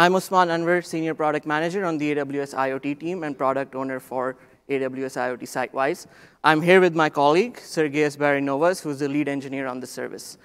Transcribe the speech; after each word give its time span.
I'm 0.00 0.14
Usman 0.14 0.46
Anwar, 0.46 0.86
Senior 0.86 1.12
Product 1.12 1.44
Manager 1.44 1.84
on 1.84 1.98
the 1.98 2.14
AWS 2.14 2.54
IoT 2.54 3.00
team 3.00 3.24
and 3.24 3.36
Product 3.36 3.74
Owner 3.74 3.98
for 3.98 4.36
AWS 4.70 5.16
IoT 5.16 5.42
Sitewise. 5.42 6.06
I'm 6.44 6.62
here 6.62 6.80
with 6.80 6.94
my 6.94 7.10
colleague, 7.10 7.56
Sergejus 7.56 8.16
Barinovas, 8.16 8.80
who's 8.80 9.00
the 9.00 9.08
lead 9.08 9.26
engineer 9.28 9.66
on 9.66 9.80
the 9.80 9.88
service. 9.88 10.38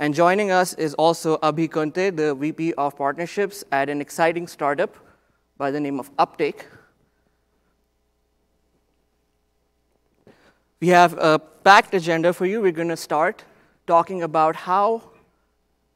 And 0.00 0.12
joining 0.12 0.50
us 0.50 0.74
is 0.74 0.94
also 0.94 1.36
Abhi 1.36 1.68
Kunte, 1.68 2.16
the 2.16 2.34
VP 2.34 2.72
of 2.72 2.96
Partnerships 2.96 3.62
at 3.70 3.88
an 3.88 4.00
exciting 4.00 4.48
startup 4.48 4.96
by 5.56 5.70
the 5.70 5.78
name 5.78 6.00
of 6.00 6.10
Uptake. 6.18 6.66
We 10.80 10.88
have 10.88 11.16
a 11.18 11.38
packed 11.38 11.94
agenda 11.94 12.32
for 12.32 12.46
you. 12.46 12.60
We're 12.60 12.72
going 12.72 12.88
to 12.88 12.96
start 12.96 13.44
talking 13.86 14.24
about 14.24 14.56
how 14.56 15.02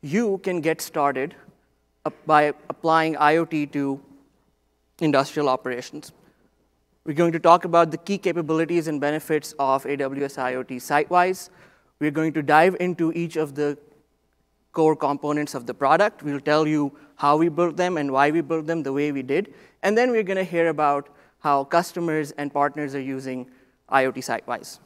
you 0.03 0.39
can 0.45 0.61
get 0.61 0.81
started 0.81 1.35
by 2.27 2.55
applying 2.69 3.15
IoT 3.15 3.73
to 3.73 4.01
industrial 5.01 5.49
operations. 5.49 6.13
We're 7.05 7.15
going 7.15 7.33
to 7.33 7.41
talk 7.41 7.65
about 7.65 7.91
the 7.91 7.97
key 7.97 8.19
capabilities 8.19 8.87
and 8.87 9.01
benefits 9.01 9.55
of 9.59 9.85
AWS 9.85 10.37
IoT 10.37 10.77
Sitewise. 10.77 11.49
We're 12.01 12.11
going 12.11 12.33
to 12.35 12.43
dive 12.43 12.77
into 12.81 13.13
each 13.13 13.37
of 13.37 13.55
the 13.55 13.79
core 14.73 14.95
components 14.95 15.55
of 15.55 15.67
the 15.67 15.75
product. 15.75 16.23
We'll 16.23 16.41
tell 16.41 16.67
you 16.67 16.93
how 17.17 17.37
we 17.37 17.49
built 17.49 17.77
them 17.77 17.97
and 17.97 18.13
why 18.13 18.31
we 18.31 18.43
built 18.43 18.67
them 18.67 18.83
the 18.83 18.93
way 18.93 19.11
we 19.11 19.23
did. 19.23 19.55
And 19.83 19.97
then 19.97 20.11
we're 20.11 20.23
going 20.23 20.37
to 20.37 20.45
hear 20.45 20.69
about 20.69 21.09
how 21.41 21.65
customers 21.65 22.33
and 22.33 22.53
partners 22.53 22.95
are 22.95 23.01
using 23.01 23.49
IoT 23.91 24.19
Sitewise. 24.19 24.79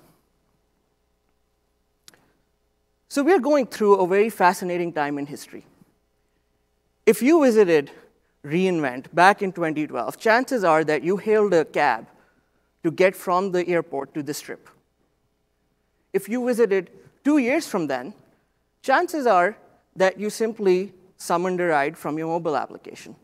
So 3.09 3.23
we're 3.23 3.41
going 3.41 3.67
through 3.67 3.97
a 3.97 4.07
very 4.07 4.31
fascinating 4.31 4.93
time 4.93 5.19
in 5.19 5.27
history. 5.27 5.67
If 7.05 7.21
you 7.21 7.43
visited 7.43 7.91
reInvent 8.45 9.07
back 9.13 9.43
in 9.43 9.53
2012, 9.53 10.19
chances 10.19 10.63
are 10.63 10.85
that 10.85 11.03
you 11.03 11.17
hailed 11.17 11.53
a 11.53 11.65
cab 11.65 12.07
to 12.85 12.93
get 12.93 13.17
from 13.17 13.51
the 13.51 13.67
airport 13.69 14.15
to 14.15 14.23
the 14.23 14.35
strip. 14.35 14.69
If 16.13 16.29
you 16.29 16.47
visited 16.47 16.91
two 17.25 17.39
years 17.39 17.67
from 17.67 17.89
then, 17.89 18.15
chances 18.83 19.27
are 19.27 19.57
that 19.97 20.19
you 20.19 20.31
simply 20.31 20.93
summoned 21.17 21.61
a 21.61 21.67
ride 21.67 21.99
from 21.99 22.19
your 22.19 22.29
mobile 22.29 22.57
application. 22.57 23.17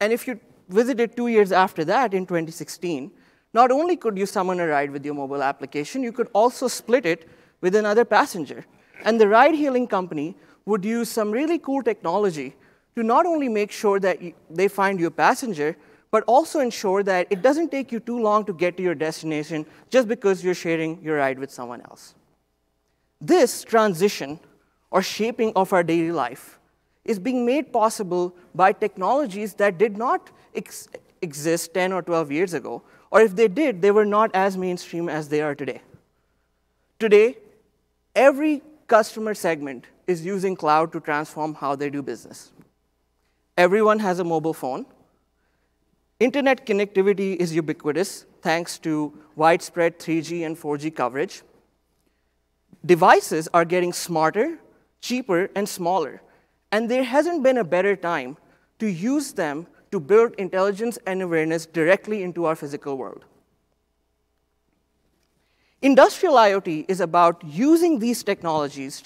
And 0.00 0.12
if 0.12 0.26
you 0.26 0.40
visited 0.68 1.16
two 1.16 1.28
years 1.28 1.52
after 1.52 1.84
that 1.84 2.12
in 2.12 2.26
2016, 2.26 3.12
not 3.54 3.70
only 3.70 3.96
could 3.96 4.18
you 4.18 4.26
summon 4.26 4.58
a 4.58 4.66
ride 4.66 4.90
with 4.90 5.04
your 5.04 5.14
mobile 5.14 5.42
application, 5.42 6.02
you 6.02 6.12
could 6.12 6.28
also 6.32 6.66
split 6.66 7.06
it 7.06 7.28
with 7.60 7.76
another 7.76 8.04
passenger. 8.04 8.64
And 9.04 9.20
the 9.20 9.28
ride 9.28 9.54
hailing 9.54 9.86
company 9.86 10.36
would 10.64 10.84
use 10.84 11.08
some 11.08 11.30
really 11.30 11.58
cool 11.58 11.82
technology 11.82 12.56
to 12.96 13.02
not 13.02 13.26
only 13.26 13.48
make 13.48 13.70
sure 13.70 14.00
that 14.00 14.18
they 14.50 14.68
find 14.68 14.98
your 14.98 15.10
passenger, 15.10 15.76
but 16.10 16.24
also 16.26 16.60
ensure 16.60 17.02
that 17.02 17.26
it 17.30 17.42
doesn't 17.42 17.70
take 17.70 17.92
you 17.92 18.00
too 18.00 18.18
long 18.18 18.44
to 18.44 18.54
get 18.54 18.76
to 18.78 18.82
your 18.82 18.94
destination 18.94 19.66
just 19.90 20.08
because 20.08 20.42
you're 20.42 20.54
sharing 20.54 21.00
your 21.02 21.18
ride 21.18 21.38
with 21.38 21.50
someone 21.50 21.82
else. 21.82 22.14
This 23.20 23.64
transition 23.64 24.40
or 24.90 25.02
shaping 25.02 25.52
of 25.54 25.72
our 25.72 25.82
daily 25.82 26.12
life 26.12 26.58
is 27.04 27.18
being 27.18 27.44
made 27.44 27.72
possible 27.72 28.34
by 28.54 28.72
technologies 28.72 29.54
that 29.54 29.78
did 29.78 29.96
not 29.96 30.30
ex 30.54 30.88
exist 31.22 31.74
10 31.74 31.92
or 31.92 32.02
12 32.02 32.32
years 32.32 32.54
ago, 32.54 32.82
or 33.10 33.20
if 33.20 33.34
they 33.34 33.48
did, 33.48 33.82
they 33.82 33.90
were 33.90 34.04
not 34.04 34.30
as 34.34 34.56
mainstream 34.56 35.08
as 35.08 35.28
they 35.28 35.40
are 35.40 35.54
today. 35.54 35.80
Today, 36.98 37.36
every 38.14 38.62
customer 38.86 39.34
segment 39.34 39.86
is 40.06 40.24
using 40.24 40.54
cloud 40.54 40.92
to 40.92 41.00
transform 41.00 41.54
how 41.54 41.74
they 41.74 41.90
do 41.90 42.02
business. 42.02 42.52
Everyone 43.56 43.98
has 44.00 44.18
a 44.18 44.24
mobile 44.24 44.52
phone. 44.52 44.84
Internet 46.20 46.66
connectivity 46.66 47.36
is 47.36 47.54
ubiquitous 47.54 48.26
thanks 48.42 48.78
to 48.78 49.12
widespread 49.34 49.98
3G 49.98 50.44
and 50.44 50.56
4G 50.56 50.94
coverage. 50.94 51.42
Devices 52.84 53.48
are 53.54 53.64
getting 53.64 53.92
smarter, 53.92 54.58
cheaper, 55.00 55.50
and 55.54 55.68
smaller. 55.68 56.22
And 56.70 56.90
there 56.90 57.02
hasn't 57.02 57.42
been 57.42 57.58
a 57.58 57.64
better 57.64 57.96
time 57.96 58.36
to 58.78 58.86
use 58.86 59.32
them 59.32 59.66
to 59.90 60.00
build 60.00 60.34
intelligence 60.34 60.98
and 61.06 61.22
awareness 61.22 61.64
directly 61.64 62.22
into 62.22 62.44
our 62.44 62.54
physical 62.54 62.98
world. 62.98 63.24
Industrial 65.80 66.34
IoT 66.34 66.84
is 66.88 67.00
about 67.00 67.42
using 67.44 67.98
these 67.98 68.22
technologies 68.22 69.02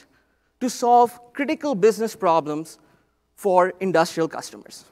to 0.61 0.69
solve 0.69 1.19
critical 1.33 1.75
business 1.75 2.17
problems 2.17 2.79
for 3.41 3.73
industrial 3.81 4.29
customers. 4.29 4.85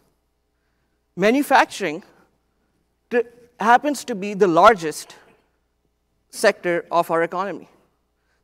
Manufacturing 1.16 2.02
happens 3.60 4.04
to 4.04 4.14
be 4.14 4.32
the 4.32 4.46
largest 4.46 5.16
sector 6.30 6.86
of 6.90 7.10
our 7.10 7.22
economy. 7.22 7.68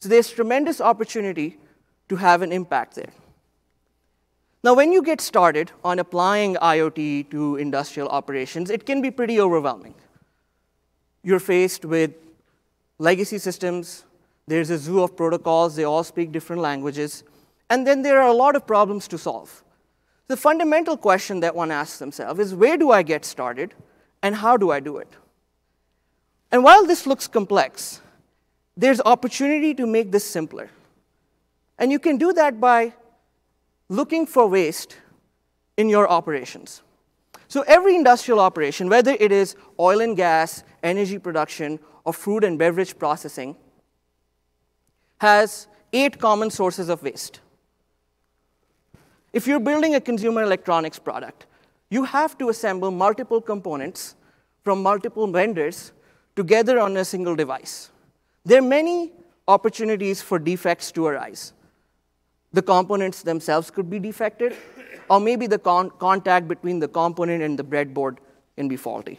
So 0.00 0.10
there's 0.10 0.30
tremendous 0.30 0.82
opportunity 0.82 1.56
to 2.10 2.16
have 2.16 2.42
an 2.42 2.52
impact 2.52 2.96
there. 2.96 3.14
Now, 4.62 4.74
when 4.74 4.92
you 4.92 5.02
get 5.02 5.22
started 5.22 5.72
on 5.82 5.98
applying 5.98 6.56
IoT 6.56 7.30
to 7.30 7.56
industrial 7.56 8.10
operations, 8.10 8.68
it 8.68 8.84
can 8.84 9.00
be 9.00 9.10
pretty 9.10 9.40
overwhelming. 9.40 9.94
You're 11.22 11.40
faced 11.40 11.86
with 11.86 12.12
legacy 12.98 13.38
systems, 13.38 14.04
there's 14.46 14.68
a 14.68 14.76
zoo 14.76 15.02
of 15.02 15.16
protocols, 15.16 15.76
they 15.76 15.84
all 15.84 16.04
speak 16.04 16.30
different 16.30 16.60
languages, 16.60 17.24
and 17.70 17.86
then 17.86 18.02
there 18.02 18.20
are 18.20 18.28
a 18.28 18.34
lot 18.34 18.54
of 18.54 18.66
problems 18.66 19.08
to 19.08 19.16
solve. 19.16 19.63
The 20.26 20.36
fundamental 20.36 20.96
question 20.96 21.40
that 21.40 21.54
one 21.54 21.70
asks 21.70 21.98
themselves 21.98 22.40
is 22.40 22.54
where 22.54 22.76
do 22.76 22.90
I 22.90 23.02
get 23.02 23.24
started 23.24 23.74
and 24.22 24.34
how 24.34 24.56
do 24.56 24.70
I 24.70 24.80
do 24.80 24.96
it? 24.96 25.08
And 26.50 26.64
while 26.64 26.86
this 26.86 27.06
looks 27.06 27.26
complex, 27.28 28.00
there's 28.76 29.00
opportunity 29.00 29.74
to 29.74 29.86
make 29.86 30.10
this 30.12 30.24
simpler. 30.24 30.70
And 31.78 31.92
you 31.92 31.98
can 31.98 32.16
do 32.16 32.32
that 32.32 32.60
by 32.60 32.94
looking 33.88 34.26
for 34.26 34.46
waste 34.46 34.96
in 35.76 35.88
your 35.88 36.08
operations. 36.08 36.82
So 37.48 37.62
every 37.62 37.94
industrial 37.94 38.40
operation, 38.40 38.88
whether 38.88 39.16
it 39.18 39.30
is 39.30 39.56
oil 39.78 40.00
and 40.00 40.16
gas, 40.16 40.64
energy 40.82 41.18
production, 41.18 41.78
or 42.04 42.12
food 42.12 42.44
and 42.44 42.58
beverage 42.58 42.98
processing, 42.98 43.56
has 45.18 45.66
eight 45.92 46.18
common 46.18 46.50
sources 46.50 46.88
of 46.88 47.02
waste. 47.02 47.40
If 49.34 49.48
you're 49.48 49.58
building 49.58 49.96
a 49.96 50.00
consumer 50.00 50.42
electronics 50.44 51.00
product, 51.00 51.46
you 51.90 52.04
have 52.04 52.38
to 52.38 52.50
assemble 52.50 52.92
multiple 52.92 53.40
components 53.40 54.14
from 54.62 54.80
multiple 54.80 55.26
vendors 55.26 55.90
together 56.36 56.78
on 56.78 56.96
a 56.96 57.04
single 57.04 57.34
device. 57.34 57.90
There 58.44 58.60
are 58.60 58.66
many 58.66 59.10
opportunities 59.48 60.22
for 60.22 60.38
defects 60.38 60.92
to 60.92 61.06
arise. 61.06 61.52
The 62.52 62.62
components 62.62 63.22
themselves 63.22 63.72
could 63.72 63.90
be 63.90 63.98
defected, 63.98 64.54
or 65.10 65.18
maybe 65.18 65.48
the 65.48 65.58
con 65.58 65.90
contact 65.98 66.46
between 66.46 66.78
the 66.78 66.86
component 66.86 67.42
and 67.42 67.58
the 67.58 67.64
breadboard 67.64 68.18
can 68.56 68.68
be 68.68 68.76
faulty. 68.76 69.18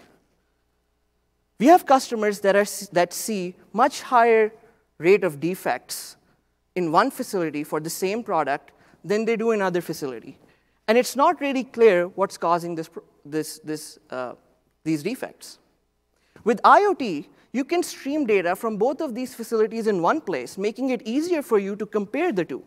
We 1.59 1.65
have 1.65 1.85
customers 1.85 2.39
that, 2.39 2.55
are, 2.55 2.65
that 2.93 3.11
see 3.11 3.55
much 3.73 4.01
higher 4.01 4.53
rate 4.97 5.25
of 5.25 5.41
defects 5.41 6.15
in 6.73 6.93
one 6.93 7.11
facility 7.11 7.65
for 7.65 7.81
the 7.81 7.89
same 7.89 8.23
product 8.23 8.71
than 9.05 9.23
they 9.23 9.37
do 9.37 9.51
in 9.51 9.61
other 9.61 9.81
facility. 9.81 10.37
And 10.87 10.97
it's 10.97 11.15
not 11.15 11.39
really 11.39 11.63
clear 11.63 12.07
what's 12.07 12.37
causing 12.37 12.75
this, 12.75 12.89
this, 13.23 13.59
this, 13.59 13.99
uh, 14.09 14.33
these 14.83 15.03
defects. 15.03 15.59
With 16.43 16.61
IoT, 16.63 17.27
you 17.53 17.63
can 17.63 17.81
stream 17.83 18.25
data 18.25 18.55
from 18.55 18.77
both 18.77 18.99
of 19.01 19.15
these 19.15 19.33
facilities 19.33 19.87
in 19.87 20.01
one 20.01 20.21
place, 20.21 20.57
making 20.57 20.89
it 20.89 21.01
easier 21.03 21.41
for 21.41 21.57
you 21.57 21.75
to 21.77 21.85
compare 21.85 22.31
the 22.31 22.43
two. 22.43 22.63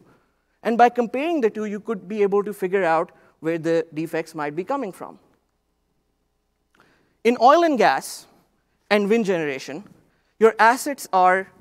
And 0.62 0.78
by 0.78 0.88
comparing 0.88 1.40
the 1.40 1.50
two, 1.50 1.66
you 1.66 1.80
could 1.80 2.08
be 2.08 2.22
able 2.22 2.42
to 2.44 2.52
figure 2.52 2.84
out 2.84 3.12
where 3.40 3.58
the 3.58 3.86
defects 3.94 4.34
might 4.34 4.56
be 4.56 4.64
coming 4.64 4.92
from. 4.92 5.18
In 7.24 7.36
oil 7.40 7.64
and 7.64 7.76
gas 7.76 8.26
and 8.90 9.08
wind 9.08 9.26
generation, 9.26 9.84
your 10.38 10.54
assets 10.58 11.08
are 11.12 11.52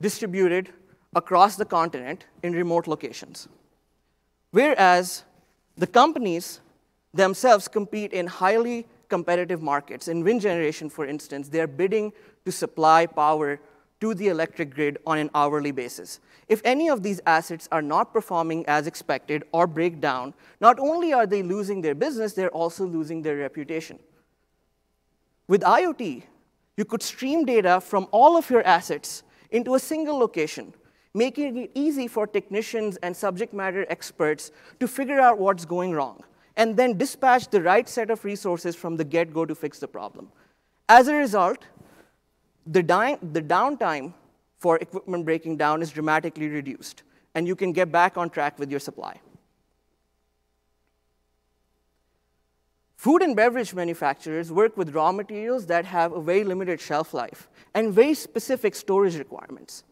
distributed 0.00 0.72
across 1.14 1.56
the 1.56 1.64
continent 1.64 2.26
in 2.42 2.52
remote 2.52 2.86
locations. 2.86 3.48
Whereas 4.50 5.24
the 5.76 5.86
companies 5.86 6.60
themselves 7.14 7.68
compete 7.68 8.12
in 8.12 8.26
highly 8.26 8.86
competitive 9.08 9.60
markets. 9.62 10.08
In 10.08 10.24
wind 10.24 10.40
generation, 10.40 10.88
for 10.88 11.06
instance, 11.06 11.48
they're 11.48 11.66
bidding 11.66 12.12
to 12.44 12.52
supply 12.52 13.06
power 13.06 13.60
to 14.00 14.14
the 14.14 14.28
electric 14.28 14.74
grid 14.74 14.98
on 15.06 15.18
an 15.18 15.30
hourly 15.34 15.72
basis. 15.72 16.20
If 16.48 16.62
any 16.64 16.88
of 16.88 17.02
these 17.02 17.20
assets 17.26 17.68
are 17.70 17.82
not 17.82 18.12
performing 18.12 18.64
as 18.66 18.86
expected 18.86 19.44
or 19.52 19.66
break 19.66 20.00
down, 20.00 20.32
not 20.60 20.78
only 20.78 21.12
are 21.12 21.26
they 21.26 21.42
losing 21.42 21.82
their 21.82 21.94
business, 21.94 22.32
they're 22.32 22.50
also 22.50 22.86
losing 22.86 23.20
their 23.22 23.36
reputation. 23.36 23.98
With 25.48 25.62
IoT, 25.62 26.22
you 26.76 26.84
could 26.84 27.02
stream 27.02 27.44
data 27.44 27.80
from 27.80 28.06
all 28.10 28.36
of 28.36 28.48
your 28.48 28.62
assets 28.62 29.22
into 29.50 29.74
a 29.74 29.78
single 29.78 30.18
location 30.18 30.72
making 31.14 31.56
it 31.56 31.70
easy 31.74 32.06
for 32.06 32.26
technicians 32.26 32.96
and 32.98 33.16
subject 33.16 33.52
matter 33.52 33.84
experts 33.88 34.52
to 34.78 34.86
figure 34.86 35.20
out 35.20 35.38
what's 35.38 35.64
going 35.64 35.92
wrong. 35.92 36.22
and 36.60 36.76
then 36.76 36.98
dispatch 36.98 37.48
the 37.48 37.62
right 37.62 37.88
set 37.88 38.10
of 38.10 38.24
resources 38.24 38.76
from 38.76 38.96
the 38.96 39.04
get-go 39.04 39.46
to 39.46 39.54
fix 39.54 39.78
the 39.78 39.88
problem. 39.88 40.30
As 40.88 41.08
a 41.08 41.14
result, 41.14 41.64
the, 42.66 42.82
the 43.32 43.42
downtime 43.42 44.12
for 44.58 44.76
equipment 44.78 45.24
breaking 45.24 45.56
down 45.56 45.80
is 45.80 45.90
dramatically 45.90 46.48
reduced, 46.48 47.02
and 47.34 47.46
you 47.46 47.56
can 47.56 47.72
get 47.72 47.90
back 47.90 48.18
on 48.18 48.28
track 48.28 48.58
with 48.58 48.70
your 48.70 48.80
supply. 48.80 49.18
Food 52.96 53.22
and 53.22 53.34
beverage 53.34 53.72
manufacturers 53.72 54.52
work 54.52 54.76
with 54.76 54.94
raw 54.94 55.10
materials 55.10 55.64
that 55.66 55.86
have 55.86 56.12
a 56.12 56.20
very 56.20 56.44
limited 56.44 56.78
shelf 56.78 57.14
life 57.14 57.48
and 57.72 57.94
very 57.94 58.12
specific 58.12 58.74
storage 58.74 59.16
requirements. 59.16 59.84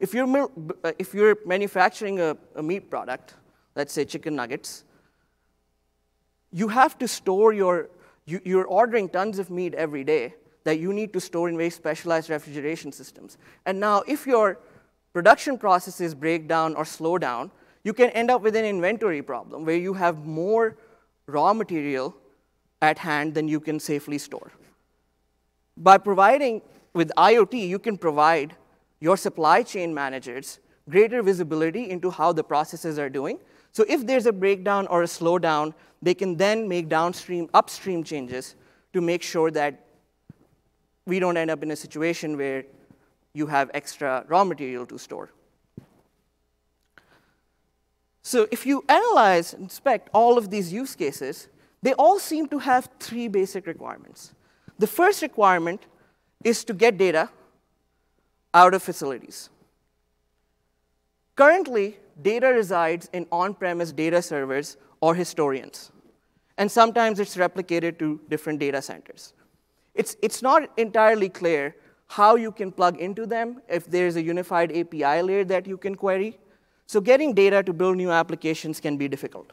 If 0.00 0.14
you're, 0.14 0.50
uh, 0.84 0.92
if 0.98 1.12
you're 1.12 1.38
manufacturing 1.44 2.20
a, 2.20 2.36
a 2.54 2.62
meat 2.62 2.88
product, 2.90 3.34
let's 3.74 3.92
say 3.92 4.04
chicken 4.04 4.36
nuggets, 4.36 4.84
you 6.52 6.68
have 6.68 6.98
to 6.98 7.08
store 7.08 7.52
your, 7.52 7.90
you, 8.24 8.40
you're 8.44 8.64
ordering 8.66 9.08
tons 9.08 9.38
of 9.38 9.50
meat 9.50 9.74
every 9.74 10.04
day 10.04 10.34
that 10.64 10.78
you 10.78 10.92
need 10.92 11.12
to 11.12 11.20
store 11.20 11.48
in 11.48 11.56
very 11.56 11.70
specialized 11.70 12.30
refrigeration 12.30 12.92
systems. 12.92 13.38
And 13.66 13.80
now, 13.80 14.02
if 14.06 14.26
your 14.26 14.58
production 15.12 15.58
processes 15.58 16.14
break 16.14 16.46
down 16.46 16.74
or 16.74 16.84
slow 16.84 17.18
down, 17.18 17.50
you 17.84 17.92
can 17.92 18.10
end 18.10 18.30
up 18.30 18.42
with 18.42 18.54
an 18.54 18.64
inventory 18.64 19.22
problem 19.22 19.64
where 19.64 19.76
you 19.76 19.94
have 19.94 20.26
more 20.26 20.76
raw 21.26 21.52
material 21.52 22.14
at 22.82 22.98
hand 22.98 23.34
than 23.34 23.48
you 23.48 23.60
can 23.60 23.80
safely 23.80 24.18
store. 24.18 24.52
By 25.76 25.98
providing, 25.98 26.62
with 26.92 27.10
IoT, 27.16 27.68
you 27.68 27.78
can 27.78 27.96
provide 27.96 28.54
your 29.00 29.16
supply 29.16 29.62
chain 29.62 29.94
managers 29.94 30.58
greater 30.88 31.22
visibility 31.22 31.90
into 31.90 32.10
how 32.10 32.32
the 32.32 32.42
processes 32.42 32.98
are 32.98 33.10
doing. 33.10 33.38
So 33.72 33.84
if 33.88 34.06
there's 34.06 34.26
a 34.26 34.32
breakdown 34.32 34.86
or 34.86 35.02
a 35.02 35.06
slowdown, 35.06 35.74
they 36.00 36.14
can 36.14 36.36
then 36.36 36.68
make 36.68 36.88
downstream, 36.88 37.48
upstream 37.54 38.02
changes 38.02 38.54
to 38.92 39.00
make 39.00 39.22
sure 39.22 39.50
that 39.50 39.84
we 41.06 41.18
don't 41.18 41.36
end 41.36 41.50
up 41.50 41.62
in 41.62 41.70
a 41.70 41.76
situation 41.76 42.36
where 42.36 42.64
you 43.34 43.46
have 43.46 43.70
extra 43.74 44.24
raw 44.28 44.44
material 44.44 44.86
to 44.86 44.98
store. 44.98 45.30
So 48.22 48.46
if 48.50 48.66
you 48.66 48.84
analyze, 48.88 49.54
and 49.54 49.62
inspect 49.62 50.10
all 50.12 50.36
of 50.36 50.50
these 50.50 50.72
use 50.72 50.94
cases, 50.94 51.48
they 51.82 51.94
all 51.94 52.18
seem 52.18 52.48
to 52.48 52.58
have 52.58 52.88
three 52.98 53.28
basic 53.28 53.66
requirements. 53.66 54.34
The 54.78 54.86
first 54.86 55.22
requirement 55.22 55.86
is 56.44 56.64
to 56.64 56.74
get 56.74 56.98
data 56.98 57.30
out 58.54 58.74
of 58.74 58.82
facilities. 58.82 59.50
Currently, 61.36 61.96
data 62.20 62.48
resides 62.48 63.08
in 63.12 63.26
on-premise 63.30 63.92
data 63.92 64.20
servers 64.22 64.76
or 65.00 65.14
historians, 65.14 65.92
and 66.56 66.70
sometimes 66.70 67.20
it's 67.20 67.36
replicated 67.36 67.98
to 68.00 68.20
different 68.28 68.58
data 68.58 68.82
centers. 68.82 69.34
It's, 69.94 70.16
it's 70.22 70.42
not 70.42 70.70
entirely 70.76 71.28
clear 71.28 71.76
how 72.08 72.36
you 72.36 72.50
can 72.50 72.72
plug 72.72 72.98
into 72.98 73.26
them 73.26 73.60
if 73.68 73.86
there's 73.86 74.16
a 74.16 74.22
unified 74.22 74.72
API 74.72 75.22
layer 75.22 75.44
that 75.44 75.66
you 75.66 75.76
can 75.76 75.94
query. 75.94 76.38
So 76.86 77.00
getting 77.00 77.34
data 77.34 77.62
to 77.62 77.72
build 77.72 77.96
new 77.96 78.10
applications 78.10 78.80
can 78.80 78.96
be 78.96 79.08
difficult. 79.08 79.52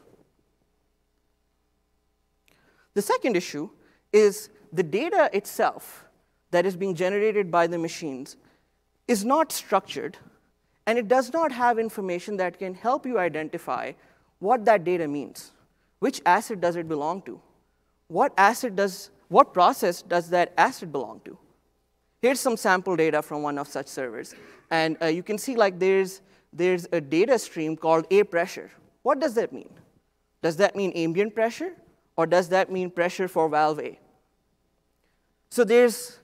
The 2.94 3.02
second 3.02 3.36
issue 3.36 3.68
is 4.12 4.48
the 4.72 4.82
data 4.82 5.28
itself 5.34 6.06
that 6.50 6.64
is 6.64 6.76
being 6.76 6.94
generated 6.94 7.50
by 7.50 7.66
the 7.66 7.76
machines 7.76 8.36
is 9.08 9.24
not 9.24 9.52
structured, 9.52 10.16
and 10.86 10.98
it 10.98 11.08
does 11.08 11.32
not 11.32 11.52
have 11.52 11.78
information 11.78 12.36
that 12.36 12.58
can 12.58 12.74
help 12.74 13.06
you 13.06 13.18
identify 13.18 13.92
what 14.38 14.64
that 14.64 14.84
data 14.84 15.06
means. 15.08 15.52
Which 15.98 16.20
asset 16.26 16.60
does 16.60 16.76
it 16.76 16.88
belong 16.88 17.22
to? 17.22 17.40
What 18.08 18.32
asset 18.36 18.76
does, 18.76 19.10
what 19.28 19.52
process 19.52 20.02
does 20.02 20.30
that 20.30 20.52
asset 20.56 20.92
belong 20.92 21.20
to? 21.24 21.38
Here's 22.22 22.40
some 22.40 22.56
sample 22.56 22.96
data 22.96 23.22
from 23.22 23.42
one 23.42 23.58
of 23.58 23.68
such 23.68 23.86
servers. 23.86 24.34
And 24.70 24.96
uh, 25.02 25.06
you 25.06 25.22
can 25.22 25.38
see 25.38 25.56
like 25.56 25.78
there's, 25.78 26.22
there's 26.52 26.86
a 26.92 27.00
data 27.00 27.38
stream 27.38 27.76
called 27.76 28.06
A 28.10 28.24
pressure. 28.24 28.70
What 29.02 29.20
does 29.20 29.34
that 29.34 29.52
mean? 29.52 29.70
Does 30.42 30.56
that 30.56 30.76
mean 30.76 30.92
ambient 30.92 31.34
pressure? 31.34 31.72
Or 32.16 32.26
does 32.26 32.48
that 32.48 32.70
mean 32.70 32.90
pressure 32.90 33.28
for 33.28 33.48
valve 33.48 33.80
A? 33.80 33.98
So 35.50 35.64
there's 35.64 36.18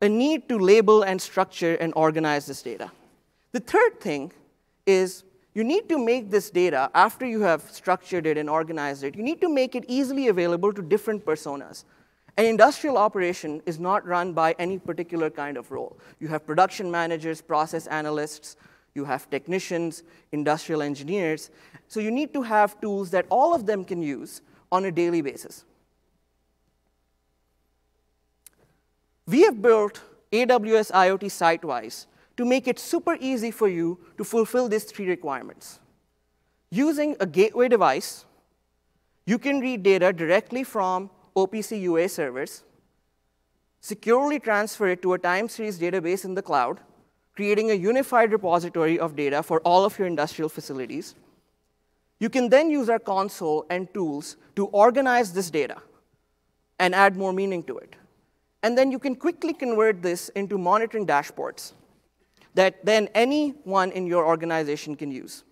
a 0.00 0.08
need 0.08 0.48
to 0.48 0.58
label 0.58 1.02
and 1.02 1.20
structure 1.20 1.74
and 1.76 1.92
organize 1.96 2.46
this 2.46 2.62
data. 2.62 2.90
The 3.52 3.60
third 3.60 4.00
thing 4.00 4.32
is 4.84 5.24
you 5.54 5.64
need 5.64 5.88
to 5.88 5.98
make 5.98 6.30
this 6.30 6.50
data, 6.50 6.90
after 6.94 7.24
you 7.24 7.40
have 7.40 7.62
structured 7.70 8.26
it 8.26 8.36
and 8.36 8.50
organized 8.50 9.04
it, 9.04 9.14
you 9.14 9.22
need 9.22 9.40
to 9.40 9.48
make 9.48 9.74
it 9.74 9.84
easily 9.88 10.28
available 10.28 10.72
to 10.72 10.82
different 10.82 11.24
personas. 11.24 11.84
An 12.36 12.44
industrial 12.44 12.98
operation 12.98 13.62
is 13.64 13.78
not 13.80 14.06
run 14.06 14.34
by 14.34 14.54
any 14.58 14.78
particular 14.78 15.30
kind 15.30 15.56
of 15.56 15.70
role. 15.70 15.96
You 16.20 16.28
have 16.28 16.46
production 16.46 16.90
managers, 16.90 17.40
process 17.40 17.86
analysts, 17.86 18.56
you 18.94 19.06
have 19.06 19.30
technicians, 19.30 20.02
industrial 20.32 20.82
engineers. 20.82 21.50
So 21.88 22.00
you 22.00 22.10
need 22.10 22.34
to 22.34 22.42
have 22.42 22.78
tools 22.82 23.10
that 23.12 23.24
all 23.30 23.54
of 23.54 23.64
them 23.64 23.84
can 23.84 24.02
use 24.02 24.42
on 24.70 24.84
a 24.84 24.92
daily 24.92 25.22
basis. 25.22 25.64
We 29.28 29.42
have 29.42 29.60
built 29.60 30.00
AWS 30.30 30.92
IoT 30.92 31.24
Sitewise 31.24 32.06
to 32.36 32.44
make 32.44 32.68
it 32.68 32.78
super 32.78 33.16
easy 33.20 33.50
for 33.50 33.68
you 33.68 33.98
to 34.18 34.24
fulfill 34.24 34.68
these 34.68 34.84
three 34.84 35.08
requirements. 35.08 35.80
Using 36.70 37.16
a 37.18 37.26
gateway 37.26 37.68
device, 37.68 38.24
you 39.24 39.38
can 39.38 39.60
read 39.60 39.82
data 39.82 40.12
directly 40.12 40.62
from 40.62 41.10
OPC 41.34 41.80
UA 41.80 42.08
servers, 42.08 42.62
securely 43.80 44.38
transfer 44.38 44.88
it 44.88 45.02
to 45.02 45.14
a 45.14 45.18
time 45.18 45.48
series 45.48 45.78
database 45.78 46.24
in 46.24 46.34
the 46.34 46.42
cloud, 46.42 46.80
creating 47.34 47.70
a 47.70 47.74
unified 47.74 48.32
repository 48.32 48.98
of 48.98 49.16
data 49.16 49.42
for 49.42 49.60
all 49.60 49.84
of 49.84 49.98
your 49.98 50.06
industrial 50.06 50.48
facilities, 50.48 51.14
you 52.18 52.30
can 52.30 52.48
then 52.48 52.70
use 52.70 52.88
our 52.88 52.98
console 52.98 53.66
and 53.68 53.92
tools 53.92 54.36
to 54.54 54.66
organize 54.66 55.32
this 55.32 55.50
data 55.50 55.82
and 56.78 56.94
add 56.94 57.16
more 57.16 57.32
meaning 57.32 57.62
to 57.64 57.76
it. 57.78 57.96
And 58.66 58.76
then 58.76 58.90
you 58.90 58.98
can 58.98 59.14
quickly 59.14 59.52
convert 59.52 60.02
this 60.02 60.28
into 60.30 60.58
monitoring 60.58 61.06
dashboards 61.06 61.72
that 62.54 62.84
then 62.84 63.08
anyone 63.14 63.92
in 63.92 64.08
your 64.08 64.26
organization 64.26 64.96
can 64.96 65.08
use. 65.08 65.44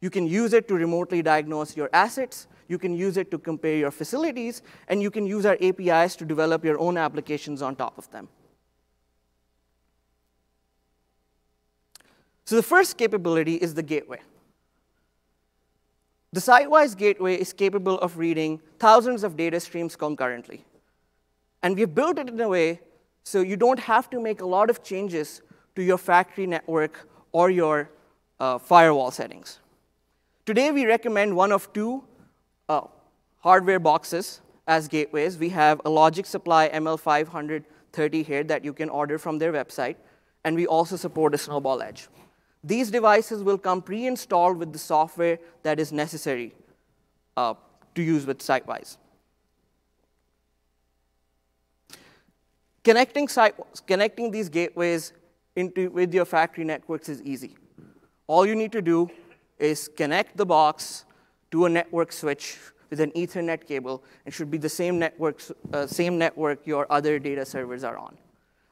You 0.00 0.08
can 0.08 0.24
use 0.24 0.52
it 0.52 0.68
to 0.68 0.74
remotely 0.74 1.20
diagnose 1.20 1.76
your 1.76 1.90
assets, 1.92 2.46
you 2.68 2.78
can 2.78 2.94
use 2.94 3.16
it 3.16 3.28
to 3.32 3.38
compare 3.38 3.74
your 3.74 3.90
facilities, 3.90 4.62
and 4.86 5.02
you 5.02 5.10
can 5.10 5.26
use 5.26 5.44
our 5.46 5.58
APIs 5.60 6.14
to 6.14 6.24
develop 6.24 6.64
your 6.64 6.78
own 6.78 6.96
applications 6.96 7.60
on 7.60 7.74
top 7.74 7.98
of 7.98 8.08
them. 8.12 8.28
So 12.44 12.54
the 12.54 12.62
first 12.62 12.96
capability 12.96 13.56
is 13.56 13.74
the 13.74 13.82
gateway. 13.82 14.20
The 16.32 16.40
Sitewise 16.40 16.96
gateway 16.96 17.34
is 17.34 17.52
capable 17.52 17.98
of 17.98 18.16
reading 18.16 18.60
thousands 18.78 19.24
of 19.24 19.36
data 19.36 19.58
streams 19.58 19.96
concurrently. 19.96 20.64
And 21.62 21.76
we've 21.76 21.94
built 21.94 22.18
it 22.18 22.28
in 22.28 22.40
a 22.40 22.48
way 22.48 22.80
so 23.22 23.40
you 23.40 23.56
don't 23.56 23.78
have 23.80 24.08
to 24.10 24.20
make 24.20 24.40
a 24.40 24.46
lot 24.46 24.70
of 24.70 24.82
changes 24.82 25.42
to 25.76 25.82
your 25.82 25.98
factory 25.98 26.46
network 26.46 27.08
or 27.32 27.50
your 27.50 27.90
uh, 28.38 28.58
firewall 28.58 29.10
settings. 29.10 29.58
Today, 30.46 30.70
we 30.70 30.86
recommend 30.86 31.36
one 31.36 31.52
of 31.52 31.72
two 31.72 32.02
uh, 32.68 32.82
hardware 33.40 33.78
boxes 33.78 34.40
as 34.66 34.88
gateways. 34.88 35.36
We 35.38 35.50
have 35.50 35.80
a 35.84 35.90
Logic 35.90 36.24
Supply 36.24 36.68
ML530 36.70 38.24
here 38.24 38.44
that 38.44 38.64
you 38.64 38.72
can 38.72 38.88
order 38.88 39.18
from 39.18 39.38
their 39.38 39.52
website, 39.52 39.96
and 40.44 40.56
we 40.56 40.66
also 40.66 40.96
support 40.96 41.34
a 41.34 41.38
Snowball 41.38 41.82
Edge. 41.82 42.08
These 42.64 42.90
devices 42.90 43.42
will 43.42 43.58
come 43.58 43.82
pre-installed 43.82 44.58
with 44.58 44.72
the 44.72 44.78
software 44.78 45.38
that 45.62 45.78
is 45.78 45.92
necessary 45.92 46.54
uh, 47.36 47.54
to 47.94 48.02
use 48.02 48.26
with 48.26 48.38
Sitewise. 48.38 48.96
Connecting, 52.82 53.28
connecting 53.86 54.30
these 54.30 54.48
gateways 54.48 55.12
into, 55.56 55.90
with 55.90 56.14
your 56.14 56.24
factory 56.24 56.64
networks 56.64 57.08
is 57.08 57.22
easy. 57.22 57.56
All 58.26 58.46
you 58.46 58.54
need 58.54 58.72
to 58.72 58.82
do 58.82 59.10
is 59.58 59.88
connect 59.88 60.36
the 60.36 60.46
box 60.46 61.04
to 61.50 61.66
a 61.66 61.68
network 61.68 62.12
switch 62.12 62.58
with 62.88 63.00
an 63.00 63.10
Ethernet 63.12 63.66
cable. 63.66 64.02
It 64.24 64.32
should 64.32 64.50
be 64.50 64.58
the 64.58 64.68
same 64.68 64.98
network, 64.98 65.42
uh, 65.72 65.86
same 65.86 66.18
network 66.18 66.66
your 66.66 66.86
other 66.90 67.18
data 67.18 67.44
servers 67.44 67.84
are 67.84 67.98
on. 67.98 68.16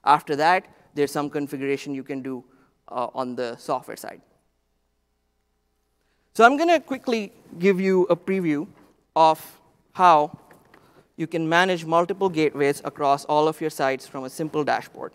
After 0.04 0.34
that, 0.36 0.66
there's 0.94 1.12
some 1.12 1.28
configuration 1.28 1.94
you 1.94 2.02
can 2.02 2.22
do 2.22 2.44
uh, 2.88 3.08
on 3.14 3.36
the 3.36 3.56
software 3.56 3.96
side. 3.96 4.22
So 6.34 6.44
I'm 6.44 6.56
going 6.56 6.68
to 6.68 6.80
quickly 6.80 7.32
give 7.58 7.80
you 7.80 8.04
a 8.04 8.16
preview 8.16 8.66
of 9.14 9.60
how 9.92 10.38
you 11.18 11.26
can 11.26 11.48
manage 11.48 11.84
multiple 11.84 12.28
gateways 12.28 12.80
across 12.84 13.24
all 13.24 13.48
of 13.48 13.60
your 13.60 13.70
sites 13.70 14.06
from 14.06 14.22
a 14.22 14.30
simple 14.30 14.62
dashboard. 14.62 15.12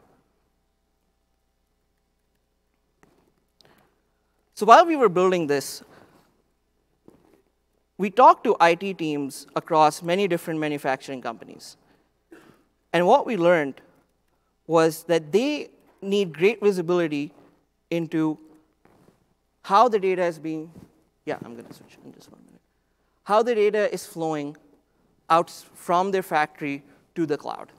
So 4.54 4.66
while 4.66 4.86
we 4.86 4.98
were 4.98 5.08
building 5.08 5.48
this, 5.48 5.82
we 7.98 8.10
talked 8.10 8.44
to 8.44 8.58
IT 8.60 8.98
teams 8.98 9.48
across 9.56 10.04
many 10.04 10.28
different 10.28 10.60
manufacturing 10.60 11.22
companies. 11.22 11.78
And 12.92 13.08
what 13.08 13.26
we 13.26 13.38
learned 13.38 13.80
was 14.68 15.06
that 15.06 15.32
they 15.32 15.70
need 16.02 16.38
great 16.38 16.62
visibility 16.62 17.32
into 17.90 18.38
how 19.62 19.88
the 19.88 20.00
data 20.00 20.26
is 20.26 20.38
being, 20.38 20.70
yeah, 21.26 21.38
I'm 21.46 21.54
going 21.54 21.66
to 21.66 21.74
switch 21.74 21.98
in 22.04 22.12
just 22.14 22.30
one 22.30 22.42
minute, 22.46 22.62
how 23.24 23.42
the 23.42 23.56
data 23.56 23.92
is 23.94 24.06
flowing 24.06 24.58
out 25.30 25.50
from 25.50 26.12
their 26.12 26.24
factory 26.24 26.84
to 27.16 27.26
the 27.26 27.38
cloud. 27.38 27.72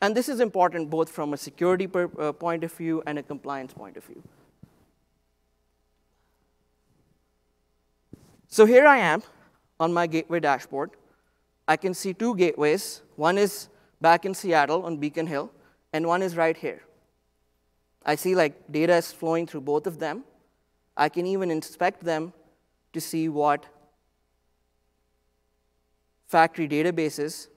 And 0.00 0.14
this 0.14 0.28
is 0.28 0.40
important 0.40 0.90
both 0.90 1.10
from 1.10 1.32
a 1.32 1.36
security 1.36 1.86
per, 1.86 2.10
uh, 2.18 2.32
point 2.32 2.64
of 2.64 2.72
view 2.72 3.02
and 3.06 3.18
a 3.18 3.22
compliance 3.22 3.72
point 3.72 3.96
of 3.96 4.04
view. 4.04 4.22
So 8.48 8.64
here 8.66 8.86
I 8.86 8.98
am 8.98 9.22
on 9.80 9.92
my 9.92 10.06
gateway 10.06 10.40
dashboard. 10.40 10.90
I 11.68 11.76
can 11.76 11.94
see 11.94 12.14
two 12.14 12.36
gateways. 12.36 13.02
One 13.16 13.38
is 13.38 13.68
back 14.00 14.24
in 14.24 14.34
Seattle 14.34 14.82
on 14.84 14.98
Beacon 14.98 15.26
Hill, 15.26 15.50
and 15.92 16.06
one 16.06 16.22
is 16.22 16.36
right 16.36 16.56
here. 16.56 16.82
I 18.04 18.14
see 18.14 18.34
like 18.34 18.70
data 18.70 18.96
is 18.96 19.12
flowing 19.12 19.46
through 19.46 19.62
both 19.62 19.86
of 19.86 19.98
them. 19.98 20.24
I 20.96 21.08
can 21.08 21.26
even 21.26 21.50
inspect 21.50 22.04
them 22.04 22.32
to 22.92 23.00
see 23.00 23.28
what 23.28 23.66
factory 26.26 26.68
databases 26.68 27.48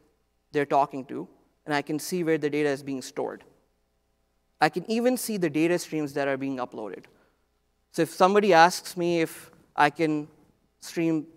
they're 0.52 0.66
talking 0.66 1.06
to, 1.06 1.28
and 1.66 1.74
I 1.74 1.82
can 1.82 2.00
see 2.00 2.24
where 2.24 2.38
the 2.38 2.50
data 2.50 2.70
is 2.70 2.84
being 2.84 3.02
stored. 3.02 3.44
I 4.62 4.70
can 4.70 4.90
even 4.90 5.18
see 5.18 5.38
the 5.38 5.50
data 5.50 5.80
streams 5.80 6.14
that 6.14 6.28
are 6.28 6.38
being 6.38 6.58
uploaded. 6.58 7.06
So 7.92 8.02
if 8.02 8.10
somebody 8.10 8.54
asks 8.54 8.98
me 8.98 9.22
if 9.22 9.52
I 9.76 9.90
can 9.90 10.28
stream 10.82 11.28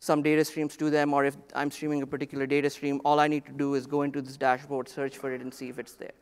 some 0.00 0.22
data 0.22 0.44
streams 0.44 0.76
to 0.76 0.90
them, 0.90 1.14
or 1.14 1.24
if 1.24 1.36
I'm 1.54 1.70
streaming 1.70 2.02
a 2.02 2.06
particular 2.06 2.46
data 2.46 2.68
stream, 2.68 3.00
all 3.04 3.20
I 3.20 3.28
need 3.28 3.46
to 3.46 3.52
do 3.52 3.74
is 3.74 3.86
go 3.86 4.02
into 4.02 4.20
this 4.20 4.36
dashboard, 4.36 4.88
search 4.88 5.16
for 5.16 5.32
it, 5.32 5.40
and 5.40 5.54
see 5.54 5.68
if 5.68 5.78
it's 5.78 5.94
there. 5.94 6.12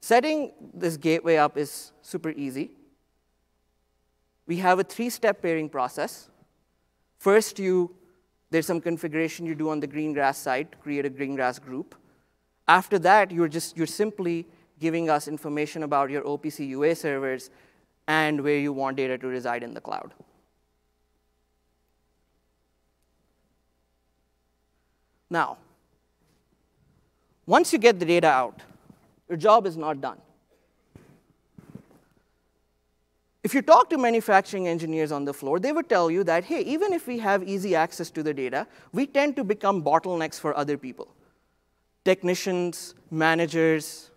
Setting 0.00 0.52
this 0.74 0.96
gateway 0.96 1.36
up 1.36 1.56
is 1.56 1.92
super 2.02 2.30
easy. 2.30 2.72
We 4.46 4.56
have 4.56 4.78
a 4.78 4.84
three-step 4.84 5.40
pairing 5.40 5.68
process. 5.68 6.28
First, 7.18 7.58
you, 7.58 7.94
there's 8.54 8.66
some 8.66 8.80
configuration 8.80 9.44
you 9.44 9.56
do 9.56 9.68
on 9.68 9.80
the 9.80 9.88
Greengrass 9.88 10.36
side 10.36 10.70
to 10.70 10.78
create 10.78 11.04
a 11.04 11.10
Greengrass 11.10 11.60
group. 11.60 11.96
After 12.68 13.00
that, 13.00 13.32
you're, 13.32 13.48
just, 13.48 13.76
you're 13.76 13.84
simply 13.84 14.46
giving 14.78 15.10
us 15.10 15.26
information 15.26 15.82
about 15.82 16.08
your 16.08 16.22
OPC 16.22 16.68
UA 16.68 16.94
servers 16.94 17.50
and 18.06 18.40
where 18.44 18.56
you 18.56 18.72
want 18.72 18.96
data 18.96 19.18
to 19.18 19.26
reside 19.26 19.64
in 19.64 19.74
the 19.74 19.80
cloud. 19.80 20.14
Now, 25.28 25.58
once 27.46 27.72
you 27.72 27.80
get 27.80 27.98
the 27.98 28.06
data 28.06 28.28
out, 28.28 28.60
your 29.28 29.36
job 29.36 29.66
is 29.66 29.76
not 29.76 30.00
done. 30.00 30.18
If 33.44 33.52
you 33.52 33.60
talk 33.60 33.90
to 33.90 33.98
manufacturing 33.98 34.68
engineers 34.68 35.12
on 35.12 35.26
the 35.26 35.34
floor, 35.34 35.60
they 35.60 35.70
would 35.70 35.86
tell 35.86 36.10
you 36.10 36.24
that, 36.24 36.44
hey, 36.44 36.62
even 36.62 36.94
if 36.94 37.06
we 37.06 37.18
have 37.18 37.46
easy 37.46 37.74
access 37.76 38.10
to 38.12 38.22
the 38.22 38.32
data, 38.32 38.66
we 38.92 39.06
tend 39.06 39.36
to 39.36 39.44
become 39.44 39.82
bottlenecks 39.84 40.40
for 40.40 40.56
other 40.56 40.78
people. 40.78 41.08
Technicians, 42.06 42.94
managers, 43.10 44.10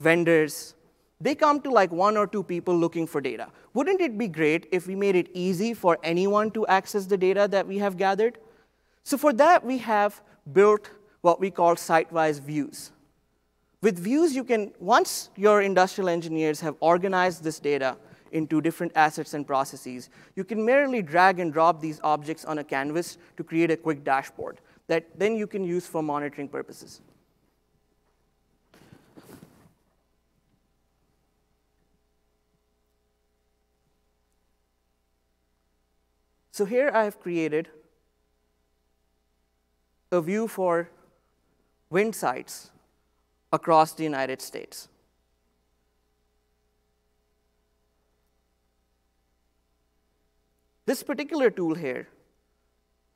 vendors, 0.00 0.74
they 1.20 1.34
come 1.34 1.60
to 1.60 1.70
like 1.70 1.92
one 1.92 2.16
or 2.16 2.26
two 2.26 2.42
people 2.42 2.74
looking 2.74 3.06
for 3.06 3.20
data. 3.20 3.48
Wouldn't 3.74 4.00
it 4.00 4.16
be 4.16 4.26
great 4.26 4.66
if 4.72 4.86
we 4.86 4.94
made 4.94 5.16
it 5.16 5.28
easy 5.34 5.74
for 5.74 5.98
anyone 6.02 6.50
to 6.52 6.66
access 6.66 7.04
the 7.04 7.18
data 7.18 7.46
that 7.50 7.66
we 7.66 7.76
have 7.76 7.98
gathered? 7.98 8.38
So 9.04 9.18
for 9.18 9.34
that, 9.34 9.62
we 9.62 9.76
have 9.78 10.22
built 10.50 10.90
what 11.20 11.40
we 11.40 11.50
call 11.50 11.76
site-wise 11.76 12.38
views. 12.38 12.90
With 13.82 13.98
views, 13.98 14.34
you 14.34 14.44
can, 14.44 14.72
once 14.78 15.28
your 15.36 15.60
industrial 15.60 16.08
engineers 16.08 16.60
have 16.60 16.76
organized 16.80 17.44
this 17.44 17.60
data 17.60 17.98
into 18.32 18.60
different 18.60 18.92
assets 18.94 19.34
and 19.34 19.46
processes, 19.46 20.10
you 20.36 20.44
can 20.44 20.64
merely 20.64 21.02
drag 21.02 21.40
and 21.40 21.52
drop 21.52 21.80
these 21.80 22.00
objects 22.02 22.44
on 22.44 22.58
a 22.58 22.64
canvas 22.64 23.18
to 23.36 23.44
create 23.44 23.70
a 23.70 23.76
quick 23.76 24.04
dashboard 24.04 24.60
that 24.86 25.18
then 25.18 25.36
you 25.36 25.46
can 25.46 25.62
use 25.62 25.86
for 25.86 26.02
monitoring 26.02 26.48
purposes. 26.48 27.00
So 36.52 36.64
here 36.64 36.90
I 36.92 37.04
have 37.04 37.20
created 37.20 37.68
a 40.12 40.20
view 40.20 40.46
for 40.48 40.90
wind 41.88 42.14
sites 42.14 42.70
across 43.52 43.92
the 43.92 44.02
United 44.02 44.42
States. 44.42 44.88
This 50.86 51.02
particular 51.02 51.50
tool 51.50 51.74
here, 51.74 52.08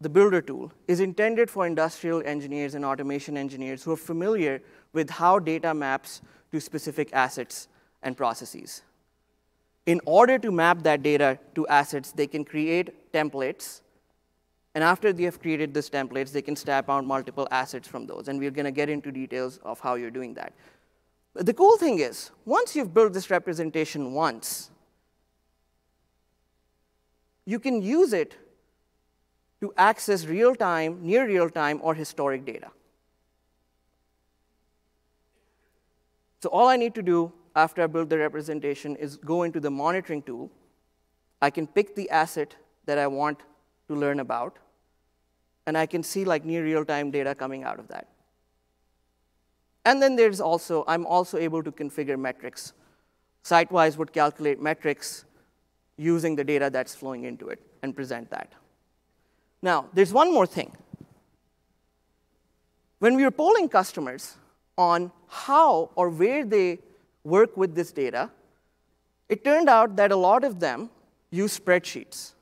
the 0.00 0.08
Builder 0.08 0.42
tool, 0.42 0.72
is 0.86 1.00
intended 1.00 1.50
for 1.50 1.66
industrial 1.66 2.22
engineers 2.24 2.74
and 2.74 2.84
automation 2.84 3.36
engineers 3.36 3.82
who 3.82 3.92
are 3.92 3.96
familiar 3.96 4.62
with 4.92 5.10
how 5.10 5.38
data 5.38 5.74
maps 5.74 6.20
to 6.52 6.60
specific 6.60 7.10
assets 7.12 7.68
and 8.02 8.16
processes. 8.16 8.82
In 9.86 10.00
order 10.06 10.38
to 10.38 10.50
map 10.50 10.82
that 10.82 11.02
data 11.02 11.38
to 11.54 11.66
assets, 11.68 12.12
they 12.12 12.26
can 12.26 12.44
create 12.44 13.12
templates 13.12 13.80
and 14.74 14.82
after 14.82 15.12
they 15.12 15.22
have 15.22 15.40
created 15.40 15.72
these 15.72 15.88
templates, 15.88 16.32
they 16.32 16.42
can 16.42 16.56
snap 16.56 16.90
out 16.90 17.04
multiple 17.04 17.46
assets 17.50 17.86
from 17.86 18.06
those. 18.06 18.26
And 18.26 18.40
we're 18.40 18.50
going 18.50 18.64
to 18.64 18.72
get 18.72 18.88
into 18.88 19.12
details 19.12 19.58
of 19.58 19.78
how 19.78 19.94
you're 19.94 20.10
doing 20.10 20.34
that. 20.34 20.52
The 21.34 21.54
cool 21.54 21.76
thing 21.76 22.00
is, 22.00 22.30
once 22.44 22.74
you've 22.74 22.92
built 22.92 23.12
this 23.12 23.30
representation 23.30 24.12
once, 24.12 24.70
you 27.46 27.58
can 27.58 27.82
use 27.82 28.12
it 28.12 28.36
to 29.60 29.72
access 29.76 30.26
real-time, 30.26 30.98
near 31.02 31.26
real-time, 31.26 31.80
or 31.82 31.94
historic 31.94 32.44
data. 32.44 32.70
So 36.42 36.50
all 36.50 36.68
I 36.68 36.76
need 36.76 36.94
to 36.96 37.02
do 37.02 37.32
after 37.56 37.82
I 37.82 37.86
build 37.86 38.10
the 38.10 38.18
representation 38.18 38.96
is 38.96 39.16
go 39.16 39.44
into 39.44 39.60
the 39.60 39.70
monitoring 39.70 40.22
tool. 40.22 40.50
I 41.40 41.50
can 41.50 41.66
pick 41.66 41.94
the 41.94 42.10
asset 42.10 42.54
that 42.84 42.98
I 42.98 43.06
want 43.06 43.38
to 43.88 43.94
learn 43.94 44.20
about 44.20 44.58
and 45.66 45.78
I 45.78 45.86
can 45.86 46.02
see 46.02 46.24
like 46.24 46.44
near 46.44 46.62
real-time 46.62 47.10
data 47.10 47.34
coming 47.34 47.64
out 47.64 47.78
of 47.78 47.88
that. 47.88 48.08
And 49.86 50.02
then 50.02 50.16
there's 50.16 50.40
also, 50.40 50.84
I'm 50.86 51.06
also 51.06 51.38
able 51.38 51.62
to 51.62 51.72
configure 51.72 52.18
metrics. 52.18 52.72
Sitewise 53.42 53.96
would 53.96 54.12
calculate 54.12 54.60
metrics 54.60 55.24
using 55.96 56.36
the 56.36 56.44
data 56.44 56.70
that's 56.70 56.94
flowing 56.94 57.24
into 57.24 57.48
it 57.48 57.60
and 57.82 57.94
present 57.94 58.30
that. 58.30 58.52
Now, 59.62 59.86
there's 59.94 60.12
one 60.12 60.32
more 60.32 60.46
thing. 60.46 60.72
When 62.98 63.16
we 63.16 63.24
were 63.24 63.30
polling 63.30 63.68
customers 63.68 64.36
on 64.76 65.12
how 65.28 65.90
or 65.94 66.08
where 66.08 66.44
they 66.44 66.78
work 67.22 67.56
with 67.56 67.74
this 67.74 67.92
data, 67.92 68.30
it 69.28 69.44
turned 69.44 69.68
out 69.68 69.96
that 69.96 70.12
a 70.12 70.16
lot 70.16 70.44
of 70.44 70.60
them 70.60 70.90
use 71.30 71.58
spreadsheets, 71.58 72.32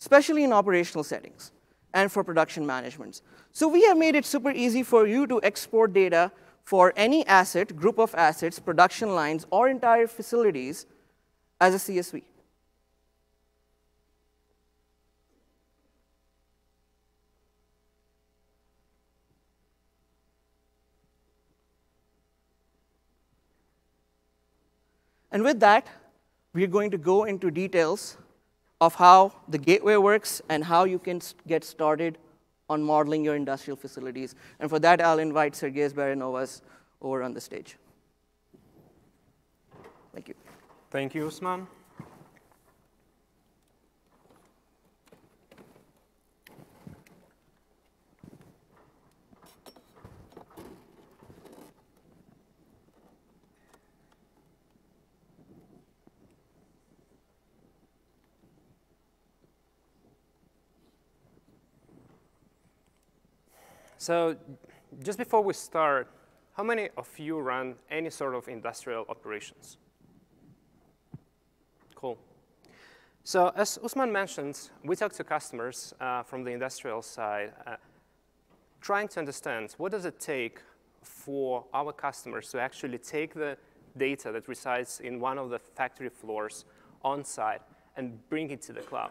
especially 0.00 0.44
in 0.44 0.52
operational 0.52 1.04
settings 1.04 1.52
and 1.92 2.10
for 2.10 2.22
production 2.22 2.66
management. 2.66 3.22
So 3.52 3.66
we 3.68 3.84
have 3.84 3.98
made 3.98 4.14
it 4.14 4.24
super 4.24 4.50
easy 4.50 4.82
for 4.82 5.06
you 5.06 5.26
to 5.26 5.40
export 5.42 5.92
data 5.92 6.30
for 6.62 6.92
any 6.96 7.26
asset, 7.26 7.74
group 7.74 7.98
of 7.98 8.14
assets, 8.14 8.58
production 8.58 9.14
lines, 9.14 9.44
or 9.50 9.68
entire 9.68 10.06
facilities 10.06 10.86
as 11.60 11.74
a 11.74 11.78
CSV. 11.78 12.22
And 25.32 25.42
with 25.42 25.60
that, 25.60 25.86
we're 26.52 26.66
going 26.66 26.90
to 26.90 26.98
go 26.98 27.24
into 27.24 27.50
details 27.50 28.16
of 28.80 28.94
how 28.94 29.32
the 29.48 29.58
gateway 29.58 29.96
works 29.96 30.42
and 30.48 30.64
how 30.64 30.84
you 30.84 30.98
can 30.98 31.20
get 31.46 31.64
started 31.64 32.18
on 32.68 32.82
modeling 32.82 33.24
your 33.24 33.36
industrial 33.36 33.76
facilities. 33.76 34.34
And 34.58 34.70
for 34.70 34.78
that, 34.78 35.00
I'll 35.00 35.18
invite 35.18 35.52
Sergej 35.54 35.92
Barinovas 35.92 36.62
over 37.02 37.22
on 37.22 37.34
the 37.34 37.40
stage. 37.40 37.76
Thank 40.12 40.28
you. 40.28 40.34
Thank 40.90 41.14
you, 41.14 41.26
Usman. 41.26 41.66
So 64.00 64.34
just 65.04 65.18
before 65.18 65.42
we 65.42 65.52
start, 65.52 66.08
how 66.54 66.62
many 66.62 66.88
of 66.96 67.06
you 67.18 67.38
run 67.38 67.74
any 67.90 68.08
sort 68.08 68.34
of 68.34 68.48
industrial 68.48 69.04
operations? 69.10 69.76
Cool. 71.94 72.16
So 73.24 73.52
as 73.54 73.78
Usman 73.84 74.10
mentioned, 74.10 74.70
we 74.82 74.96
talk 74.96 75.12
to 75.12 75.22
customers 75.22 75.92
uh, 76.00 76.22
from 76.22 76.44
the 76.44 76.50
industrial 76.50 77.02
side, 77.02 77.52
uh, 77.66 77.76
trying 78.80 79.06
to 79.08 79.20
understand 79.20 79.74
what 79.76 79.92
does 79.92 80.06
it 80.06 80.18
take 80.18 80.62
for 81.02 81.66
our 81.74 81.92
customers 81.92 82.50
to 82.52 82.58
actually 82.58 82.96
take 82.96 83.34
the 83.34 83.58
data 83.98 84.32
that 84.32 84.48
resides 84.48 85.00
in 85.00 85.20
one 85.20 85.36
of 85.36 85.50
the 85.50 85.58
factory 85.58 86.08
floors 86.08 86.64
on 87.02 87.22
site 87.22 87.60
and 87.98 88.18
bring 88.30 88.50
it 88.50 88.62
to 88.62 88.72
the 88.72 88.80
cloud. 88.80 89.10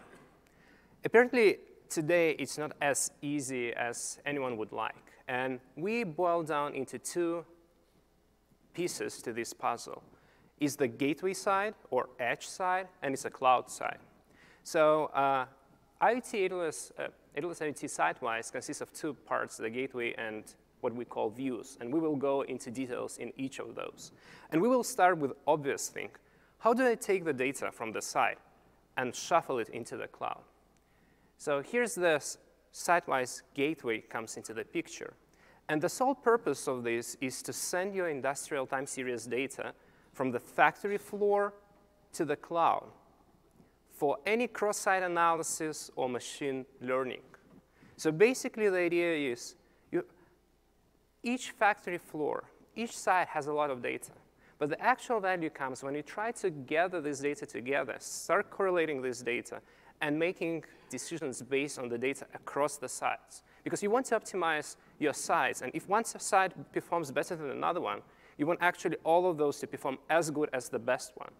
Apparently, 1.04 1.58
today 1.90 2.30
it's 2.38 2.56
not 2.56 2.72
as 2.80 3.10
easy 3.20 3.72
as 3.74 4.18
anyone 4.24 4.56
would 4.56 4.72
like. 4.72 4.94
And 5.28 5.60
we 5.76 6.04
boil 6.04 6.42
down 6.42 6.74
into 6.74 6.98
two 6.98 7.44
pieces 8.72 9.20
to 9.22 9.32
this 9.32 9.52
puzzle. 9.52 10.02
Is 10.58 10.76
the 10.76 10.88
gateway 10.88 11.34
side 11.34 11.74
or 11.90 12.08
edge 12.18 12.46
side, 12.46 12.88
and 13.02 13.14
it's 13.14 13.24
a 13.24 13.30
cloud 13.30 13.70
side. 13.70 13.98
So 14.62 15.06
uh, 15.06 15.46
IoT 16.02 16.50
AWS, 16.50 16.92
uh, 16.98 17.08
AWS 17.36 17.60
IoT 17.62 17.84
Sitewise 17.84 18.52
consists 18.52 18.80
of 18.80 18.92
two 18.92 19.14
parts, 19.14 19.56
the 19.56 19.70
gateway 19.70 20.14
and 20.18 20.44
what 20.80 20.94
we 20.94 21.04
call 21.04 21.30
views. 21.30 21.78
And 21.80 21.92
we 21.92 22.00
will 22.00 22.16
go 22.16 22.42
into 22.42 22.70
details 22.70 23.18
in 23.18 23.32
each 23.36 23.58
of 23.58 23.74
those. 23.74 24.12
And 24.50 24.60
we 24.60 24.68
will 24.68 24.84
start 24.84 25.18
with 25.18 25.32
obvious 25.46 25.88
thing. 25.88 26.10
How 26.58 26.74
do 26.74 26.86
I 26.86 26.94
take 26.94 27.24
the 27.24 27.32
data 27.32 27.70
from 27.72 27.92
the 27.92 28.02
site 28.02 28.38
and 28.96 29.14
shuffle 29.14 29.58
it 29.58 29.68
into 29.70 29.96
the 29.96 30.08
cloud? 30.08 30.42
So 31.40 31.62
here's 31.62 31.94
the 31.94 32.22
Sitewise 32.70 33.40
gateway 33.54 34.02
comes 34.02 34.36
into 34.36 34.52
the 34.52 34.62
picture. 34.62 35.14
And 35.70 35.80
the 35.80 35.88
sole 35.88 36.14
purpose 36.14 36.68
of 36.68 36.84
this 36.84 37.16
is 37.22 37.40
to 37.44 37.52
send 37.54 37.94
your 37.94 38.10
industrial 38.10 38.66
time 38.66 38.84
series 38.84 39.24
data 39.24 39.72
from 40.12 40.32
the 40.32 40.38
factory 40.38 40.98
floor 40.98 41.54
to 42.12 42.26
the 42.26 42.36
cloud 42.36 42.84
for 43.90 44.18
any 44.26 44.48
cross-site 44.48 45.02
analysis 45.02 45.90
or 45.96 46.10
machine 46.10 46.66
learning. 46.82 47.22
So 47.96 48.12
basically 48.12 48.68
the 48.68 48.76
idea 48.76 49.32
is 49.32 49.54
you, 49.90 50.04
each 51.22 51.52
factory 51.52 51.96
floor, 51.96 52.44
each 52.76 52.94
site 52.94 53.28
has 53.28 53.46
a 53.46 53.52
lot 53.54 53.70
of 53.70 53.82
data. 53.82 54.12
But 54.58 54.68
the 54.68 54.80
actual 54.82 55.20
value 55.20 55.48
comes 55.48 55.82
when 55.82 55.94
you 55.94 56.02
try 56.02 56.32
to 56.32 56.50
gather 56.50 57.00
this 57.00 57.20
data 57.20 57.46
together, 57.46 57.96
start 57.98 58.50
correlating 58.50 59.00
this 59.00 59.22
data, 59.22 59.62
and 60.00 60.18
making 60.18 60.64
decisions 60.88 61.42
based 61.42 61.78
on 61.78 61.88
the 61.88 61.98
data 61.98 62.26
across 62.34 62.76
the 62.76 62.88
sites. 62.88 63.42
Because 63.64 63.82
you 63.82 63.90
want 63.90 64.06
to 64.06 64.18
optimize 64.18 64.76
your 64.98 65.12
sites, 65.12 65.62
and 65.62 65.70
if 65.74 65.88
one 65.88 66.04
site 66.04 66.52
performs 66.72 67.10
better 67.10 67.36
than 67.36 67.50
another 67.50 67.80
one, 67.80 68.00
you 68.38 68.46
want 68.46 68.58
actually 68.62 68.96
all 69.04 69.30
of 69.30 69.36
those 69.36 69.58
to 69.60 69.66
perform 69.66 69.98
as 70.08 70.30
good 70.30 70.48
as 70.52 70.68
the 70.68 70.78
best 70.78 71.12
one. 71.16 71.30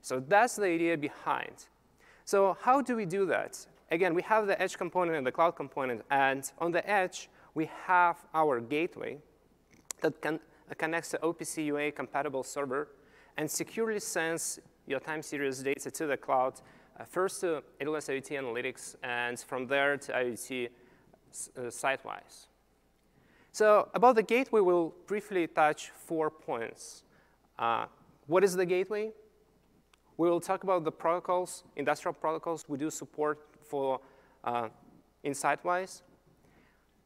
So 0.00 0.20
that's 0.26 0.56
the 0.56 0.66
idea 0.66 0.96
behind. 0.96 1.66
So 2.24 2.56
how 2.60 2.80
do 2.80 2.96
we 2.96 3.04
do 3.04 3.26
that? 3.26 3.66
Again, 3.90 4.14
we 4.14 4.22
have 4.22 4.46
the 4.46 4.60
edge 4.60 4.76
component 4.76 5.16
and 5.16 5.26
the 5.26 5.32
cloud 5.32 5.56
component, 5.56 6.02
and 6.10 6.50
on 6.58 6.72
the 6.72 6.88
edge, 6.88 7.28
we 7.54 7.70
have 7.86 8.16
our 8.34 8.60
gateway 8.60 9.18
that 10.00 10.20
can, 10.20 10.40
uh, 10.70 10.74
connects 10.74 11.10
to 11.10 11.18
OPC 11.18 11.66
UA 11.66 11.92
compatible 11.92 12.42
server 12.42 12.88
and 13.36 13.50
securely 13.50 14.00
sends 14.00 14.60
your 14.86 15.00
time 15.00 15.22
series 15.22 15.62
data 15.62 15.90
to 15.90 16.06
the 16.06 16.16
cloud, 16.16 16.60
first 17.04 17.40
to 17.40 17.62
AWS 17.80 18.08
IoT 18.08 18.38
Analytics, 18.40 18.96
and 19.02 19.38
from 19.38 19.66
there 19.66 19.96
to 19.98 20.12
IoT 20.12 20.68
uh, 20.68 21.60
Sitewise. 21.62 22.46
So 23.52 23.88
about 23.94 24.16
the 24.16 24.22
gateway, 24.22 24.60
we'll 24.60 24.94
briefly 25.06 25.46
touch 25.46 25.90
four 25.90 26.30
points. 26.30 27.02
Uh, 27.58 27.86
what 28.26 28.44
is 28.44 28.54
the 28.54 28.66
gateway? 28.66 29.12
We 30.18 30.28
will 30.28 30.40
talk 30.40 30.62
about 30.64 30.84
the 30.84 30.92
protocols, 30.92 31.64
industrial 31.76 32.14
protocols 32.14 32.64
we 32.68 32.78
do 32.78 32.90
support 32.90 33.38
for 33.66 34.00
uh, 34.44 34.68
in 35.22 35.32
Sitewise. 35.32 36.02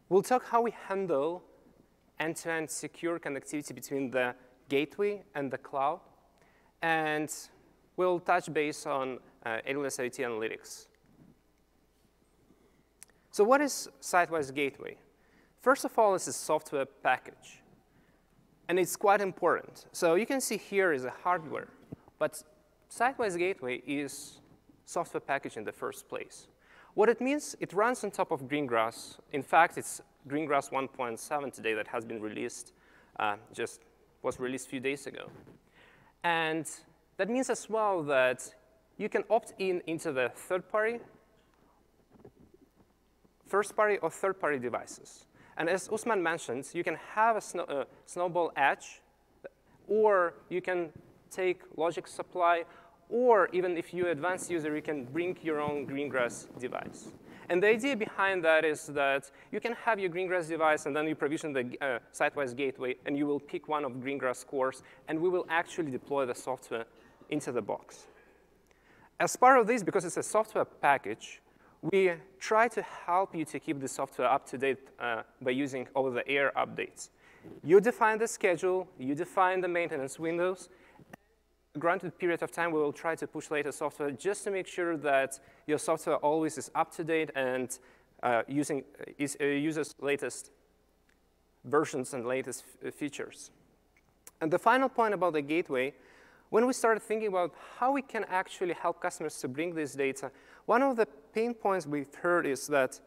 We'll 0.08 0.22
talk 0.22 0.44
how 0.44 0.62
we 0.62 0.72
handle 0.88 1.42
end-to-end 2.18 2.68
-end 2.68 2.70
secure 2.70 3.18
connectivity 3.18 3.74
between 3.74 4.10
the 4.10 4.34
gateway 4.68 5.22
and 5.34 5.50
the 5.50 5.58
cloud. 5.58 6.00
And 6.82 7.30
we'll 7.96 8.20
touch 8.20 8.52
base 8.52 8.86
on 8.86 9.18
uh, 9.44 9.58
AWS 9.68 9.98
IoT 10.00 10.18
Analytics. 10.24 10.86
So 13.30 13.44
what 13.44 13.60
is 13.60 13.88
Sitewise 14.00 14.52
Gateway? 14.52 14.96
First 15.60 15.84
of 15.84 15.98
all, 15.98 16.14
it's 16.14 16.26
a 16.26 16.32
software 16.32 16.86
package. 16.86 17.62
And 18.68 18.78
it's 18.78 18.96
quite 18.96 19.20
important. 19.20 19.86
So 19.92 20.14
you 20.14 20.26
can 20.26 20.40
see 20.40 20.56
here 20.56 20.92
is 20.92 21.04
a 21.04 21.12
hardware. 21.22 21.68
But 22.18 22.42
Sitewise 22.90 23.38
Gateway 23.38 23.82
is 23.86 24.40
software 24.84 25.20
package 25.20 25.56
in 25.56 25.64
the 25.64 25.72
first 25.72 26.08
place. 26.08 26.48
What 26.94 27.08
it 27.08 27.20
means, 27.20 27.56
it 27.60 27.72
runs 27.72 28.02
on 28.02 28.10
top 28.10 28.32
of 28.32 28.42
Greengrass. 28.42 29.18
In 29.32 29.42
fact, 29.42 29.78
it's 29.78 30.00
Greengrass 30.28 30.70
1.7 30.70 31.52
today 31.52 31.74
that 31.74 31.86
has 31.88 32.04
been 32.04 32.20
released, 32.20 32.72
uh, 33.18 33.36
just 33.52 33.82
was 34.22 34.40
released 34.40 34.66
a 34.66 34.70
few 34.70 34.80
days 34.80 35.06
ago. 35.06 35.30
And 36.24 36.68
that 37.16 37.30
means 37.30 37.48
as 37.48 37.70
well 37.70 38.02
that 38.04 38.52
you 39.00 39.08
can 39.08 39.24
opt 39.30 39.54
in 39.58 39.80
into 39.86 40.12
the 40.12 40.30
third 40.34 40.68
party, 40.70 41.00
first 43.46 43.74
party, 43.74 43.96
or 44.02 44.10
third 44.10 44.38
party 44.38 44.58
devices. 44.58 45.24
And 45.56 45.70
as 45.70 45.88
Usman 45.88 46.22
mentioned, 46.22 46.68
you 46.74 46.84
can 46.84 46.96
have 47.14 47.36
a 47.36 47.40
snow, 47.40 47.64
uh, 47.64 47.84
snowball 48.04 48.52
edge, 48.56 49.00
or 49.88 50.34
you 50.50 50.60
can 50.60 50.90
take 51.30 51.62
logic 51.76 52.06
supply, 52.06 52.64
or 53.08 53.48
even 53.52 53.78
if 53.78 53.94
you're 53.94 54.10
advanced 54.10 54.50
user, 54.50 54.76
you 54.76 54.82
can 54.82 55.06
bring 55.06 55.36
your 55.42 55.60
own 55.60 55.86
Greengrass 55.86 56.46
device. 56.60 57.08
And 57.48 57.62
the 57.62 57.68
idea 57.68 57.96
behind 57.96 58.44
that 58.44 58.66
is 58.66 58.86
that 58.88 59.30
you 59.50 59.60
can 59.60 59.72
have 59.72 59.98
your 59.98 60.10
Greengrass 60.10 60.46
device, 60.46 60.84
and 60.84 60.94
then 60.94 61.08
you 61.08 61.14
provision 61.14 61.54
the 61.54 61.64
uh, 61.80 61.98
Sitewise 62.12 62.54
gateway, 62.54 62.96
and 63.06 63.16
you 63.16 63.26
will 63.26 63.40
pick 63.40 63.66
one 63.66 63.84
of 63.86 63.92
Greengrass 63.92 64.46
cores, 64.46 64.82
and 65.08 65.18
we 65.18 65.30
will 65.30 65.46
actually 65.48 65.90
deploy 65.90 66.26
the 66.26 66.34
software 66.34 66.84
into 67.30 67.50
the 67.50 67.62
box. 67.62 68.06
As 69.20 69.36
part 69.36 69.58
of 69.58 69.66
this, 69.66 69.82
because 69.82 70.06
it's 70.06 70.16
a 70.16 70.22
software 70.22 70.64
package, 70.64 71.42
we 71.82 72.12
try 72.38 72.68
to 72.68 72.80
help 72.80 73.34
you 73.34 73.44
to 73.44 73.60
keep 73.60 73.78
the 73.78 73.86
software 73.86 74.26
up 74.26 74.46
to 74.46 74.56
date 74.56 74.78
uh, 74.98 75.22
by 75.42 75.50
using 75.50 75.86
over-the-air 75.94 76.52
updates. 76.56 77.10
You 77.62 77.82
define 77.82 78.18
the 78.18 78.26
schedule, 78.26 78.88
you 78.98 79.14
define 79.14 79.60
the 79.60 79.68
maintenance 79.68 80.18
windows. 80.18 80.70
Granted 81.78 82.18
period 82.18 82.42
of 82.42 82.50
time, 82.50 82.72
we 82.72 82.80
will 82.80 82.94
try 82.94 83.14
to 83.14 83.26
push 83.26 83.50
later 83.50 83.72
software 83.72 84.10
just 84.10 84.44
to 84.44 84.50
make 84.50 84.66
sure 84.66 84.96
that 84.96 85.38
your 85.66 85.78
software 85.78 86.16
always 86.16 86.56
is 86.56 86.70
up 86.74 86.90
to 86.96 87.04
date 87.04 87.30
and 87.34 87.78
uh, 88.22 88.42
using 88.48 88.84
is, 89.18 89.36
uh, 89.38 89.44
uses 89.44 89.94
latest 90.00 90.50
versions 91.64 92.14
and 92.14 92.26
latest 92.26 92.64
features. 92.94 93.50
And 94.40 94.50
the 94.50 94.58
final 94.58 94.88
point 94.88 95.12
about 95.12 95.34
the 95.34 95.42
gateway, 95.42 95.92
when 96.50 96.66
we 96.66 96.72
started 96.72 97.02
thinking 97.02 97.28
about 97.28 97.54
how 97.78 97.92
we 97.92 98.02
can 98.02 98.24
actually 98.28 98.74
help 98.74 99.00
customers 99.00 99.38
to 99.38 99.48
bring 99.48 99.74
this 99.74 99.94
data, 99.94 100.30
one 100.66 100.82
of 100.82 100.96
the 100.96 101.06
pain 101.32 101.54
points 101.54 101.86
we've 101.86 102.14
heard 102.16 102.44
is 102.44 102.66
that 102.66 103.00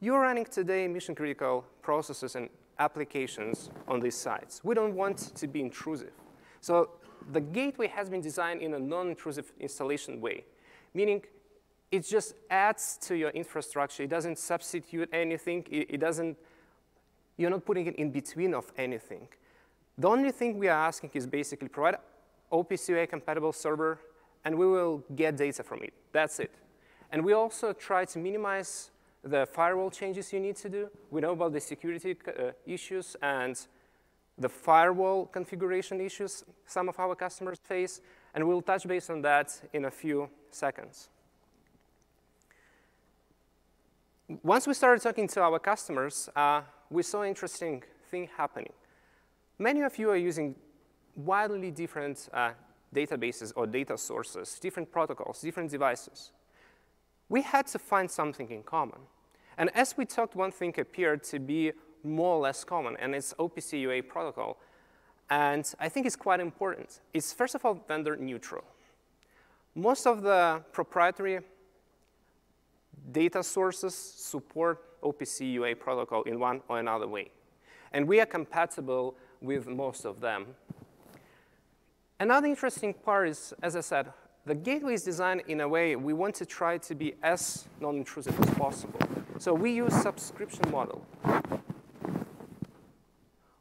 you're 0.00 0.20
running 0.20 0.44
today 0.44 0.86
mission 0.88 1.14
critical 1.14 1.64
processes 1.80 2.34
and 2.34 2.48
applications 2.78 3.70
on 3.86 4.00
these 4.00 4.16
sites. 4.16 4.62
We 4.64 4.74
don't 4.74 4.94
want 4.94 5.18
to 5.36 5.46
be 5.46 5.60
intrusive. 5.60 6.12
So 6.60 6.90
the 7.32 7.40
gateway 7.40 7.86
has 7.88 8.08
been 8.08 8.20
designed 8.20 8.62
in 8.62 8.74
a 8.74 8.78
non-intrusive 8.78 9.52
installation 9.60 10.20
way, 10.20 10.44
meaning 10.94 11.22
it 11.92 12.06
just 12.06 12.34
adds 12.50 12.98
to 13.02 13.14
your 13.14 13.30
infrastructure. 13.30 14.02
It 14.02 14.10
doesn't 14.10 14.38
substitute 14.38 15.08
anything. 15.12 15.66
It, 15.70 15.86
it 15.90 15.98
doesn't, 15.98 16.36
you're 17.36 17.50
not 17.50 17.64
putting 17.64 17.86
it 17.86 17.96
in 17.96 18.10
between 18.10 18.54
of 18.54 18.72
anything. 18.76 19.28
The 19.98 20.08
only 20.08 20.32
thing 20.32 20.58
we 20.58 20.68
are 20.68 20.86
asking 20.86 21.10
is 21.14 21.26
basically 21.26 21.68
provide 21.68 21.96
OPC 22.52 22.88
UA 22.90 23.06
compatible 23.06 23.52
server, 23.52 24.00
and 24.44 24.56
we 24.56 24.66
will 24.66 25.04
get 25.14 25.36
data 25.36 25.62
from 25.62 25.82
it. 25.82 25.92
That's 26.12 26.40
it. 26.40 26.52
And 27.12 27.24
we 27.24 27.32
also 27.32 27.72
try 27.72 28.04
to 28.06 28.18
minimize 28.18 28.90
the 29.22 29.46
firewall 29.46 29.90
changes 29.90 30.32
you 30.32 30.40
need 30.40 30.56
to 30.56 30.68
do. 30.68 30.90
We 31.10 31.20
know 31.20 31.32
about 31.32 31.52
the 31.52 31.60
security 31.60 32.16
uh, 32.26 32.52
issues 32.66 33.16
and 33.22 33.58
the 34.38 34.48
firewall 34.48 35.26
configuration 35.26 36.00
issues 36.00 36.44
some 36.66 36.88
of 36.88 36.98
our 36.98 37.14
customers 37.14 37.58
face, 37.62 38.00
and 38.34 38.46
we'll 38.46 38.62
touch 38.62 38.86
base 38.86 39.10
on 39.10 39.20
that 39.22 39.60
in 39.72 39.84
a 39.84 39.90
few 39.90 40.30
seconds. 40.50 41.10
Once 44.42 44.66
we 44.66 44.74
started 44.74 45.02
talking 45.02 45.26
to 45.26 45.42
our 45.42 45.58
customers, 45.58 46.28
uh, 46.36 46.62
we 46.88 47.02
saw 47.02 47.22
an 47.22 47.28
interesting 47.28 47.82
thing 48.10 48.28
happening. 48.36 48.72
Many 49.58 49.82
of 49.82 49.98
you 49.98 50.08
are 50.10 50.16
using 50.16 50.54
wildly 51.24 51.70
different 51.70 52.28
uh, 52.32 52.52
databases 52.94 53.52
or 53.56 53.66
data 53.66 53.96
sources, 53.96 54.58
different 54.60 54.90
protocols, 54.90 55.40
different 55.40 55.70
devices 55.70 56.32
we 57.30 57.40
had 57.42 57.66
to 57.68 57.78
find 57.78 58.10
something 58.10 58.50
in 58.50 58.62
common. 58.62 58.98
And 59.56 59.70
as 59.74 59.96
we 59.96 60.04
talked, 60.04 60.34
one 60.34 60.50
thing 60.50 60.74
appeared 60.78 61.22
to 61.24 61.38
be 61.38 61.72
more 62.02 62.36
or 62.36 62.40
less 62.40 62.64
common, 62.64 62.96
and 62.98 63.14
it's 63.14 63.32
OPC 63.34 63.80
UA 63.80 64.02
protocol. 64.02 64.58
And 65.30 65.64
I 65.78 65.88
think 65.88 66.06
it's 66.06 66.16
quite 66.16 66.40
important. 66.40 67.00
It's, 67.14 67.32
first 67.32 67.54
of 67.54 67.64
all, 67.64 67.74
vendor 67.86 68.16
neutral. 68.16 68.64
Most 69.76 70.06
of 70.06 70.22
the 70.22 70.62
proprietary 70.72 71.40
data 73.12 73.42
sources 73.42 73.94
support 73.94 75.00
OPC 75.00 75.52
UA 75.52 75.76
protocol 75.76 76.22
in 76.24 76.40
one 76.40 76.62
or 76.68 76.80
another 76.80 77.06
way. 77.06 77.30
And 77.92 78.08
we 78.08 78.20
are 78.20 78.26
compatible 78.26 79.14
with 79.40 79.68
most 79.68 80.04
of 80.04 80.20
them. 80.20 80.46
Another 82.20 82.48
interesting 82.48 82.92
part 82.92 83.30
is, 83.30 83.54
as 83.62 83.76
I 83.76 83.80
said, 83.80 84.12
the 84.44 84.54
gateway 84.54 84.92
is 84.92 85.02
designed 85.02 85.42
in 85.48 85.62
a 85.62 85.68
way 85.68 85.96
we 85.96 86.12
want 86.12 86.34
to 86.34 86.44
try 86.44 86.76
to 86.76 86.94
be 86.94 87.14
as 87.22 87.66
non-intrusive 87.80 88.38
as 88.38 88.50
possible. 88.58 89.00
So 89.38 89.54
we 89.54 89.72
use 89.72 89.94
subscription 89.94 90.70
model. 90.70 91.02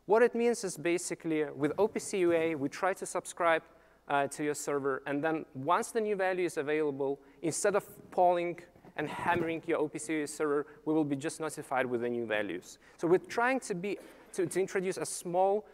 What 0.07 0.23
it 0.23 0.35
means 0.35 0.65
is 0.65 0.75
basically 0.75 1.45
with 1.45 1.73
OPC 1.77 2.19
UA, 2.19 2.57
we 2.57 2.67
try 2.67 2.93
to 2.95 3.05
subscribe 3.05 3.63
uh, 4.09 4.27
to 4.27 4.43
your 4.43 4.55
server, 4.55 5.03
and 5.07 5.23
then 5.23 5.45
once 5.53 5.91
the 5.91 6.01
new 6.01 6.17
value 6.17 6.45
is 6.45 6.57
available, 6.57 7.17
instead 7.41 7.77
of 7.77 7.85
polling 8.11 8.59
and 8.97 9.07
hammering 9.07 9.63
your 9.67 9.79
OPC 9.79 10.09
UA 10.09 10.27
server, 10.27 10.65
we 10.83 10.93
will 10.93 11.05
be 11.05 11.15
just 11.15 11.39
notified 11.39 11.85
with 11.85 12.01
the 12.01 12.09
new 12.09 12.25
values. 12.25 12.77
So 12.97 13.07
we're 13.07 13.19
trying 13.19 13.61
to, 13.61 13.73
be, 13.73 13.97
to, 14.33 14.45
to 14.45 14.59
introduce 14.59 14.97
as 14.97 15.07
small 15.07 15.65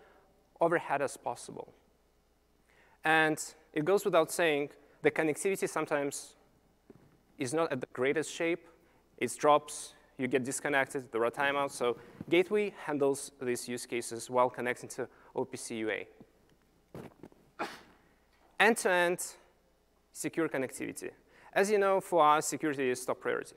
overhead 0.61 1.01
as 1.01 1.17
possible. 1.17 1.73
And 3.05 3.41
it 3.73 3.85
goes 3.85 4.03
without 4.03 4.31
saying, 4.31 4.69
the 5.03 5.11
connectivity 5.11 5.69
sometimes 5.69 6.33
is 7.37 7.53
not 7.53 7.71
at 7.71 7.79
the 7.79 7.87
greatest 7.93 8.33
shape. 8.33 8.67
It 9.19 9.31
drops, 9.37 9.93
you 10.17 10.27
get 10.27 10.43
disconnected, 10.43 11.11
there 11.11 11.23
are 11.23 11.31
timeouts. 11.31 11.71
So 11.71 11.97
Gateway 12.29 12.73
handles 12.85 13.31
these 13.39 13.69
use 13.69 13.85
cases 13.85 14.29
while 14.29 14.49
connecting 14.49 14.89
to 14.89 15.07
OPC 15.35 15.77
UA. 15.77 16.05
End-to-end 18.59 19.17
-end 19.19 19.35
secure 20.11 20.49
connectivity. 20.49 21.11
As 21.53 21.69
you 21.69 21.77
know, 21.77 22.01
for 22.01 22.37
us, 22.37 22.47
security 22.47 22.89
is 22.89 23.05
top 23.05 23.19
priority. 23.19 23.55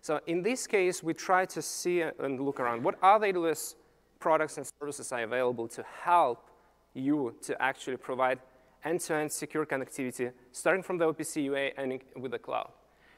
So 0.00 0.20
in 0.26 0.42
this 0.42 0.66
case, 0.66 1.02
we 1.02 1.14
try 1.14 1.46
to 1.46 1.62
see 1.62 2.02
and 2.02 2.40
look 2.40 2.60
around. 2.60 2.84
What 2.84 2.96
are 3.00 3.18
the 3.20 3.26
AWS 3.26 3.76
products 4.18 4.58
and 4.58 4.66
services 4.80 5.12
are 5.12 5.22
available 5.22 5.68
to 5.68 5.82
help 6.04 6.50
you 6.94 7.34
to 7.42 7.52
actually 7.62 7.96
provide 7.96 8.38
end-to-end 8.84 9.30
-end 9.30 9.32
secure 9.32 9.66
connectivity, 9.66 10.32
starting 10.52 10.82
from 10.82 10.98
the 10.98 11.06
OPC 11.06 11.42
UA 11.44 11.72
and 11.76 12.00
with 12.16 12.32
the 12.32 12.38
cloud. 12.38 12.70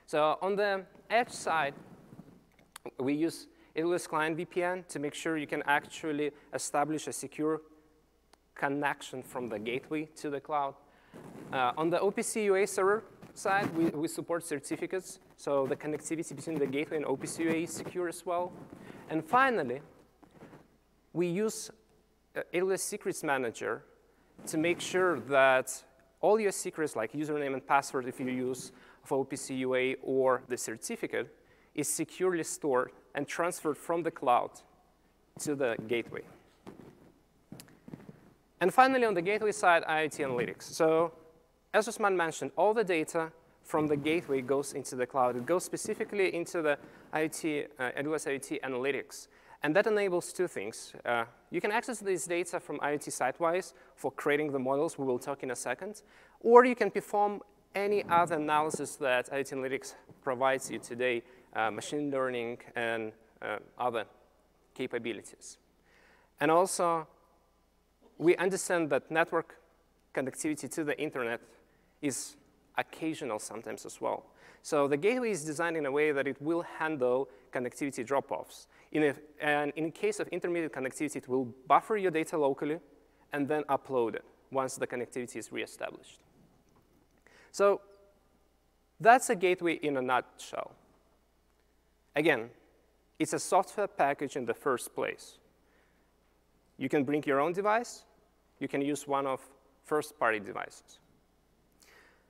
So 0.07 0.38
on 0.40 0.57
the 0.57 0.85
edge 1.11 1.31
side, 1.31 1.74
we 2.98 3.14
use 3.14 3.46
AWS 3.77 4.07
Client 4.09 4.37
VPN 4.37 4.87
to 4.88 4.98
make 4.98 5.14
sure 5.14 5.37
you 5.37 5.46
can 5.46 5.62
actually 5.66 6.31
establish 6.53 7.09
a 7.09 7.12
secure 7.12 7.61
connection 8.55 9.22
from 9.22 9.48
the 9.48 9.59
gateway 9.59 10.09
to 10.16 10.31
the 10.31 10.40
cloud. 10.40 10.74
Uh, 11.53 11.72
on 11.77 11.90
the 11.90 11.98
OPC 11.98 12.44
UA 12.44 12.66
server 12.66 13.05
side, 13.35 13.74
we, 13.77 13.87
we 13.87 14.09
support 14.09 14.44
certificates, 14.44 15.18
so 15.37 15.66
the 15.66 15.77
connectivity 15.77 16.37
between 16.37 16.59
the 16.59 16.66
gateway 16.66 16.98
and 16.98 17.07
OPC 17.07 17.40
UA 17.40 17.55
is 17.55 17.72
secure 17.72 18.09
as 18.09 18.24
well. 18.24 18.53
And 19.11 19.24
finally, 19.24 19.81
we 21.12 21.27
use 21.27 21.70
uh, 22.37 22.42
AWS 22.53 22.81
Secrets 22.81 23.22
Manager 23.22 23.85
to 24.47 24.59
make 24.59 24.81
sure 24.81 25.20
that 25.20 25.83
all 26.20 26.40
your 26.40 26.53
secrets, 26.53 26.97
like 26.97 27.12
username 27.12 27.53
and 27.53 27.66
password 27.66 28.07
if 28.09 28.20
you 28.20 28.27
use 28.27 28.73
for 29.03 29.25
OPC 29.25 29.59
UA 29.59 29.94
or 30.03 30.42
the 30.49 30.57
certificate, 30.57 31.35
is 31.75 31.88
securely 31.88 32.44
stored 32.44 32.90
and 33.14 33.27
transferred 33.27 33.77
from 33.77 34.03
the 34.03 34.11
cloud 34.11 34.51
to 35.40 35.55
the 35.55 35.77
gateway. 35.88 36.23
And 38.61 38.73
finally, 38.73 39.05
on 39.05 39.14
the 39.14 39.23
gateway 39.23 39.53
side, 39.53 39.85
IoT 39.85 40.20
analytics. 40.20 40.62
So 40.62 41.12
as 41.75 41.88
Usman 41.88 42.16
mentioned, 42.16 42.53
all 42.57 42.73
the 42.73 42.85
data 42.85 43.33
from 43.64 43.88
the 43.88 43.97
gateway 43.97 44.40
goes 44.40 44.75
into 44.75 44.94
the 44.94 45.07
cloud. 45.07 45.37
It 45.37 45.44
goes 45.44 45.64
specifically 45.64 46.33
into 46.33 46.62
the 46.62 46.79
IoT, 47.12 47.66
uh, 47.79 47.90
AWS 47.99 48.29
IoT 48.29 48.61
analytics. 48.61 49.27
And 49.62 49.75
that 49.75 49.88
enables 49.88 50.33
two 50.33 50.47
things. 50.47 50.92
Uh, 51.05 51.25
you 51.54 51.60
can 51.60 51.70
access 51.70 52.00
this 52.00 52.26
data 52.26 52.58
from 52.58 52.80
IoT 52.80 53.10
Sitewise 53.10 53.74
for 53.94 54.10
creating 54.10 54.50
the 54.50 54.58
models. 54.58 54.98
We 54.98 55.04
will 55.04 55.20
talk 55.20 55.44
in 55.44 55.52
a 55.52 55.56
second. 55.56 56.02
Or 56.40 56.64
you 56.64 56.74
can 56.74 56.90
perform 56.90 57.42
any 57.76 58.02
other 58.08 58.34
analysis 58.34 58.96
that 58.96 59.30
IoT 59.30 59.52
Analytics 59.52 59.94
provides 60.20 60.68
you 60.68 60.80
today, 60.80 61.22
uh, 61.54 61.70
machine 61.70 62.10
learning 62.10 62.58
and 62.74 63.12
uh, 63.40 63.58
other 63.78 64.04
capabilities. 64.74 65.58
And 66.40 66.50
also, 66.50 67.06
we 68.18 68.34
understand 68.34 68.90
that 68.90 69.08
network 69.08 69.54
connectivity 70.12 70.68
to 70.74 70.82
the 70.82 71.00
internet 71.00 71.40
is 72.02 72.34
occasional 72.76 73.38
sometimes 73.38 73.86
as 73.86 74.00
well. 74.00 74.24
So 74.62 74.88
the 74.88 74.96
gateway 74.96 75.30
is 75.30 75.44
designed 75.44 75.76
in 75.76 75.86
a 75.86 75.92
way 75.92 76.10
that 76.10 76.26
it 76.26 76.42
will 76.42 76.62
handle 76.62 77.28
connectivity 77.54 78.04
drop-offs. 78.04 78.66
In 78.92 79.02
a, 79.04 79.14
and 79.40 79.72
in 79.76 79.92
case 79.92 80.20
of 80.20 80.28
intermediate 80.28 80.72
connectivity, 80.72 81.16
it 81.16 81.28
will 81.28 81.46
buffer 81.66 81.96
your 81.96 82.10
data 82.10 82.36
locally 82.36 82.78
and 83.32 83.48
then 83.48 83.62
upload 83.64 84.14
it 84.14 84.24
once 84.50 84.76
the 84.76 84.86
connectivity 84.86 85.36
is 85.36 85.52
reestablished. 85.52 86.20
So 87.50 87.80
that's 89.00 89.30
a 89.30 89.36
gateway 89.36 89.74
in 89.74 89.96
a 89.96 90.02
nutshell. 90.02 90.72
Again, 92.16 92.50
it's 93.18 93.32
a 93.32 93.38
software 93.38 93.88
package 93.88 94.36
in 94.36 94.44
the 94.44 94.54
first 94.54 94.94
place. 94.94 95.38
You 96.78 96.88
can 96.88 97.04
bring 97.04 97.22
your 97.24 97.40
own 97.40 97.52
device. 97.52 98.04
You 98.58 98.68
can 98.68 98.80
use 98.80 99.06
one 99.06 99.26
of 99.26 99.40
first-party 99.84 100.40
devices. 100.40 100.98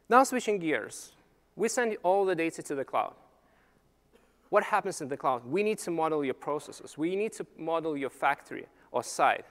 Now 0.08 0.24
switching 0.24 0.58
gears, 0.58 1.12
we 1.56 1.68
send 1.68 1.96
all 2.02 2.24
the 2.24 2.34
data 2.34 2.62
to 2.62 2.74
the 2.74 2.84
cloud. 2.84 3.14
What 4.54 4.62
happens 4.62 5.00
in 5.00 5.08
the 5.08 5.16
cloud? 5.16 5.44
We 5.44 5.64
need 5.64 5.78
to 5.78 5.90
model 5.90 6.24
your 6.24 6.38
processes. 6.48 6.96
We 6.96 7.16
need 7.16 7.32
to 7.32 7.44
model 7.58 7.96
your 7.96 8.08
factory 8.08 8.66
or 8.92 9.02
site. 9.02 9.46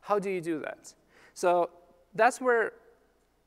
How 0.00 0.18
do 0.18 0.30
you 0.30 0.40
do 0.40 0.60
that? 0.60 0.94
So 1.34 1.68
that's 2.14 2.40
where 2.40 2.72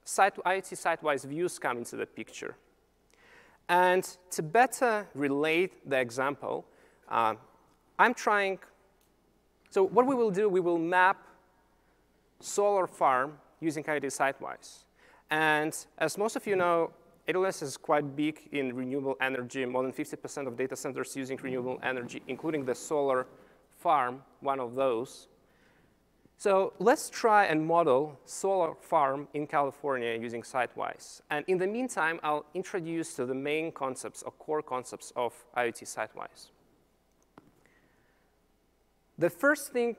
site, 0.03 0.35
IoT 0.35 0.75
Sitewise 0.77 1.25
views 1.25 1.57
come 1.57 1.79
into 1.79 1.95
the 1.95 2.05
picture. 2.05 2.53
And 3.69 4.03
to 4.29 4.43
better 4.43 5.07
relate 5.15 5.89
the 5.89 5.99
example, 5.99 6.67
uh, 7.09 7.33
I'm 7.97 8.13
trying, 8.13 8.59
so 9.71 9.83
what 9.83 10.05
we 10.05 10.13
will 10.13 10.29
do, 10.29 10.47
we 10.47 10.59
will 10.59 10.77
map 10.77 11.17
solar 12.39 12.85
farm 12.85 13.39
using 13.59 13.83
IoT 13.83 14.11
site-wise. 14.11 14.85
And 15.31 15.75
as 15.97 16.19
most 16.19 16.35
of 16.35 16.45
you 16.45 16.55
know, 16.55 16.91
AWS 17.29 17.61
is 17.61 17.77
quite 17.77 18.15
big 18.15 18.49
in 18.51 18.75
renewable 18.75 19.15
energy. 19.21 19.63
More 19.63 19.83
than 19.83 19.93
50% 19.93 20.47
of 20.47 20.57
data 20.57 20.75
centers 20.75 21.15
using 21.15 21.37
renewable 21.37 21.79
energy, 21.83 22.23
including 22.27 22.65
the 22.65 22.73
solar 22.73 23.27
farm, 23.77 24.23
one 24.39 24.59
of 24.59 24.73
those. 24.73 25.27
So 26.37 26.73
let's 26.79 27.09
try 27.09 27.45
and 27.45 27.67
model 27.67 28.17
solar 28.25 28.73
farm 28.81 29.27
in 29.33 29.45
California 29.45 30.17
using 30.19 30.41
Sitewise. 30.41 31.21
And 31.29 31.45
in 31.47 31.59
the 31.59 31.67
meantime, 31.67 32.19
I'll 32.23 32.45
introduce 32.55 33.13
to 33.15 33.25
the 33.25 33.35
main 33.35 33.71
concepts 33.73 34.23
or 34.23 34.31
core 34.31 34.63
concepts 34.63 35.13
of 35.15 35.33
IoT 35.55 35.83
Sitewise. 35.83 36.49
The 39.19 39.29
first 39.29 39.71
thing, 39.71 39.97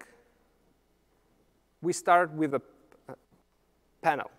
we 1.81 1.93
start 1.93 2.33
with 2.33 2.55
a 2.55 2.63
panel. 4.03 4.31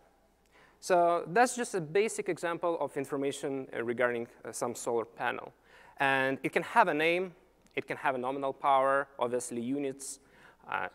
So 0.81 1.23
that's 1.27 1.55
just 1.55 1.75
a 1.75 1.79
basic 1.79 2.27
example 2.27 2.75
of 2.81 2.97
information 2.97 3.67
uh, 3.71 3.83
regarding 3.83 4.27
uh, 4.43 4.51
some 4.51 4.73
solar 4.73 5.05
panel. 5.05 5.53
And 5.97 6.39
it 6.41 6.51
can 6.51 6.63
have 6.63 6.87
a 6.87 6.93
name. 6.93 7.33
It 7.75 7.85
can 7.85 7.97
have 7.97 8.15
a 8.15 8.17
nominal 8.17 8.51
power, 8.51 9.07
obviously 9.19 9.61
units. 9.61 10.19
Uh, 10.67 10.87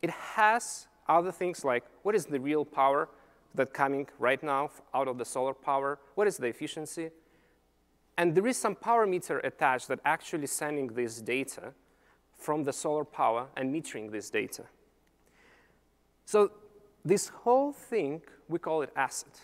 it 0.00 0.08
has 0.08 0.86
other 1.08 1.30
things 1.30 1.62
like 1.62 1.84
what 2.04 2.14
is 2.14 2.24
the 2.24 2.40
real 2.40 2.64
power 2.64 3.10
that 3.54 3.74
coming 3.74 4.08
right 4.18 4.42
now 4.42 4.70
out 4.94 5.08
of 5.08 5.18
the 5.18 5.26
solar 5.26 5.52
power? 5.52 5.98
What 6.14 6.26
is 6.26 6.38
the 6.38 6.46
efficiency? 6.46 7.10
And 8.16 8.34
there 8.34 8.46
is 8.46 8.56
some 8.56 8.74
power 8.74 9.06
meter 9.06 9.40
attached 9.40 9.88
that 9.88 10.00
actually 10.06 10.46
sending 10.46 10.86
this 10.88 11.20
data 11.20 11.74
from 12.38 12.64
the 12.64 12.72
solar 12.72 13.04
power 13.04 13.46
and 13.58 13.74
metering 13.74 14.10
this 14.10 14.30
data. 14.30 14.64
So 16.24 16.50
this 17.06 17.28
whole 17.28 17.72
thing 17.72 18.20
we 18.48 18.58
call 18.58 18.82
it 18.82 18.90
asset. 18.96 19.40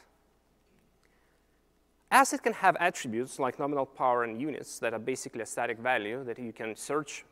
Asset 2.11 2.42
can 2.42 2.53
have 2.53 2.77
attributes 2.81 3.38
like 3.38 3.59
nominal 3.59 3.87
power 3.87 4.25
and 4.25 4.40
units 4.40 4.79
that 4.81 4.92
are 4.92 4.98
basically 4.98 5.42
a 5.42 5.46
static 5.46 5.79
value 5.79 6.25
that 6.25 6.38
you 6.38 6.53
can 6.53 6.77
search 6.77 7.25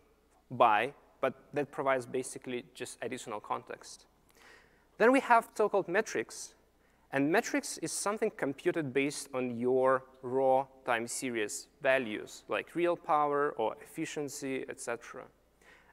by, 0.51 0.93
but 1.21 1.35
that 1.53 1.71
provides 1.71 2.07
basically 2.07 2.65
just 2.75 2.97
additional 3.03 3.41
context. 3.41 4.07
Then 4.99 5.13
we 5.13 5.21
have 5.21 5.49
so-called 5.55 5.89
metrics, 5.89 6.55
and 7.13 7.31
metrics 7.31 7.79
is 7.79 7.91
something 7.91 8.31
computed 8.31 8.95
based 8.95 9.29
on 9.35 9.59
your 9.59 10.05
raw 10.23 10.67
time 10.87 11.09
series 11.09 11.67
values, 11.83 12.45
like 12.49 12.75
real 12.75 12.97
power 12.97 13.55
or 13.59 13.77
efficiency, 13.83 14.65
etc. 14.69 15.25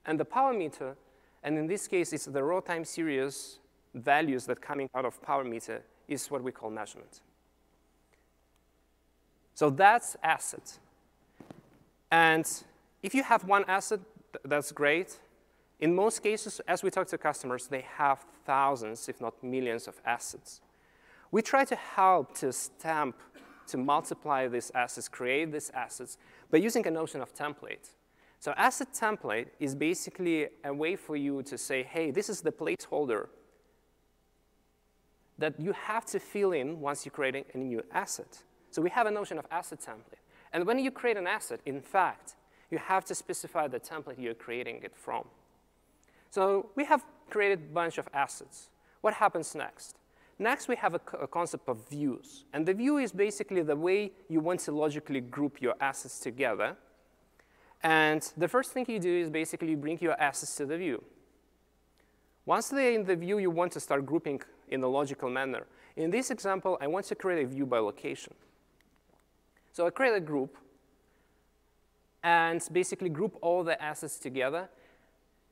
And 0.06 0.20
the 0.20 0.26
power 0.26 0.54
meter, 0.54 0.96
and 1.44 1.58
in 1.58 1.66
this 1.68 1.88
case, 1.88 2.14
it's 2.14 2.26
the 2.26 2.44
raw 2.44 2.60
time 2.60 2.86
series 2.86 3.60
values 3.94 4.46
that 4.46 4.62
coming 4.62 4.90
out 4.96 5.06
of 5.06 5.22
power 5.22 5.44
meter 5.44 5.84
is 6.08 6.30
what 6.32 6.44
we 6.44 6.52
call 6.52 6.70
measurement. 6.70 7.22
So 9.54 9.70
that's 9.70 10.16
asset. 10.24 10.78
And 12.12 12.48
if 13.02 13.16
you 13.16 13.24
have 13.24 13.44
one 13.44 13.66
asset, 13.68 14.00
that's 14.46 14.72
great. 14.72 15.20
In 15.80 15.94
most 15.94 16.24
cases, 16.24 16.62
as 16.68 16.84
we 16.84 16.90
talk 16.90 17.08
to 17.08 17.18
customers, 17.18 17.68
they 17.68 17.86
have 17.98 18.26
thousands, 18.46 19.10
if 19.10 19.20
not 19.22 19.44
millions, 19.44 19.88
of 19.88 20.00
assets. 20.06 20.62
We 21.32 21.42
try 21.42 21.66
to 21.66 21.76
help 21.76 22.36
to 22.38 22.52
stamp, 22.54 23.16
to 23.68 23.78
multiply 23.78 24.48
these 24.48 24.72
assets, 24.74 25.08
create 25.08 25.52
these 25.52 25.70
assets, 25.72 26.18
by 26.50 26.60
using 26.60 26.88
a 26.88 26.92
notion 26.92 27.22
of 27.22 27.34
template. 27.36 27.92
So 28.40 28.54
asset 28.56 28.90
template 28.94 29.48
is 29.60 29.76
basically 29.76 30.48
a 30.64 30.74
way 30.74 30.96
for 30.96 31.16
you 31.16 31.44
to 31.44 31.58
say, 31.58 31.84
hey, 31.84 32.12
this 32.12 32.30
is 32.30 32.42
the 32.42 32.52
placeholder 32.52 33.28
that 35.38 35.60
you 35.60 35.72
have 35.74 36.06
to 36.06 36.20
fill 36.20 36.52
in 36.52 36.80
once 36.80 37.06
you're 37.06 37.12
creating 37.12 37.46
a 37.54 37.58
new 37.58 37.84
asset. 37.92 38.44
So 38.72 38.82
we 38.82 38.90
have 38.90 39.08
a 39.08 39.12
notion 39.12 39.38
of 39.38 39.46
asset 39.52 39.80
template. 39.80 40.22
And 40.54 40.66
when 40.66 40.80
you 40.80 40.92
create 40.92 41.18
an 41.18 41.28
asset, 41.28 41.60
in 41.66 41.82
fact, 41.82 42.36
you 42.72 42.78
have 42.78 43.06
to 43.06 43.16
specify 43.16 43.68
the 43.68 43.80
template 43.80 44.16
you're 44.18 44.34
creating 44.34 44.82
it 44.84 44.96
from. 44.96 45.26
So 46.32 46.70
we 46.76 46.86
have 46.86 47.04
created 47.30 47.60
a 47.60 47.74
bunch 47.74 47.98
of 47.98 48.08
assets. 48.14 48.70
What 49.02 49.14
happens 49.14 49.56
next? 49.56 49.96
Next, 50.40 50.68
we 50.68 50.76
have 50.76 50.94
a, 50.94 51.02
a, 51.20 51.28
concept 51.28 51.68
of 51.68 51.90
views. 51.90 52.46
And 52.54 52.66
the 52.66 52.74
view 52.74 52.98
is 52.98 53.12
basically 53.12 53.64
the 53.64 53.76
way 53.76 54.12
you 54.30 54.40
want 54.40 54.60
to 54.62 54.72
logically 54.72 55.20
group 55.20 55.62
your 55.62 55.74
assets 55.82 56.20
together. 56.20 56.78
And 57.82 58.22
the 58.38 58.48
first 58.48 58.72
thing 58.72 58.86
you 58.88 59.00
do 59.00 59.18
is 59.18 59.30
basically 59.30 59.74
bring 59.76 59.98
your 60.00 60.20
assets 60.22 60.56
to 60.58 60.66
the 60.66 60.78
view. 60.78 61.04
Once 62.46 62.70
they're 62.70 62.92
in 62.92 63.04
the 63.04 63.16
view, 63.16 63.40
you 63.40 63.50
want 63.50 63.72
to 63.74 63.80
start 63.80 64.06
grouping 64.06 64.42
in 64.70 64.84
a 64.84 64.88
logical 64.88 65.30
manner. 65.30 65.66
In 65.96 66.12
this 66.12 66.30
example, 66.32 66.78
I 66.80 66.88
want 66.88 67.06
to 67.08 67.16
create 67.16 67.44
a 67.44 67.48
view 67.48 67.66
by 67.66 67.80
location. 67.80 68.34
So 69.74 69.88
I 69.88 69.90
create 69.90 70.16
a 70.16 70.20
group 70.20 70.58
and 72.24 72.62
basically 72.72 73.10
group 73.10 73.38
all 73.42 73.64
the 73.64 73.82
assets 73.82 74.18
together. 74.18 74.70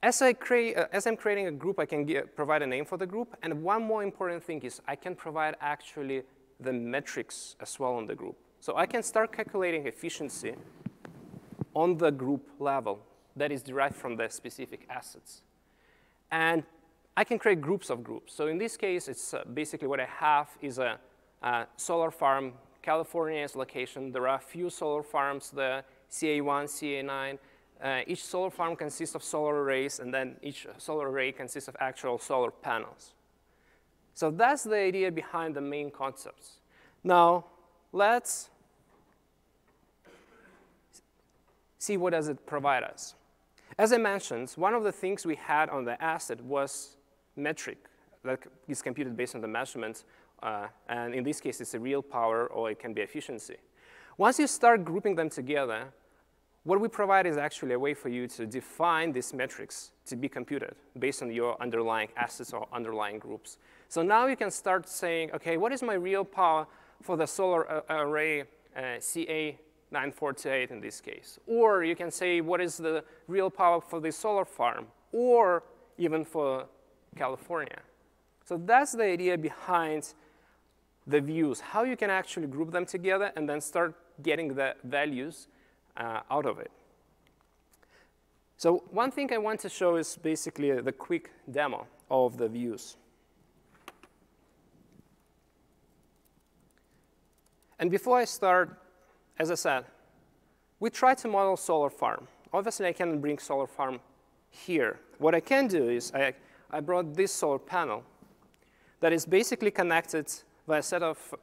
As, 0.04 0.22
I 0.22 0.34
create, 0.34 0.78
uh, 0.78 0.88
as 0.92 1.08
I'm 1.08 1.18
creating 1.18 1.48
a 1.48 1.52
group, 1.52 1.80
I 1.80 1.86
can 1.86 2.06
get, 2.06 2.36
provide 2.36 2.62
a 2.62 2.68
name 2.68 2.86
for 2.86 2.98
the 2.98 3.06
group. 3.06 3.36
And 3.42 3.64
one 3.64 3.84
more 3.84 4.04
important 4.04 4.44
thing 4.44 4.62
is 4.62 4.82
I 4.88 4.96
can 4.96 5.16
provide 5.16 5.56
actually 5.62 6.24
the 6.60 6.74
metrics 6.74 7.56
as 7.60 7.80
well 7.80 7.94
on 7.96 8.08
the 8.08 8.16
group. 8.16 8.36
So 8.60 8.76
I 8.78 8.86
can 8.86 9.04
start 9.04 9.32
calculating 9.32 9.88
efficiency 9.88 10.56
on 11.74 11.98
the 11.98 12.12
group 12.12 12.50
level 12.60 13.00
that 13.36 13.52
is 13.52 13.62
derived 13.62 13.96
from 13.96 14.16
the 14.16 14.30
specific 14.30 14.86
assets. 14.90 15.42
And 16.32 16.64
I 17.18 17.24
can 17.24 17.40
create 17.40 17.62
groups 17.62 17.90
of 17.90 18.04
groups. 18.04 18.34
So 18.34 18.48
in 18.48 18.58
this 18.58 18.76
case, 18.76 19.08
it's 19.08 19.34
uh, 19.34 19.44
basically 19.54 19.88
what 19.88 20.00
I 20.00 20.06
have 20.06 20.50
is 20.62 20.80
a, 20.80 21.00
a 21.42 21.66
solar 21.78 22.12
farm, 22.12 22.54
California's 22.82 23.56
location. 23.56 24.12
There 24.12 24.28
are 24.28 24.36
a 24.36 24.40
few 24.40 24.70
solar 24.70 25.02
farms, 25.02 25.50
the 25.50 25.84
CA1, 26.12 26.66
CA9. 26.66 27.38
Uh, 27.82 28.02
each 28.08 28.24
solar 28.24 28.50
farm 28.50 28.76
consists 28.76 29.16
of 29.16 29.24
solar 29.24 29.64
arrays, 29.64 30.00
and 30.00 30.14
then 30.14 30.36
each 30.42 30.68
solar 30.78 31.10
array 31.10 31.32
consists 31.32 31.68
of 31.68 31.76
actual 31.80 32.18
solar 32.20 32.52
panels. 32.52 33.14
So 34.14 34.32
that's 34.32 34.64
the 34.64 34.78
idea 34.78 35.12
behind 35.12 35.56
the 35.56 35.62
main 35.62 35.92
concepts. 35.92 36.60
Now, 37.04 37.46
let's 37.92 38.50
see 41.80 41.98
what 41.98 42.12
does 42.12 42.28
it 42.28 42.46
provide 42.46 42.84
us. 42.84 43.16
As 43.78 43.92
I 43.92 43.98
mentioned, 43.98 44.52
one 44.56 44.74
of 44.74 44.84
the 44.84 44.92
things 44.92 45.26
we 45.26 45.36
had 45.36 45.70
on 45.70 45.84
the 45.84 46.02
asset 46.02 46.42
was 46.42 46.95
metric 47.36 47.78
that 48.24 48.40
is 48.68 48.82
computed 48.82 49.16
based 49.16 49.36
on 49.36 49.42
the 49.42 49.48
measurements. 49.48 50.06
Uh, 50.42 50.68
and 50.90 51.14
in 51.14 51.24
this 51.24 51.40
case, 51.40 51.62
it's 51.62 51.74
a 51.74 51.80
real 51.80 52.02
power 52.02 52.48
or 52.48 52.70
it 52.72 52.80
can 52.80 52.94
be 52.94 53.02
efficiency. 53.02 53.58
Once 54.18 54.40
you 54.40 54.48
start 54.48 54.84
grouping 54.84 55.16
them 55.16 55.30
together, 55.30 55.94
what 56.64 56.82
we 56.82 56.88
provide 56.88 57.28
is 57.28 57.38
actually 57.38 57.74
a 57.74 57.80
way 57.80 57.94
for 57.94 58.10
you 58.10 58.28
to 58.28 58.46
define 58.48 59.12
these 59.12 59.34
metrics 59.34 59.92
to 60.08 60.16
be 60.16 60.28
computed 60.28 60.74
based 60.98 61.22
on 61.22 61.32
your 61.32 61.62
underlying 61.62 62.10
assets 62.18 62.54
or 62.54 62.68
underlying 62.74 63.20
groups. 63.20 63.58
So 63.88 64.02
now 64.02 64.26
you 64.26 64.36
can 64.36 64.50
start 64.50 64.90
saying, 64.90 65.30
OK, 65.34 65.58
what 65.58 65.72
is 65.72 65.84
my 65.84 65.94
real 65.94 66.26
power 66.26 66.66
for 67.04 67.18
the 67.18 67.28
solar 67.28 67.70
uh, 67.70 67.82
array 67.90 68.42
uh, 68.76 68.98
CA948 69.00 70.72
in 70.72 70.82
this 70.82 71.02
case? 71.02 71.40
Or 71.46 71.84
you 71.84 71.96
can 71.96 72.10
say, 72.10 72.42
what 72.42 72.60
is 72.62 72.78
the 72.78 73.04
real 73.28 73.52
power 73.52 73.80
for 73.80 74.00
the 74.00 74.12
solar 74.12 74.46
farm? 74.46 74.88
Or 75.12 75.64
even 76.00 76.26
for 76.26 76.66
California. 77.16 77.80
So 78.44 78.58
that's 78.58 78.92
the 78.92 79.04
idea 79.04 79.38
behind 79.38 80.14
the 81.08 81.22
views, 81.22 81.60
how 81.60 81.84
you 81.84 81.96
can 81.96 82.10
actually 82.10 82.48
group 82.48 82.72
them 82.72 82.86
together 82.86 83.32
and 83.36 83.48
then 83.48 83.62
start 83.62 83.96
getting 84.22 84.54
the 84.56 84.76
values 84.84 85.48
uh, 85.98 86.22
out 86.30 86.46
of 86.46 86.60
it. 86.60 86.72
So 88.58 88.84
one 88.92 89.12
thing 89.12 89.32
I 89.34 89.38
want 89.38 89.60
to 89.62 89.70
show 89.70 89.98
is 89.98 90.18
basically 90.18 90.72
the 90.82 90.92
quick 90.92 91.32
demo 91.52 91.88
of 92.10 92.38
the 92.38 92.48
views. 92.48 92.98
And 97.78 97.92
before 97.92 98.18
I 98.18 98.26
start, 98.26 98.80
as 99.38 99.52
I 99.52 99.56
said, 99.56 99.86
we 100.80 100.90
try 100.90 101.14
to 101.16 101.28
model 101.28 101.58
solar 101.58 101.90
farm. 101.90 102.28
Obviously, 102.54 102.88
I 102.88 102.94
can 102.94 103.20
bring 103.20 103.38
solar 103.38 103.68
farm 103.68 104.00
here. 104.50 105.00
What 105.18 105.36
I 105.36 105.42
can 105.42 105.68
do 105.68 105.90
is 105.90 106.14
I 106.14 106.34
I 106.72 106.80
brought 106.80 107.14
this 107.14 107.32
solar 107.32 107.60
panel 107.60 108.04
that 109.00 109.14
is 109.14 109.26
basically 109.26 109.72
connected 109.72 110.32
by 110.68 110.80
a 110.80 110.84
set 110.84 111.04
of 111.04 111.34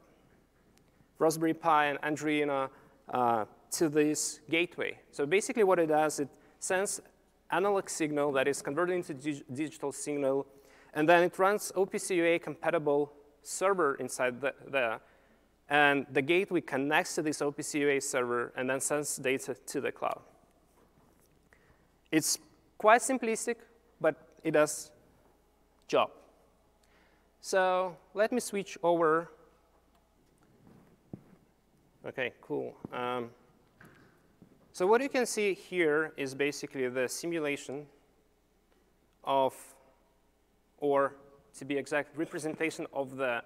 Raspberry 1.19 1.53
Pi 1.53 1.85
and 1.85 2.01
Arduino 2.01 2.69
uh, 3.13 3.45
to 3.71 3.89
this 3.89 4.39
gateway. 4.49 4.97
So 5.11 5.25
basically 5.25 5.63
what 5.63 5.79
it 5.79 5.87
does, 5.87 6.19
it 6.19 6.29
sends 6.59 7.01
analog 7.51 7.89
signal 7.89 8.31
that 8.33 8.47
is 8.47 8.61
converted 8.61 8.95
into 8.95 9.13
dig 9.13 9.43
digital 9.53 9.91
signal, 9.91 10.45
and 10.93 11.07
then 11.07 11.23
it 11.23 11.37
runs 11.39 11.71
OPC 11.75 12.15
UA 12.17 12.39
compatible 12.39 13.13
server 13.41 13.95
inside 13.95 14.41
the, 14.41 14.53
there, 14.69 14.99
and 15.69 16.05
the 16.11 16.21
gateway 16.21 16.61
connects 16.61 17.15
to 17.15 17.21
this 17.21 17.39
OPC 17.39 17.79
UA 17.81 18.01
server 18.01 18.51
and 18.55 18.69
then 18.69 18.79
sends 18.79 19.17
data 19.17 19.55
to 19.65 19.81
the 19.81 19.91
cloud. 19.91 20.21
It's 22.11 22.37
quite 22.77 23.01
simplistic, 23.01 23.55
but 23.99 24.15
it 24.43 24.51
does 24.51 24.91
job. 25.87 26.09
So 27.41 27.95
let 28.13 28.31
me 28.31 28.39
switch 28.39 28.77
over. 28.83 29.29
OK, 32.05 32.33
cool. 32.41 32.75
Um, 32.91 33.29
so 34.71 34.87
what 34.87 35.01
you 35.01 35.09
can 35.09 35.25
see 35.25 35.53
here 35.53 36.13
is 36.17 36.33
basically 36.33 36.87
the 36.89 37.07
simulation 37.07 37.85
of, 39.23 39.53
or 40.79 41.15
to 41.57 41.65
be 41.65 41.77
exact, 41.77 42.17
representation 42.17 42.87
of 42.93 43.15
the 43.15 43.43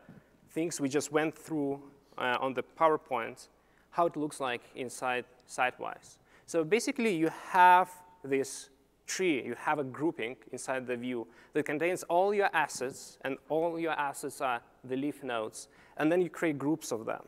things 0.51 0.79
we 0.79 0.89
just 0.89 1.11
went 1.11 1.37
through 1.37 1.81
uh, 2.17 2.37
on 2.39 2.53
the 2.53 2.63
PowerPoint, 2.79 3.47
how 3.89 4.05
it 4.05 4.15
looks 4.15 4.39
like 4.39 4.61
inside 4.75 5.25
SiteWise. 5.49 6.17
So 6.45 6.63
basically, 6.63 7.15
you 7.15 7.29
have 7.49 7.91
this 8.23 8.69
tree, 9.07 9.43
you 9.43 9.55
have 9.57 9.79
a 9.79 9.83
grouping 9.83 10.35
inside 10.51 10.85
the 10.85 10.95
view 10.95 11.25
that 11.53 11.65
contains 11.65 12.03
all 12.03 12.33
your 12.33 12.49
assets, 12.53 13.17
and 13.21 13.37
all 13.49 13.79
your 13.79 13.93
assets 13.93 14.41
are 14.41 14.61
the 14.83 14.95
leaf 14.95 15.23
nodes, 15.23 15.69
and 15.97 16.11
then 16.11 16.21
you 16.21 16.29
create 16.29 16.59
groups 16.59 16.91
of 16.91 17.05
them. 17.05 17.23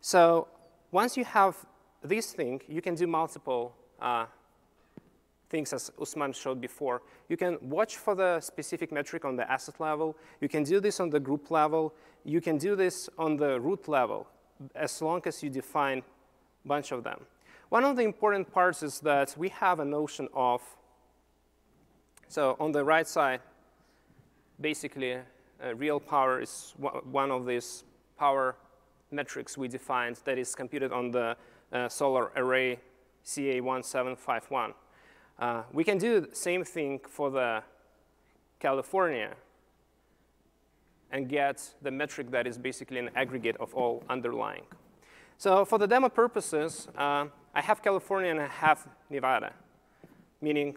So 0.00 0.46
once 0.92 1.16
you 1.16 1.24
have 1.24 1.56
this 2.02 2.32
thing, 2.32 2.60
you 2.68 2.80
can 2.80 2.94
do 2.94 3.06
multiple 3.06 3.74
uh, 4.00 4.26
things 5.48 5.72
as 5.72 5.90
Usman 6.00 6.32
showed 6.32 6.60
before. 6.60 7.02
You 7.28 7.36
can 7.36 7.58
watch 7.62 7.96
for 7.96 8.14
the 8.14 8.40
specific 8.40 8.92
metric 8.92 9.24
on 9.24 9.36
the 9.36 9.50
asset 9.50 9.80
level. 9.80 10.16
You 10.40 10.48
can 10.48 10.62
do 10.64 10.80
this 10.80 11.00
on 11.00 11.10
the 11.10 11.20
group 11.20 11.50
level. 11.50 11.94
You 12.24 12.40
can 12.40 12.58
do 12.58 12.76
this 12.76 13.08
on 13.18 13.36
the 13.36 13.60
root 13.60 13.88
level, 13.88 14.26
as 14.74 15.00
long 15.00 15.22
as 15.26 15.42
you 15.42 15.50
define 15.50 15.98
a 15.98 16.68
bunch 16.68 16.92
of 16.92 17.04
them. 17.04 17.20
One 17.68 17.84
of 17.84 17.96
the 17.96 18.02
important 18.02 18.52
parts 18.52 18.82
is 18.82 19.00
that 19.00 19.34
we 19.36 19.48
have 19.48 19.80
a 19.80 19.84
notion 19.84 20.28
of 20.34 20.62
so 22.28 22.56
on 22.58 22.72
the 22.72 22.84
right 22.84 23.06
side, 23.06 23.40
basically, 24.60 25.14
uh, 25.14 25.74
real 25.74 26.00
power 26.00 26.40
is 26.40 26.74
one 26.78 27.30
of 27.30 27.46
these 27.46 27.84
power 28.18 28.56
metrics 29.10 29.56
we 29.56 29.68
defined 29.68 30.20
that 30.24 30.38
is 30.38 30.54
computed 30.54 30.92
on 30.92 31.10
the 31.10 31.36
uh, 31.72 31.88
solar 31.88 32.32
array 32.36 32.78
CA1751. 33.24 34.74
Uh, 35.38 35.62
we 35.72 35.84
can 35.84 35.98
do 35.98 36.20
the 36.20 36.34
same 36.34 36.64
thing 36.64 37.00
for 37.08 37.30
the 37.30 37.62
California 38.58 39.30
and 41.12 41.28
get 41.28 41.74
the 41.82 41.90
metric 41.90 42.30
that 42.30 42.46
is 42.46 42.58
basically 42.58 42.98
an 42.98 43.10
aggregate 43.14 43.56
of 43.58 43.74
all 43.74 44.02
underlying. 44.08 44.64
So 45.38 45.64
for 45.64 45.78
the 45.78 45.86
demo 45.86 46.08
purposes, 46.08 46.88
uh, 46.96 47.26
I 47.54 47.60
have 47.60 47.82
California 47.82 48.30
and 48.30 48.40
I 48.40 48.48
have 48.48 48.86
Nevada, 49.10 49.52
meaning 50.40 50.76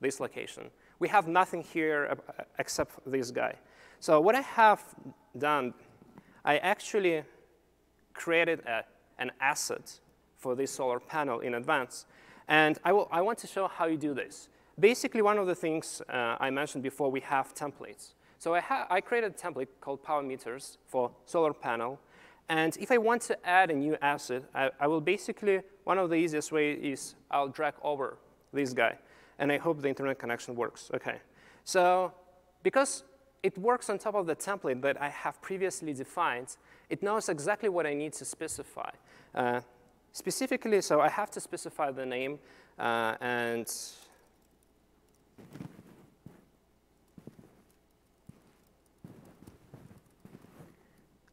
this 0.00 0.20
location. 0.20 0.70
We 0.98 1.08
have 1.08 1.28
nothing 1.28 1.62
here 1.62 2.16
except 2.58 2.98
this 3.06 3.30
guy. 3.30 3.54
So 4.00 4.20
what 4.20 4.34
I 4.34 4.40
have 4.40 4.82
done, 5.36 5.74
I 6.44 6.58
actually 6.58 7.22
created 8.14 8.60
a, 8.60 8.84
an 9.18 9.32
asset 9.40 10.00
for 10.36 10.54
this 10.54 10.70
solar 10.70 11.00
panel 11.00 11.40
in 11.40 11.54
advance. 11.54 12.06
And 12.48 12.78
I, 12.84 12.92
will, 12.92 13.08
I 13.10 13.20
want 13.20 13.38
to 13.38 13.46
show 13.46 13.68
how 13.68 13.86
you 13.86 13.96
do 13.96 14.14
this. 14.14 14.48
Basically, 14.78 15.22
one 15.22 15.38
of 15.38 15.46
the 15.46 15.54
things 15.54 16.02
uh, 16.08 16.36
I 16.38 16.50
mentioned 16.50 16.82
before, 16.82 17.10
we 17.10 17.20
have 17.20 17.54
templates. 17.54 18.12
So 18.38 18.54
I, 18.54 18.62
I 18.90 19.00
created 19.00 19.32
a 19.32 19.34
template 19.34 19.68
called 19.80 20.02
power 20.02 20.22
meters 20.22 20.78
for 20.86 21.10
solar 21.24 21.54
panel. 21.54 21.98
And 22.48 22.76
if 22.76 22.92
I 22.92 22.98
want 22.98 23.22
to 23.22 23.46
add 23.46 23.70
a 23.70 23.74
new 23.74 23.96
asset, 24.02 24.44
I, 24.54 24.70
I 24.78 24.86
will 24.86 25.00
basically, 25.00 25.62
one 25.84 25.98
of 25.98 26.10
the 26.10 26.16
easiest 26.16 26.52
ways 26.52 26.78
is 26.82 27.14
I'll 27.30 27.48
drag 27.48 27.74
over 27.82 28.18
this 28.52 28.72
guy. 28.72 28.98
And 29.38 29.52
I 29.52 29.58
hope 29.58 29.82
the 29.82 29.88
internet 29.88 30.18
connection 30.18 30.54
works. 30.54 30.90
OK. 30.94 31.16
So 31.64 32.12
because 32.62 33.04
it 33.42 33.56
works 33.58 33.90
on 33.90 33.98
top 33.98 34.14
of 34.14 34.26
the 34.26 34.36
template 34.36 34.80
that 34.82 35.00
I 35.00 35.08
have 35.08 35.40
previously 35.42 35.92
defined, 35.92 36.56
it 36.88 37.02
knows 37.02 37.28
exactly 37.28 37.68
what 37.68 37.86
I 37.86 37.94
need 37.94 38.12
to 38.14 38.24
specify. 38.24 38.90
Uh, 39.34 39.60
specifically, 40.12 40.80
so 40.80 41.00
I 41.00 41.08
have 41.08 41.30
to 41.32 41.40
specify 41.40 41.90
the 41.90 42.06
name 42.06 42.38
uh, 42.78 43.16
and 43.20 43.70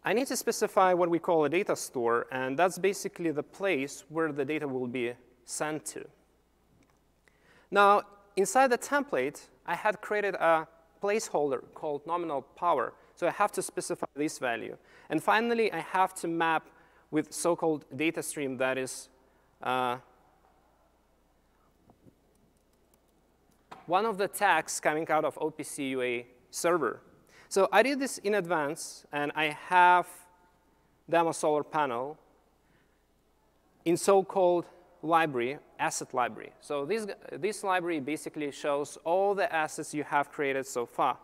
I 0.06 0.12
need 0.12 0.28
to 0.28 0.36
specify 0.36 0.94
what 0.94 1.10
we 1.10 1.18
call 1.18 1.46
a 1.46 1.50
data 1.50 1.78
store, 1.78 2.28
and 2.30 2.60
that's 2.60 2.78
basically 2.78 3.32
the 3.32 3.44
place 3.44 4.04
where 4.10 4.34
the 4.34 4.44
data 4.44 4.68
will 4.68 4.88
be 4.88 5.14
sent 5.46 5.86
to. 5.86 6.06
Now, 7.74 8.04
inside 8.36 8.68
the 8.68 8.78
template, 8.78 9.48
I 9.66 9.74
had 9.74 10.00
created 10.00 10.36
a 10.36 10.68
placeholder 11.02 11.64
called 11.74 12.06
nominal 12.06 12.44
power, 12.44 12.94
so 13.16 13.26
I 13.26 13.32
have 13.32 13.52
to 13.54 13.64
specify 13.64 14.06
this 14.16 14.38
value. 14.38 14.78
And 15.10 15.24
finally, 15.24 15.74
I 15.74 15.80
have 15.80 16.14
to 16.22 16.28
map 16.28 16.70
with 17.10 17.34
so-called 17.34 17.86
data 17.96 18.22
stream 18.22 18.58
that 18.58 18.78
is 18.78 19.10
uh, 19.64 19.98
one 23.88 24.06
of 24.06 24.20
the 24.20 24.28
tags 24.28 24.80
coming 24.80 25.10
out 25.10 25.26
of 25.26 25.34
OPC 25.40 25.90
UA 25.90 26.24
server. 26.52 27.02
So 27.50 27.70
I 27.72 27.82
did 27.82 28.00
this 28.00 28.20
in 28.20 28.36
advance, 28.36 29.04
and 29.12 29.32
I 29.34 29.46
have 29.70 30.06
demo 31.10 31.32
solar 31.32 31.64
panel 31.64 32.20
in 33.84 33.98
so-called 33.98 34.66
library, 35.02 35.58
asset 35.84 36.14
library. 36.14 36.52
So 36.62 36.86
this, 36.86 37.06
this 37.34 37.64
library 37.64 38.00
basically 38.00 38.50
shows 38.52 38.98
all 39.04 39.36
the 39.36 39.54
assets 39.54 39.94
you 39.94 40.04
have 40.06 40.32
created 40.32 40.66
so 40.66 40.86
far. 40.86 41.18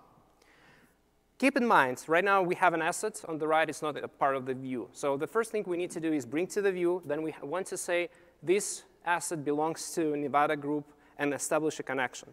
Keep 1.38 1.56
in 1.56 1.66
mind, 1.66 2.04
right 2.08 2.26
now 2.26 2.42
we 2.42 2.56
have 2.56 2.74
an 2.74 2.82
asset 2.82 3.22
on 3.30 3.38
the 3.38 3.48
right. 3.48 3.70
It's 3.70 3.82
not 3.82 3.96
a 3.98 4.10
part 4.10 4.36
of 4.36 4.46
the 4.46 4.54
view. 4.54 4.90
So 4.92 5.16
the 5.16 5.28
first 5.28 5.52
thing 5.52 5.64
we 5.66 5.78
need 5.78 5.92
to 5.92 6.02
do 6.02 6.12
is 6.12 6.26
bring 6.26 6.48
to 6.48 6.62
the 6.62 6.72
view. 6.72 7.02
Then 7.06 7.22
we 7.22 7.34
want 7.42 7.68
to 7.68 7.78
say 7.78 8.10
this 8.44 8.84
asset 9.06 9.46
belongs 9.46 9.92
to 9.96 10.18
Nevada 10.18 10.58
group 10.58 10.86
and 11.18 11.34
establish 11.34 11.80
a 11.80 11.84
connection. 11.84 12.30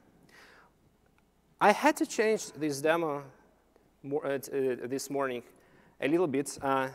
I 1.61 1.71
had 1.71 1.97
to 1.99 2.07
change 2.07 2.53
this 2.53 2.81
demo 2.81 3.23
more, 4.03 4.27
uh, 4.27 4.31
uh, 4.31 4.87
this 4.95 5.09
morning 5.09 5.43
a 6.01 6.09
little 6.09 6.27
bit 6.27 6.59
uh, 6.61 6.89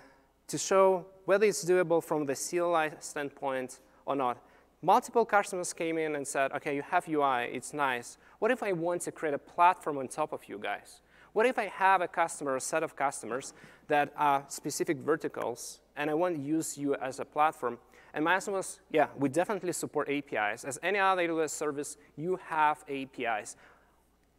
to 0.47 0.57
show 0.57 1.05
whether 1.23 1.45
it's 1.45 1.63
doable 1.63 2.03
from 2.03 2.25
the 2.25 2.35
CLI 2.35 2.91
standpoint 2.99 3.79
or 4.05 4.15
not. 4.17 4.37
Multiple 4.81 5.25
customers 5.25 5.73
came 5.73 5.97
in 5.99 6.15
and 6.15 6.27
said, 6.27 6.51
OK, 6.53 6.75
you 6.75 6.81
have 6.81 7.07
UI, 7.07 7.49
it's 7.53 7.71
nice. 7.73 8.17
What 8.39 8.49
if 8.49 8.63
I 8.63 8.71
want 8.71 9.01
to 9.03 9.11
create 9.11 9.35
a 9.35 9.37
platform 9.37 9.99
on 9.99 10.07
top 10.07 10.33
of 10.33 10.49
you 10.49 10.57
guys? 10.57 11.01
What 11.33 11.45
if 11.45 11.59
I 11.59 11.67
have 11.67 12.01
a 12.01 12.07
customer, 12.07 12.55
a 12.55 12.61
set 12.61 12.81
of 12.81 12.95
customers 12.95 13.53
that 13.87 14.11
are 14.17 14.43
specific 14.47 14.97
verticals, 14.97 15.79
and 15.95 16.09
I 16.09 16.13
want 16.15 16.35
to 16.35 16.41
use 16.41 16.77
you 16.77 16.95
as 16.95 17.19
a 17.19 17.25
platform? 17.25 17.77
And 18.13 18.25
my 18.25 18.33
answer 18.33 18.51
was, 18.51 18.79
yeah, 18.91 19.07
we 19.17 19.29
definitely 19.29 19.71
support 19.71 20.09
APIs. 20.09 20.65
As 20.65 20.79
any 20.81 20.99
other 20.99 21.27
AWS 21.27 21.51
service, 21.51 21.97
you 22.17 22.39
have 22.47 22.83
APIs. 22.89 23.55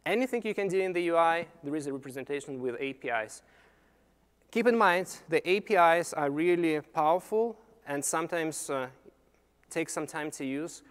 Anything 0.05 0.41
you 0.45 0.53
can 0.53 0.67
do 0.67 0.79
in 0.79 0.91
the 0.91 1.07
UI, 1.07 1.47
there 1.63 1.75
is 1.75 1.87
a 1.87 1.93
representation 1.93 2.61
with 2.61 2.75
APIs. 2.79 3.41
Keep 4.51 4.67
in 4.67 4.77
mind, 4.77 5.17
the 5.29 5.41
APIs 5.49 6.13
are 6.13 6.29
really 6.29 6.81
powerful 6.81 7.57
and 7.87 8.03
sometimes 8.03 8.69
uh, 8.69 8.87
take 9.73 9.89
some 9.89 10.05
time 10.05 10.29
to 10.31 10.45
use. 10.45 10.83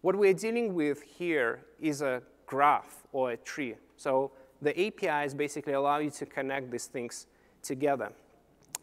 What 0.00 0.16
we're 0.16 0.34
dealing 0.34 0.74
with 0.74 1.02
here 1.02 1.60
is 1.80 2.02
a 2.02 2.22
graph 2.46 3.02
or 3.12 3.32
a 3.32 3.36
tree. 3.36 3.74
So 3.96 4.30
the 4.62 4.72
APIs 4.78 5.34
basically 5.34 5.72
allow 5.72 5.98
you 5.98 6.10
to 6.10 6.26
connect 6.26 6.70
these 6.70 6.86
things 6.86 7.26
together. 7.62 8.12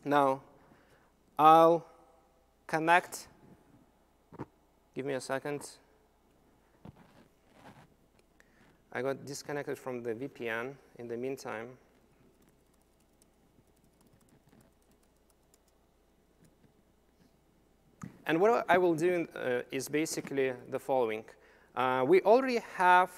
Now, 0.04 0.42
I'll 1.40 1.86
connect. 2.68 3.28
Give 4.94 5.06
me 5.06 5.14
a 5.14 5.22
second. 5.22 5.70
I 8.94 9.02
got 9.02 9.26
disconnected 9.26 9.78
from 9.78 10.04
the 10.04 10.14
VPN 10.14 10.74
in 11.00 11.08
the 11.08 11.18
meantime. 11.18 11.70
And 18.28 18.42
what 18.42 18.66
I 18.68 18.78
will 18.78 18.96
do 18.96 19.28
uh, 19.36 19.62
is 19.72 19.88
basically 19.88 20.54
the 20.72 20.80
following. 20.80 21.26
Uh, 21.76 22.04
we 22.08 22.22
already 22.22 22.60
have 22.76 23.12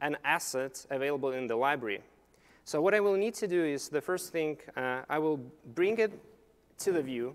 an 0.00 0.18
asset 0.24 0.84
available 0.90 1.32
in 1.32 1.46
the 1.46 1.56
library. 1.56 2.02
So 2.64 2.80
what 2.82 2.94
I 2.94 3.00
will 3.00 3.16
need 3.16 3.34
to 3.34 3.48
do 3.48 3.64
is 3.64 3.88
the 3.88 4.00
first 4.00 4.32
thing, 4.32 4.58
uh, 4.76 5.02
I 5.08 5.18
will 5.18 5.38
bring 5.74 5.98
it 5.98 6.12
to 6.78 6.92
the 6.92 7.02
view. 7.02 7.34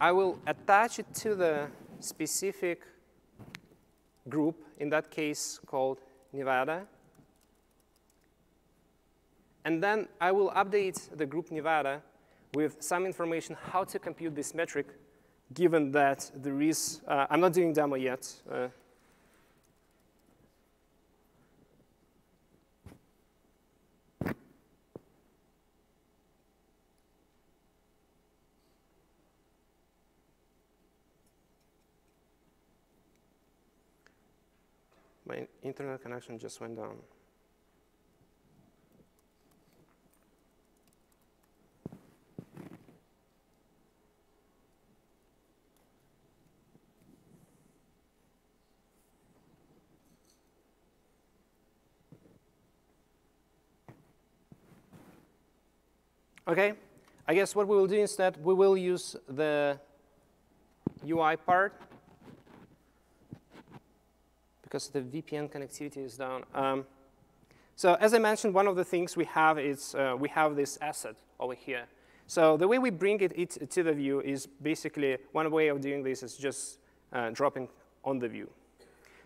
I 0.00 0.12
will 0.12 0.38
attach 0.46 0.98
it 0.98 1.06
to 1.14 1.34
the 1.34 1.68
specific 2.00 2.82
group, 4.28 4.56
in 4.78 4.90
that 4.90 5.10
case 5.10 5.58
called 5.66 5.98
Nevada. 6.32 6.86
And 9.64 9.82
then 9.82 10.06
I 10.20 10.30
will 10.30 10.50
update 10.50 11.16
the 11.16 11.26
group 11.26 11.50
Nevada 11.50 12.02
with 12.56 12.80
some 12.80 13.04
information 13.04 13.54
how 13.70 13.84
to 13.84 13.98
compute 13.98 14.34
this 14.34 14.54
metric, 14.54 14.86
given 15.52 15.92
that 15.92 16.30
there 16.34 16.62
is, 16.62 17.02
uh, 17.06 17.26
I'm 17.28 17.40
not 17.40 17.52
doing 17.52 17.74
demo 17.74 17.96
yet. 17.96 18.32
Uh, 18.50 18.68
my 35.26 35.46
internet 35.62 36.00
connection 36.00 36.38
just 36.38 36.58
went 36.62 36.76
down. 36.76 36.96
OK, 56.48 56.74
I 57.26 57.34
guess 57.34 57.56
what 57.56 57.66
we 57.66 57.74
will 57.74 57.88
do 57.88 57.96
instead, 57.96 58.36
we 58.44 58.54
will 58.54 58.76
use 58.76 59.16
the 59.28 59.80
UI 61.04 61.34
part 61.36 61.80
because 64.62 64.88
the 64.88 65.00
VPN 65.00 65.50
connectivity 65.50 66.04
is 66.04 66.16
down. 66.16 66.44
Um, 66.54 66.86
so 67.74 67.94
as 67.94 68.14
I 68.14 68.18
mentioned, 68.18 68.54
one 68.54 68.68
of 68.68 68.76
the 68.76 68.84
things 68.84 69.16
we 69.16 69.24
have 69.24 69.58
is 69.58 69.96
uh, 69.96 70.14
we 70.16 70.28
have 70.28 70.54
this 70.54 70.78
asset 70.80 71.16
over 71.40 71.54
here. 71.54 71.86
So 72.28 72.56
the 72.56 72.68
way 72.68 72.78
we 72.78 72.90
bring 72.90 73.20
it, 73.22 73.32
it, 73.36 73.68
to 73.70 73.82
the 73.82 73.92
view 73.92 74.20
is 74.20 74.46
basically 74.46 75.18
one 75.32 75.50
way 75.50 75.66
of 75.66 75.80
doing 75.80 76.04
this 76.04 76.22
is 76.22 76.36
just 76.36 76.78
uh, 77.12 77.30
dropping 77.30 77.68
on 78.04 78.20
the 78.20 78.28
view. 78.28 78.48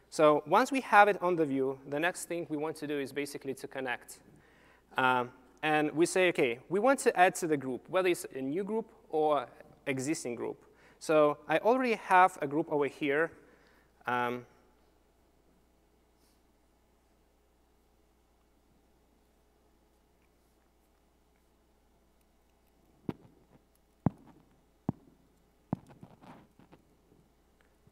So 0.09 0.43
once 0.47 0.73
we 0.73 0.81
have 0.81 1.09
it 1.09 1.23
on 1.23 1.37
the 1.37 1.45
view, 1.45 1.79
the 1.87 2.01
next 2.01 2.25
thing 2.25 2.47
we 2.49 2.57
want 2.57 2.77
to 2.77 2.87
do 2.87 2.99
is 2.99 3.13
basically 3.13 3.53
to 3.55 3.69
connect. 3.69 4.21
Um, 4.97 5.31
and 5.63 5.91
we 5.93 6.07
say, 6.07 6.29
OK, 6.29 6.59
we 6.69 6.81
want 6.81 6.99
to 7.01 7.17
add 7.19 7.35
to 7.37 7.47
the 7.47 7.57
group, 7.57 7.89
whether 7.89 8.09
it's 8.09 8.27
a 8.35 8.41
new 8.41 8.65
group 8.65 8.87
or 9.11 9.47
existing 9.87 10.35
group. 10.35 10.65
So 10.99 11.39
I 11.49 11.59
already 11.59 11.95
have 11.95 12.39
a 12.41 12.47
group 12.47 12.73
over 12.73 12.87
here. 12.87 13.33
Um, 14.07 14.47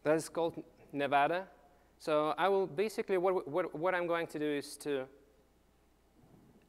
That 0.08 0.16
is 0.16 0.30
called 0.30 0.64
Nevada. 0.90 1.46
So 1.98 2.32
I 2.38 2.48
will 2.48 2.66
basically, 2.66 3.18
what, 3.18 3.46
what, 3.46 3.74
what 3.74 3.94
I'm 3.94 4.06
going 4.06 4.26
to 4.28 4.38
do 4.38 4.46
is 4.46 4.74
to 4.78 5.04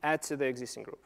add 0.03 0.21
to 0.23 0.37
the 0.37 0.45
existing 0.45 0.83
group. 0.83 0.99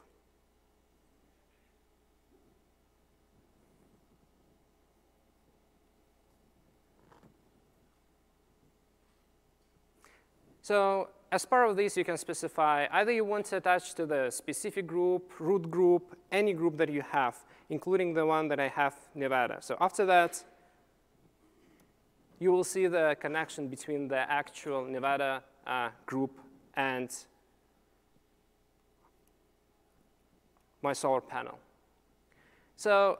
So 10.61 11.09
as 11.29 11.45
part 11.45 11.69
of 11.69 11.75
this, 11.75 11.97
you 11.97 12.05
can 12.05 12.17
specify 12.17 12.87
either 12.91 13.11
you 13.11 13.25
want 13.25 13.47
to 13.47 13.57
attach 13.57 13.95
to 13.95 14.05
the 14.05 14.29
specific 14.29 14.87
group, 14.87 15.33
root 15.39 15.69
group, 15.69 16.15
any 16.31 16.53
group 16.53 16.77
that 16.77 16.89
you 16.89 17.01
have, 17.01 17.35
including 17.69 18.13
the 18.13 18.25
one 18.25 18.47
that 18.47 18.59
I 18.59 18.69
have, 18.69 18.95
Nevada. 19.13 19.57
So 19.59 19.75
after 19.81 20.05
that, 20.05 20.41
you 22.39 22.51
will 22.51 22.63
see 22.63 22.87
the 22.87 23.17
connection 23.19 23.67
between 23.67 24.07
the 24.07 24.29
actual 24.31 24.85
Nevada 24.85 25.43
uh, 25.67 25.89
group 26.05 26.39
and 26.75 27.09
my 30.83 30.93
solar 30.93 31.21
panel. 31.21 31.57
So 32.75 33.19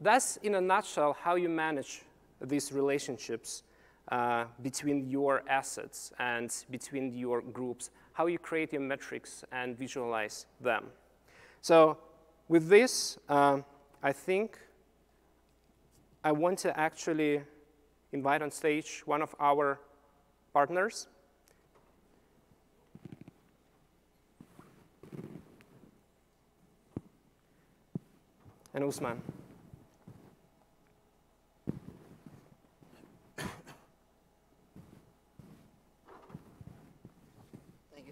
that's, 0.00 0.36
in 0.38 0.54
a 0.54 0.60
nutshell, 0.60 1.16
how 1.20 1.34
you 1.36 1.48
manage 1.48 2.02
these 2.40 2.72
relationships 2.72 3.62
uh, 4.10 4.44
between 4.62 5.08
your 5.08 5.42
assets 5.48 6.12
and 6.18 6.52
between 6.70 7.12
your 7.12 7.42
groups, 7.42 7.90
how 8.12 8.26
you 8.26 8.38
create 8.38 8.72
your 8.72 8.82
metrics 8.82 9.44
and 9.52 9.78
visualize 9.78 10.46
them. 10.60 10.86
So 11.60 11.98
with 12.48 12.68
this, 12.68 13.18
um, 13.28 13.64
I 14.02 14.12
think 14.12 14.58
I 16.24 16.32
want 16.32 16.58
to 16.60 16.78
actually 16.78 17.42
invite 18.12 18.42
on 18.42 18.50
stage 18.50 19.02
one 19.04 19.22
of 19.22 19.34
our 19.38 19.78
partners. 20.52 21.06
And 28.74 28.84
Usman. 28.84 29.20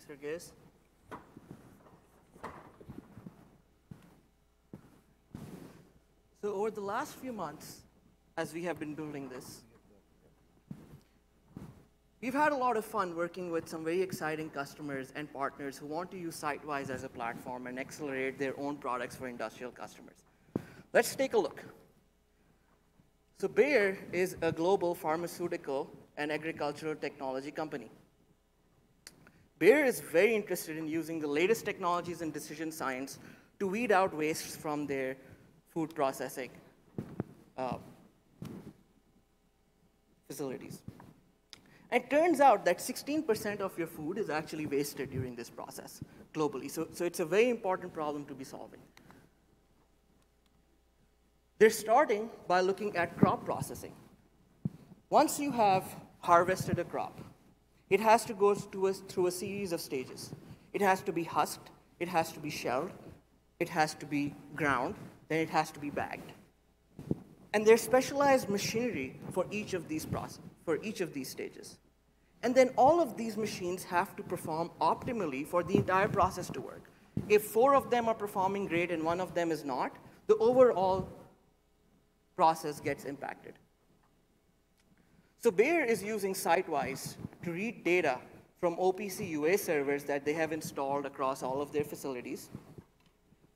Sergis. 0.09 0.53
So 6.41 6.55
over 6.55 6.71
the 6.71 6.81
last 6.81 7.15
few 7.17 7.33
months, 7.33 7.83
as 8.37 8.55
we 8.55 8.63
have 8.63 8.79
been 8.79 8.95
building 8.95 9.29
this, 9.29 9.63
we've 12.23 12.33
had 12.33 12.53
a 12.53 12.57
lot 12.57 12.77
of 12.77 12.85
fun 12.85 13.15
working 13.15 13.51
with 13.51 13.69
some 13.69 13.85
very 13.85 14.01
exciting 14.01 14.49
customers 14.49 15.13
and 15.15 15.31
partners 15.33 15.77
who 15.77 15.87
want 15.87 16.11
to 16.13 16.17
use 16.17 16.41
Sitewise 16.41 16.89
as 16.89 17.05
a 17.05 17.09
platform 17.09 17.67
and 17.67 17.79
accelerate 17.79 18.39
their 18.39 18.59
own 18.59 18.77
products 18.77 19.15
for 19.15 19.29
industrial 19.29 19.73
customers. 19.73 20.28
Let's 20.93 21.15
take 21.15 21.35
a 21.35 21.39
look. 21.39 21.63
So 23.39 23.47
Bayer 23.47 23.99
is 24.13 24.37
a 24.43 24.51
global 24.51 24.95
pharmaceutical 24.95 25.91
and 26.17 26.33
agricultural 26.33 26.97
technology 26.97 27.51
company. 27.51 27.91
Bayer 29.59 29.85
is 29.85 30.01
very 30.01 30.35
interested 30.35 30.77
in 30.77 30.89
using 30.89 31.21
the 31.21 31.27
latest 31.27 31.65
technologies 31.65 32.23
in 32.23 32.31
decision 32.31 32.73
science 32.73 33.19
to 33.59 33.67
weed 33.67 33.93
out 33.93 34.17
waste 34.17 34.59
from 34.59 34.87
their 34.87 35.17
food 35.69 35.95
processing 35.95 36.51
uh, 37.57 37.77
facilities. 40.29 40.83
And 41.91 42.05
it 42.05 42.11
turns 42.11 42.41
out 42.41 42.65
that 42.67 42.79
16% 42.79 43.61
of 43.61 43.77
your 43.79 43.87
food 43.87 44.19
is 44.19 44.31
actually 44.31 44.67
wasted 44.67 45.11
during 45.11 45.35
this 45.35 45.51
process 45.51 46.01
globally. 46.35 46.71
So, 46.71 46.89
so 46.93 47.05
it's 47.05 47.21
a 47.21 47.25
very 47.25 47.49
important 47.49 47.93
problem 47.93 48.25
to 48.27 48.35
be 48.35 48.45
solving. 48.45 48.81
They're 51.59 51.71
starting 51.71 52.31
by 52.47 52.61
looking 52.61 52.97
at 52.97 53.17
crop 53.19 53.45
processing. 53.45 53.93
Once 55.11 55.41
you 55.41 55.51
have 55.51 55.85
harvested 56.21 56.79
a 56.79 56.85
crop, 56.85 57.19
it 57.91 57.99
has 57.99 58.25
to 58.27 58.35
go 58.35 58.51
a, 58.51 58.55
through 58.55 59.27
a 59.27 59.31
series 59.31 59.73
of 59.73 59.81
stages. 59.81 60.31
It 60.73 60.81
has 60.83 61.03
to 61.03 61.13
be 61.13 61.25
husked, 61.25 61.71
it 61.99 62.09
has 62.09 62.31
to 62.33 62.39
be 62.39 62.51
shelled, 62.51 62.93
it 63.59 63.69
has 63.71 63.95
to 63.95 64.07
be 64.07 64.35
ground, 64.55 64.95
then 65.29 65.41
it 65.41 65.51
has 65.51 65.73
to 65.73 65.81
be 65.81 65.91
bagged. 65.91 66.33
And 67.53 67.67
there's 67.67 67.81
specialized 67.81 68.49
machinery 68.49 69.19
for 69.33 69.47
each 69.51 69.75
of 69.75 69.89
these 69.89 70.07
process, 70.07 70.39
for 70.65 70.81
each 70.83 71.01
of 71.01 71.13
these 71.13 71.29
stages. 71.29 71.79
And 72.45 72.55
then 72.55 72.71
all 72.77 73.01
of 73.01 73.17
these 73.17 73.37
machines 73.37 73.83
have 73.85 74.15
to 74.15 74.23
perform 74.23 74.71
optimally 74.81 75.45
for 75.45 75.65
the 75.65 75.77
entire 75.77 76.09
process 76.09 76.49
to 76.51 76.61
work. 76.61 76.85
If 77.29 77.43
four 77.43 77.75
of 77.75 77.91
them 77.91 78.07
are 78.07 78.15
performing 78.15 78.67
great 78.67 78.93
and 78.93 79.03
one 79.03 79.21
of 79.21 79.35
them 79.35 79.51
is 79.51 79.65
not, 79.65 79.97
the 80.29 80.37
overall 80.37 81.09
process 82.39 82.79
gets 82.79 83.05
impacted. 83.05 83.55
So 85.41 85.51
Bayer 85.51 85.85
is 85.85 86.05
using 86.05 86.35
Sitewise 86.35 87.17
to 87.43 87.51
read 87.51 87.83
data 87.83 88.19
from 88.61 88.77
OPC 88.77 89.29
UA 89.31 89.59
servers 89.59 90.05
that 90.05 90.25
they 90.25 90.35
have 90.35 90.53
installed 90.53 91.05
across 91.05 91.43
all 91.43 91.61
of 91.61 91.73
their 91.73 91.83
facilities. 91.83 92.49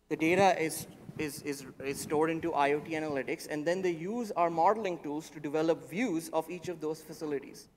The 0.08 0.16
data 0.16 0.60
is, 0.60 0.86
is, 1.16 1.42
is, 1.42 1.64
is 1.84 2.00
stored 2.00 2.30
into 2.30 2.50
IoT 2.50 2.90
analytics, 2.90 3.46
and 3.48 3.64
then 3.64 3.82
they 3.82 3.90
use 3.90 4.32
our 4.32 4.50
modeling 4.50 4.98
tools 4.98 5.30
to 5.30 5.40
develop 5.40 5.88
views 5.88 6.28
of 6.32 6.50
each 6.50 6.68
of 6.68 6.80
those 6.80 7.00
facilities. 7.00 7.68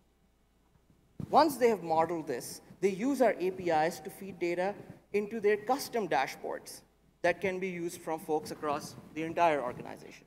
Once 1.30 1.58
they 1.58 1.70
have 1.70 1.84
modeled 1.84 2.28
this, 2.28 2.62
they 2.82 2.90
use 2.90 3.22
our 3.22 3.36
APIs 3.40 4.00
to 4.00 4.10
feed 4.10 4.40
data 4.40 4.74
into 5.14 5.40
their 5.40 5.58
custom 5.58 6.08
dashboards 6.08 6.82
that 7.22 7.42
can 7.42 7.60
be 7.60 7.70
used 7.70 8.02
from 8.02 8.20
folks 8.20 8.52
across 8.52 8.96
the 9.14 9.24
entire 9.24 9.62
organization. 9.62 10.26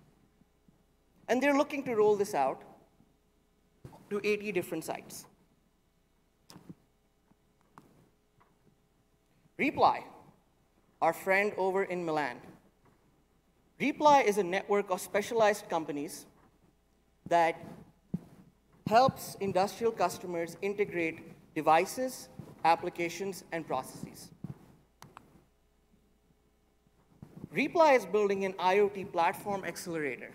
And 1.29 1.43
they're 1.43 1.57
looking 1.57 1.83
to 1.85 1.95
roll 1.95 2.17
this 2.17 2.35
out 2.35 2.63
to 4.11 4.21
80 4.25 4.53
different 4.53 4.85
sites. 4.85 5.27
Reply, 9.59 10.05
our 11.03 11.13
friend 11.13 11.53
over 11.57 11.83
in 11.83 12.05
Milan. 12.05 12.37
Reply 13.81 14.23
is 14.23 14.39
a 14.39 14.43
network 14.43 14.91
of 14.91 15.01
specialized 15.01 15.69
companies 15.69 16.27
that 17.29 17.61
helps 18.87 19.37
industrial 19.41 19.93
customers 19.93 20.57
integrate 20.63 21.21
devices, 21.55 22.29
applications, 22.65 23.45
and 23.53 23.67
processes. 23.67 24.31
Reply 27.51 27.93
is 27.95 28.07
building 28.07 28.45
an 28.45 28.53
IoT 28.55 29.13
platform 29.13 29.65
accelerator 29.65 30.31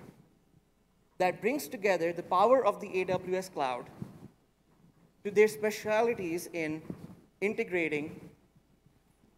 that 1.18 1.42
brings 1.42 1.68
together 1.68 2.12
the 2.12 2.24
power 2.24 2.66
of 2.66 2.80
the 2.82 2.88
AWS 2.88 3.54
cloud 3.54 3.86
to 5.24 5.32
their 5.32 5.48
specialities 5.48 6.50
in 6.54 6.82
integrating 7.42 8.30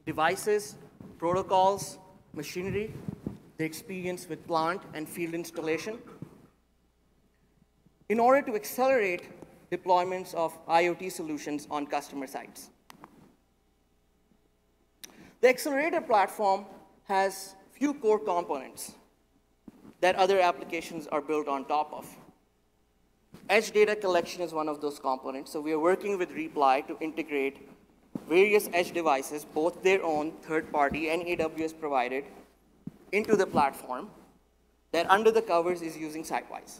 devices, 0.05 0.75
protocols, 1.17 1.97
machinery, 2.33 2.93
the 3.57 3.65
experience 3.65 4.27
with 4.27 4.45
plant 4.47 4.81
and 4.93 5.07
field 5.07 5.33
installation, 5.33 5.97
in 8.09 8.19
order 8.19 8.41
to 8.41 8.55
accelerate 8.55 9.29
deployments 9.71 10.33
of 10.33 10.53
IoT 10.67 11.11
solutions 11.11 11.67
on 11.71 11.87
customer 11.87 12.27
sites. 12.27 12.69
The 15.41 15.49
accelerator 15.49 16.01
platform 16.01 16.65
has 17.03 17.55
few 17.71 17.93
core 17.93 18.19
components 18.19 18.93
that 20.01 20.15
other 20.15 20.39
applications 20.39 21.07
are 21.07 21.21
built 21.21 21.47
on 21.47 21.65
top 21.65 21.93
of. 21.93 22.05
Edge 23.49 23.71
data 23.71 23.95
collection 23.95 24.41
is 24.41 24.53
one 24.53 24.67
of 24.67 24.81
those 24.81 24.99
components, 24.99 25.51
so 25.51 25.61
we 25.61 25.71
are 25.71 25.79
working 25.79 26.17
with 26.17 26.31
Reply 26.31 26.81
to 26.81 26.97
integrate 26.99 27.69
various 28.27 28.69
edge 28.73 28.91
devices, 28.91 29.45
both 29.45 29.83
their 29.83 30.03
own, 30.03 30.31
third-party, 30.41 31.09
and 31.09 31.23
AWS 31.23 31.79
provided, 31.79 32.23
into 33.11 33.35
the 33.35 33.45
platform 33.45 34.09
that 34.91 35.09
under 35.09 35.31
the 35.31 35.41
covers 35.41 35.81
is 35.81 35.97
using 35.97 36.23
Sitewise. 36.23 36.79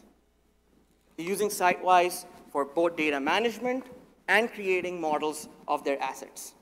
They're 1.18 1.26
using 1.26 1.50
Sitewise 1.50 2.26
for 2.52 2.66
both 2.66 2.96
data 2.96 3.20
management 3.20 3.86
and 4.28 4.52
creating 4.52 5.00
models 5.00 5.48
of 5.68 5.84
their 5.84 6.02
assets. 6.02 6.54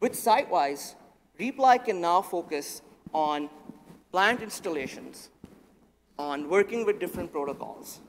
With 0.00 0.12
Sitewise, 0.12 0.94
Reply 1.38 1.78
can 1.78 2.00
now 2.00 2.22
focus 2.22 2.82
on 3.12 3.48
plant 4.12 4.42
installations, 4.42 5.30
on 6.18 6.48
working 6.48 6.84
with 6.84 6.98
different 6.98 7.32
protocols, 7.32 8.00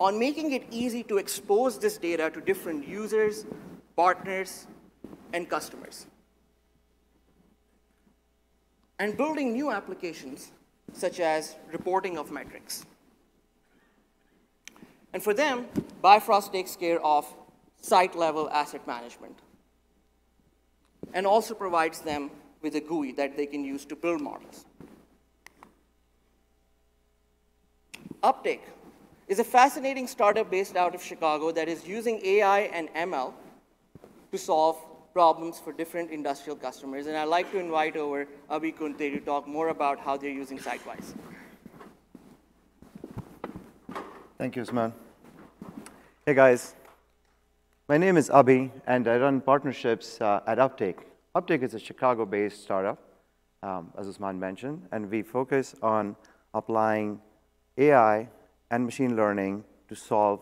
on 0.00 0.18
making 0.18 0.52
it 0.52 0.64
easy 0.70 1.02
to 1.04 1.18
expose 1.18 1.78
this 1.78 1.96
data 1.96 2.30
to 2.30 2.40
different 2.40 2.86
users, 2.86 3.46
partners, 3.96 4.66
and 5.32 5.48
customers. 5.48 6.06
And 8.98 9.16
building 9.16 9.52
new 9.52 9.70
applications, 9.70 10.52
such 10.92 11.20
as 11.20 11.56
reporting 11.72 12.18
of 12.18 12.30
metrics. 12.30 12.86
And 15.12 15.22
for 15.22 15.34
them, 15.34 15.66
Bifrost 16.02 16.52
takes 16.52 16.76
care 16.76 17.00
of 17.04 17.26
site-level 17.80 18.50
asset 18.50 18.86
management 18.86 19.38
and 21.12 21.26
also 21.26 21.54
provides 21.54 22.00
them 22.00 22.30
with 22.64 22.74
a 22.74 22.80
GUI 22.80 23.12
that 23.12 23.36
they 23.36 23.46
can 23.46 23.62
use 23.62 23.84
to 23.84 23.94
build 23.94 24.20
models. 24.20 24.64
Uptake 28.22 28.62
is 29.28 29.38
a 29.38 29.44
fascinating 29.44 30.06
startup 30.06 30.50
based 30.50 30.74
out 30.74 30.94
of 30.94 31.02
Chicago 31.02 31.52
that 31.52 31.68
is 31.68 31.86
using 31.86 32.20
AI 32.24 32.60
and 32.78 32.88
ML 32.94 33.34
to 34.32 34.38
solve 34.38 34.76
problems 35.12 35.60
for 35.60 35.72
different 35.72 36.10
industrial 36.10 36.56
customers. 36.56 37.06
And 37.06 37.16
I'd 37.16 37.24
like 37.24 37.52
to 37.52 37.58
invite 37.58 37.96
over 37.96 38.26
Abhi 38.50 38.74
Kunte 38.74 39.12
to 39.12 39.20
talk 39.20 39.46
more 39.46 39.68
about 39.68 40.00
how 40.00 40.16
they're 40.16 40.30
using 40.30 40.58
Sitewise. 40.58 41.14
Thank 44.38 44.56
you, 44.56 44.62
Usman. 44.62 44.92
Hey, 46.26 46.34
guys. 46.34 46.74
My 47.88 47.98
name 47.98 48.16
is 48.16 48.30
Abhi, 48.30 48.70
and 48.86 49.06
I 49.06 49.18
run 49.18 49.42
partnerships 49.42 50.18
uh, 50.22 50.40
at 50.46 50.58
Uptake. 50.58 51.00
Uptake 51.36 51.62
is 51.62 51.74
a 51.74 51.80
Chicago-based 51.80 52.62
startup, 52.62 52.98
um, 53.64 53.92
as 53.98 54.06
Usman 54.06 54.38
mentioned, 54.38 54.86
and 54.92 55.10
we 55.10 55.22
focus 55.22 55.74
on 55.82 56.14
applying 56.52 57.20
AI 57.76 58.28
and 58.70 58.84
machine 58.84 59.16
learning 59.16 59.64
to 59.88 59.96
solve 59.96 60.40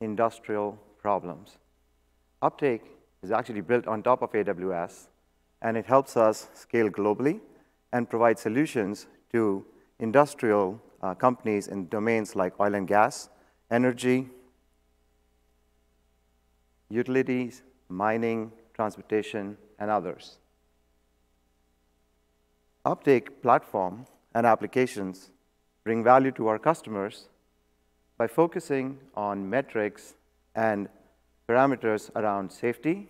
industrial 0.00 0.78
problems. 1.00 1.56
Uptake 2.42 2.82
is 3.22 3.30
actually 3.30 3.62
built 3.62 3.86
on 3.86 4.02
top 4.02 4.20
of 4.20 4.32
AWS, 4.32 5.08
and 5.62 5.78
it 5.78 5.86
helps 5.86 6.14
us 6.14 6.48
scale 6.52 6.90
globally 6.90 7.40
and 7.94 8.10
provide 8.10 8.38
solutions 8.38 9.06
to 9.32 9.64
industrial 9.98 10.78
uh, 11.00 11.14
companies 11.14 11.68
in 11.68 11.88
domains 11.88 12.36
like 12.36 12.52
oil 12.60 12.74
and 12.74 12.86
gas, 12.86 13.30
energy, 13.70 14.28
utilities, 16.90 17.62
mining, 17.88 18.52
transportation, 18.74 19.56
and 19.78 19.90
others. 19.90 20.38
Uptake 22.84 23.42
platform 23.42 24.06
and 24.34 24.46
applications 24.46 25.30
bring 25.84 26.04
value 26.04 26.30
to 26.32 26.48
our 26.48 26.58
customers 26.58 27.28
by 28.18 28.26
focusing 28.26 28.98
on 29.14 29.48
metrics 29.48 30.14
and 30.54 30.88
parameters 31.48 32.10
around 32.16 32.50
safety, 32.50 33.08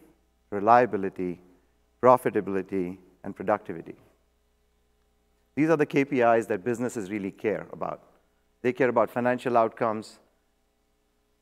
reliability, 0.51 1.41
profitability, 2.03 2.99
and 3.23 3.35
productivity. 3.35 3.97
These 5.57 5.71
are 5.71 5.77
the 5.77 5.87
KPIs 5.87 6.49
that 6.49 6.65
businesses 6.65 7.11
really 7.11 7.31
care 7.31 7.67
about. 7.73 8.03
They 8.63 8.73
care 8.73 8.89
about 8.89 9.11
financial 9.11 9.57
outcomes. 9.57 10.19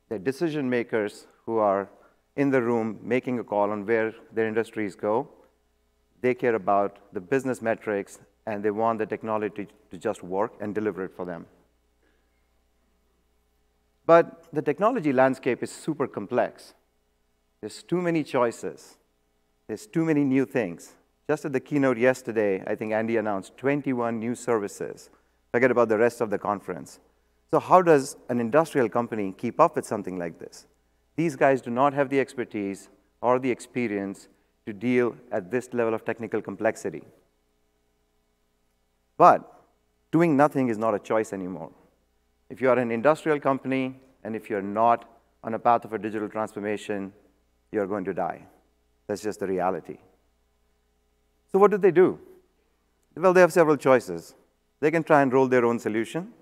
They're 0.08 0.18
decision 0.18 0.68
makers 0.68 1.26
who 1.46 1.58
are 1.58 1.88
in 2.36 2.50
the 2.50 2.62
room 2.62 2.98
making 3.02 3.38
a 3.38 3.44
call 3.44 3.70
on 3.70 3.86
where 3.86 4.14
their 4.32 4.46
industries 4.46 4.94
go. 4.94 5.28
They 6.20 6.34
care 6.34 6.54
about 6.54 6.98
the 7.12 7.20
business 7.20 7.60
metrics, 7.60 8.20
and 8.46 8.62
they 8.62 8.70
want 8.70 8.98
the 8.98 9.06
technology 9.06 9.68
to 9.90 9.98
just 9.98 10.22
work 10.22 10.52
and 10.60 10.74
deliver 10.74 11.04
it 11.04 11.12
for 11.16 11.24
them. 11.24 11.46
But 14.06 14.44
the 14.52 14.62
technology 14.62 15.12
landscape 15.12 15.62
is 15.62 15.70
super 15.70 16.06
complex. 16.06 16.74
There's 17.60 17.82
too 17.82 18.00
many 18.00 18.24
choices. 18.24 18.96
There's 19.68 19.86
too 19.86 20.04
many 20.04 20.24
new 20.24 20.44
things. 20.44 20.94
Just 21.28 21.44
at 21.44 21.52
the 21.52 21.60
keynote 21.60 21.98
yesterday, 21.98 22.62
I 22.66 22.74
think 22.74 22.92
Andy 22.92 23.16
announced 23.16 23.56
21 23.56 24.18
new 24.18 24.34
services. 24.34 25.08
Forget 25.52 25.70
about 25.70 25.88
the 25.88 25.98
rest 25.98 26.20
of 26.20 26.30
the 26.30 26.38
conference. 26.38 26.98
So 27.52 27.60
how 27.60 27.82
does 27.82 28.16
an 28.28 28.40
industrial 28.40 28.88
company 28.88 29.34
keep 29.36 29.60
up 29.60 29.76
with 29.76 29.86
something 29.86 30.18
like 30.18 30.38
this? 30.38 30.66
These 31.16 31.36
guys 31.36 31.60
do 31.60 31.70
not 31.70 31.94
have 31.94 32.08
the 32.08 32.20
expertise 32.20 32.88
or 33.20 33.38
the 33.38 33.50
experience 33.50 34.28
to 34.66 34.72
deal 34.72 35.16
at 35.30 35.50
this 35.50 35.72
level 35.72 35.94
of 35.94 36.04
technical 36.04 36.40
complexity. 36.40 37.02
But 39.16 39.48
doing 40.10 40.36
nothing 40.36 40.68
is 40.68 40.78
not 40.78 40.94
a 40.94 40.98
choice 40.98 41.32
anymore. 41.32 41.70
If 42.48 42.60
you 42.60 42.70
are 42.70 42.78
an 42.78 42.90
industrial 42.90 43.40
company 43.40 43.96
and 44.24 44.36
if 44.36 44.48
you're 44.48 44.62
not 44.62 45.08
on 45.44 45.54
a 45.54 45.58
path 45.58 45.84
of 45.84 45.92
a 45.92 45.98
digital 45.98 46.28
transformation, 46.28 47.12
you're 47.72 47.86
going 47.86 48.04
to 48.04 48.14
die. 48.14 48.42
That's 49.06 49.22
just 49.22 49.40
the 49.40 49.46
reality. 49.46 49.98
So 51.50 51.58
what 51.58 51.70
do 51.70 51.78
they 51.78 51.90
do? 51.90 52.18
Well, 53.16 53.32
they 53.32 53.40
have 53.40 53.52
several 53.52 53.76
choices. 53.76 54.34
They 54.80 54.90
can 54.90 55.02
try 55.02 55.22
and 55.22 55.32
roll 55.32 55.48
their 55.48 55.64
own 55.64 55.78
solution. 55.78 56.32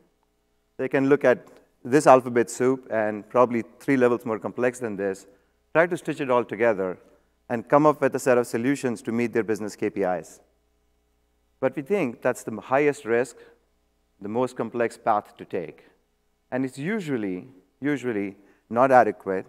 They 0.76 0.88
can 0.88 1.08
look 1.08 1.24
at 1.24 1.46
this 1.84 2.06
alphabet 2.06 2.50
soup 2.50 2.86
and 2.90 3.28
probably 3.28 3.64
three 3.78 3.96
levels 3.96 4.24
more 4.24 4.38
complex 4.38 4.78
than 4.78 4.96
this, 4.96 5.26
try 5.72 5.86
to 5.86 5.96
stitch 5.96 6.20
it 6.20 6.30
all 6.30 6.44
together, 6.44 6.98
and 7.48 7.68
come 7.68 7.86
up 7.86 8.00
with 8.00 8.14
a 8.14 8.18
set 8.18 8.38
of 8.38 8.46
solutions 8.46 9.02
to 9.02 9.12
meet 9.12 9.32
their 9.32 9.42
business 9.42 9.74
KPIs. 9.76 10.40
But 11.58 11.76
we 11.76 11.82
think 11.82 12.22
that's 12.22 12.42
the 12.42 12.60
highest 12.60 13.04
risk, 13.04 13.36
the 14.20 14.28
most 14.28 14.56
complex 14.56 14.96
path 14.96 15.36
to 15.36 15.44
take. 15.44 15.84
And 16.50 16.64
it's 16.64 16.78
usually, 16.78 17.48
usually 17.80 18.36
not 18.68 18.90
adequate, 18.92 19.46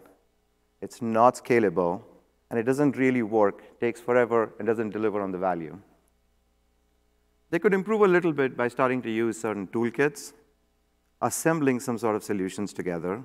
it's 0.81 1.01
not 1.01 1.35
scalable, 1.35 2.01
and 2.49 2.59
it 2.59 2.63
doesn't 2.63 2.97
really 2.97 3.21
work, 3.21 3.79
takes 3.79 4.01
forever, 4.01 4.51
and 4.57 4.67
doesn't 4.67 4.89
deliver 4.89 5.21
on 5.21 5.31
the 5.31 5.37
value. 5.37 5.77
They 7.49 7.59
could 7.59 7.73
improve 7.73 8.01
a 8.01 8.07
little 8.07 8.33
bit 8.33 8.57
by 8.57 8.67
starting 8.67 9.01
to 9.03 9.11
use 9.11 9.39
certain 9.39 9.67
toolkits, 9.67 10.33
assembling 11.21 11.79
some 11.79 11.97
sort 11.97 12.15
of 12.15 12.23
solutions 12.23 12.73
together, 12.73 13.23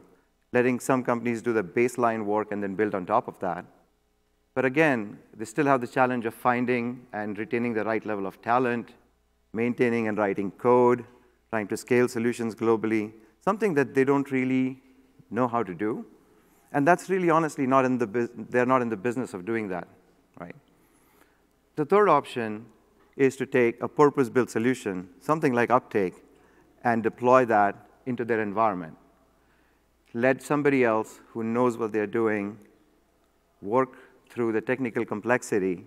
letting 0.53 0.81
some 0.81 1.03
companies 1.03 1.43
do 1.43 1.53
the 1.53 1.63
baseline 1.63 2.25
work 2.25 2.53
and 2.53 2.63
then 2.63 2.75
build 2.75 2.95
on 2.95 3.07
top 3.07 3.29
of 3.29 3.39
that. 3.41 3.65
But 4.55 4.65
again, 4.65 5.19
they 5.37 5.45
still 5.45 5.67
have 5.67 5.81
the 5.81 5.87
challenge 5.87 6.25
of 6.25 6.35
finding 6.35 7.07
and 7.13 7.39
retaining 7.39 7.75
the 7.75 7.85
right 7.85 8.05
level 8.07 8.27
of 8.27 8.41
talent, 8.41 8.95
maintaining 9.53 10.09
and 10.09 10.17
writing 10.17 10.51
code, 10.53 11.05
trying 11.51 11.69
to 11.69 11.77
scale 11.77 12.09
solutions 12.09 12.55
globally, 12.55 13.13
something 13.41 13.75
that 13.75 13.95
they 13.95 14.05
don't 14.05 14.31
really 14.31 14.81
know 15.31 15.47
how 15.47 15.63
to 15.63 15.75
do. 15.75 16.05
And 16.73 16.87
that's 16.87 17.09
really 17.09 17.31
honestly 17.31 17.67
not 17.67 17.85
in 17.85 17.99
the, 17.99 18.31
they're 18.51 18.67
not 18.67 18.83
in 18.83 18.89
the 18.89 18.97
business 18.97 19.35
of 19.35 19.45
doing 19.45 19.69
that, 19.69 19.89
right? 20.39 20.55
The 21.77 21.85
third 21.85 22.09
option 22.09 22.67
is 23.17 23.37
to 23.37 23.47
take 23.47 23.83
a 23.83 23.89
purpose-built 23.89 24.51
solution, 24.51 25.09
something 25.21 25.53
like 25.53 25.71
Uptake, 25.71 26.15
and 26.85 27.03
deploy 27.03 27.45
that 27.47 27.86
into 28.07 28.25
their 28.25 28.41
environment. 28.41 28.97
Let 30.15 30.43
somebody 30.43 30.85
else 30.85 31.21
who 31.33 31.43
knows 31.45 31.77
what 31.77 31.93
they're 31.93 32.07
doing 32.07 32.59
work 33.61 33.99
through 34.31 34.53
the 34.53 34.61
technical 34.61 35.05
complexity 35.05 35.85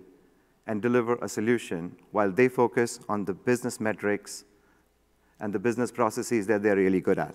and 0.67 0.81
deliver 0.81 1.15
a 1.15 1.27
solution 1.27 1.95
while 2.11 2.31
they 2.31 2.47
focus 2.47 2.99
on 3.09 3.25
the 3.25 3.33
business 3.33 3.79
metrics 3.79 4.43
and 5.39 5.51
the 5.51 5.59
business 5.59 5.91
processes 5.91 6.45
that 6.47 6.61
they're 6.61 6.75
really 6.75 7.01
good 7.01 7.17
at. 7.17 7.33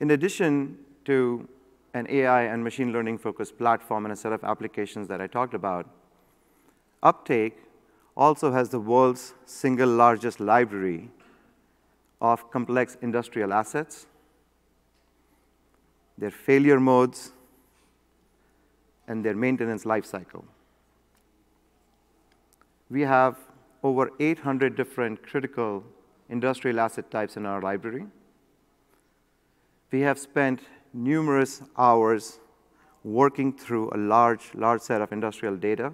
In 0.00 0.12
addition 0.12 0.78
to 1.04 1.48
an 1.92 2.06
AI 2.08 2.42
and 2.42 2.62
machine 2.62 2.92
learning 2.92 3.18
focused 3.18 3.58
platform 3.58 4.04
and 4.06 4.12
a 4.12 4.16
set 4.16 4.32
of 4.32 4.42
applications 4.42 5.06
that 5.08 5.20
I 5.20 5.26
talked 5.26 5.54
about, 5.54 5.88
Uptake 7.02 7.58
also 8.16 8.52
has 8.52 8.70
the 8.70 8.80
world's 8.80 9.34
single 9.44 9.88
largest 9.88 10.40
library 10.40 11.10
of 12.32 12.50
complex 12.50 12.96
industrial 13.02 13.52
assets, 13.52 14.06
their 16.16 16.30
failure 16.30 16.80
modes, 16.80 17.32
and 19.06 19.24
their 19.24 19.34
maintenance 19.34 19.84
lifecycle. 19.84 20.44
We 22.90 23.02
have 23.02 23.36
over 23.82 24.10
800 24.18 24.76
different 24.76 25.22
critical 25.22 25.84
industrial 26.28 26.80
asset 26.80 27.10
types 27.10 27.36
in 27.36 27.44
our 27.46 27.60
library 27.60 28.06
we 29.94 30.00
have 30.00 30.18
spent 30.18 30.60
numerous 30.92 31.62
hours 31.78 32.40
working 33.04 33.52
through 33.56 33.90
a 33.94 33.96
large, 33.96 34.50
large 34.54 34.80
set 34.80 35.00
of 35.00 35.12
industrial 35.12 35.56
data, 35.56 35.92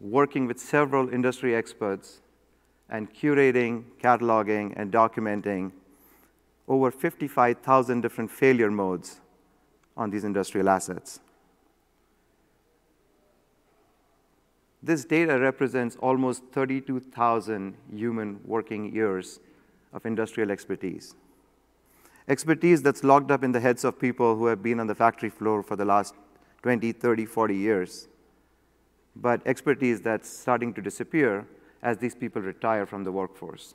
working 0.00 0.46
with 0.46 0.60
several 0.60 1.12
industry 1.12 1.52
experts, 1.56 2.20
and 2.90 3.12
curating, 3.14 3.84
cataloging, 4.02 4.72
and 4.76 4.92
documenting 4.92 5.72
over 6.68 6.90
55,000 6.90 8.00
different 8.00 8.30
failure 8.30 8.70
modes 8.70 9.20
on 9.96 10.10
these 10.10 10.24
industrial 10.24 10.68
assets. 10.68 11.20
This 14.82 15.04
data 15.04 15.38
represents 15.38 15.96
almost 15.96 16.42
32,000 16.52 17.76
human 17.94 18.40
working 18.44 18.94
years 18.94 19.40
of 19.92 20.06
industrial 20.06 20.50
expertise 20.50 21.14
expertise 22.30 22.80
that's 22.80 23.02
locked 23.02 23.32
up 23.32 23.42
in 23.42 23.50
the 23.50 23.58
heads 23.58 23.84
of 23.84 23.98
people 23.98 24.36
who 24.36 24.46
have 24.46 24.62
been 24.62 24.78
on 24.78 24.86
the 24.86 24.94
factory 24.94 25.28
floor 25.28 25.64
for 25.64 25.74
the 25.74 25.84
last 25.84 26.14
20, 26.62 26.92
30, 26.92 27.26
40 27.26 27.56
years, 27.56 28.08
but 29.16 29.42
expertise 29.46 30.00
that's 30.00 30.30
starting 30.30 30.72
to 30.72 30.80
disappear 30.80 31.44
as 31.82 31.98
these 31.98 32.14
people 32.14 32.42
retire 32.42 32.86
from 32.86 33.04
the 33.04 33.12
workforce. 33.12 33.74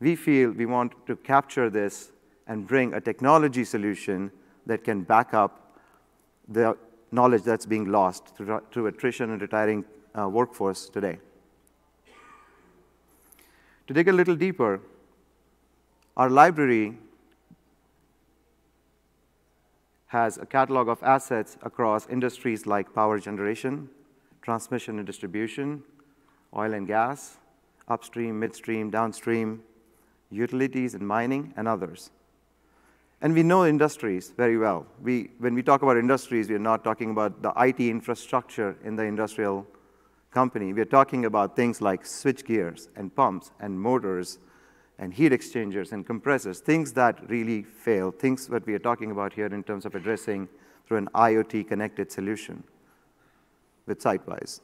we 0.00 0.16
feel 0.16 0.50
we 0.50 0.66
want 0.66 0.92
to 1.06 1.14
capture 1.16 1.68
this 1.68 2.10
and 2.46 2.66
bring 2.66 2.94
a 2.94 3.00
technology 3.00 3.64
solution 3.64 4.30
that 4.66 4.82
can 4.82 5.02
back 5.02 5.34
up 5.34 5.76
the 6.48 6.76
knowledge 7.12 7.42
that's 7.42 7.66
being 7.66 7.84
lost 7.92 8.34
through, 8.36 8.62
through 8.72 8.86
attrition 8.86 9.30
and 9.30 9.42
retiring 9.42 9.84
uh, 10.18 10.28
workforce 10.28 10.88
today. 10.88 11.18
To 13.86 13.94
dig 13.94 14.08
a 14.08 14.12
little 14.12 14.36
deeper, 14.36 14.80
our 16.16 16.30
library 16.30 16.96
has 20.06 20.38
a 20.38 20.46
catalog 20.46 20.88
of 20.88 21.02
assets 21.02 21.56
across 21.62 22.08
industries 22.08 22.66
like 22.66 22.92
power 22.94 23.18
generation, 23.18 23.88
transmission 24.42 24.98
and 24.98 25.06
distribution, 25.06 25.82
oil 26.56 26.74
and 26.74 26.86
gas, 26.86 27.38
upstream, 27.88 28.38
midstream, 28.38 28.90
downstream, 28.90 29.62
utilities 30.30 30.94
and 30.94 31.06
mining, 31.06 31.52
and 31.56 31.66
others. 31.66 32.10
And 33.22 33.34
we 33.34 33.42
know 33.42 33.66
industries 33.66 34.32
very 34.36 34.56
well. 34.56 34.86
We, 35.02 35.30
when 35.38 35.54
we 35.54 35.62
talk 35.62 35.82
about 35.82 35.98
industries, 35.98 36.48
we 36.48 36.54
are 36.54 36.58
not 36.58 36.84
talking 36.84 37.10
about 37.10 37.42
the 37.42 37.52
IT 37.56 37.80
infrastructure 37.80 38.76
in 38.82 38.96
the 38.96 39.02
industrial 39.02 39.66
company. 40.30 40.72
We 40.72 40.80
are 40.80 40.86
talking 40.86 41.24
about 41.26 41.54
things 41.54 41.82
like 41.82 42.06
switch 42.06 42.44
gears 42.44 42.88
and 42.96 43.14
pumps 43.14 43.50
and 43.60 43.78
motors 43.78 44.38
and 44.98 45.12
heat 45.12 45.32
exchangers 45.32 45.92
and 45.92 46.06
compressors, 46.06 46.60
things 46.60 46.92
that 46.92 47.28
really 47.28 47.62
fail, 47.62 48.10
things 48.10 48.46
that 48.48 48.66
we 48.66 48.74
are 48.74 48.78
talking 48.78 49.10
about 49.10 49.32
here 49.32 49.46
in 49.46 49.62
terms 49.62 49.84
of 49.84 49.94
addressing 49.94 50.48
through 50.86 50.98
an 50.98 51.08
IoT 51.14 51.68
connected 51.68 52.10
solution 52.10 52.62
with 53.86 54.00
Sitewise. 54.02 54.60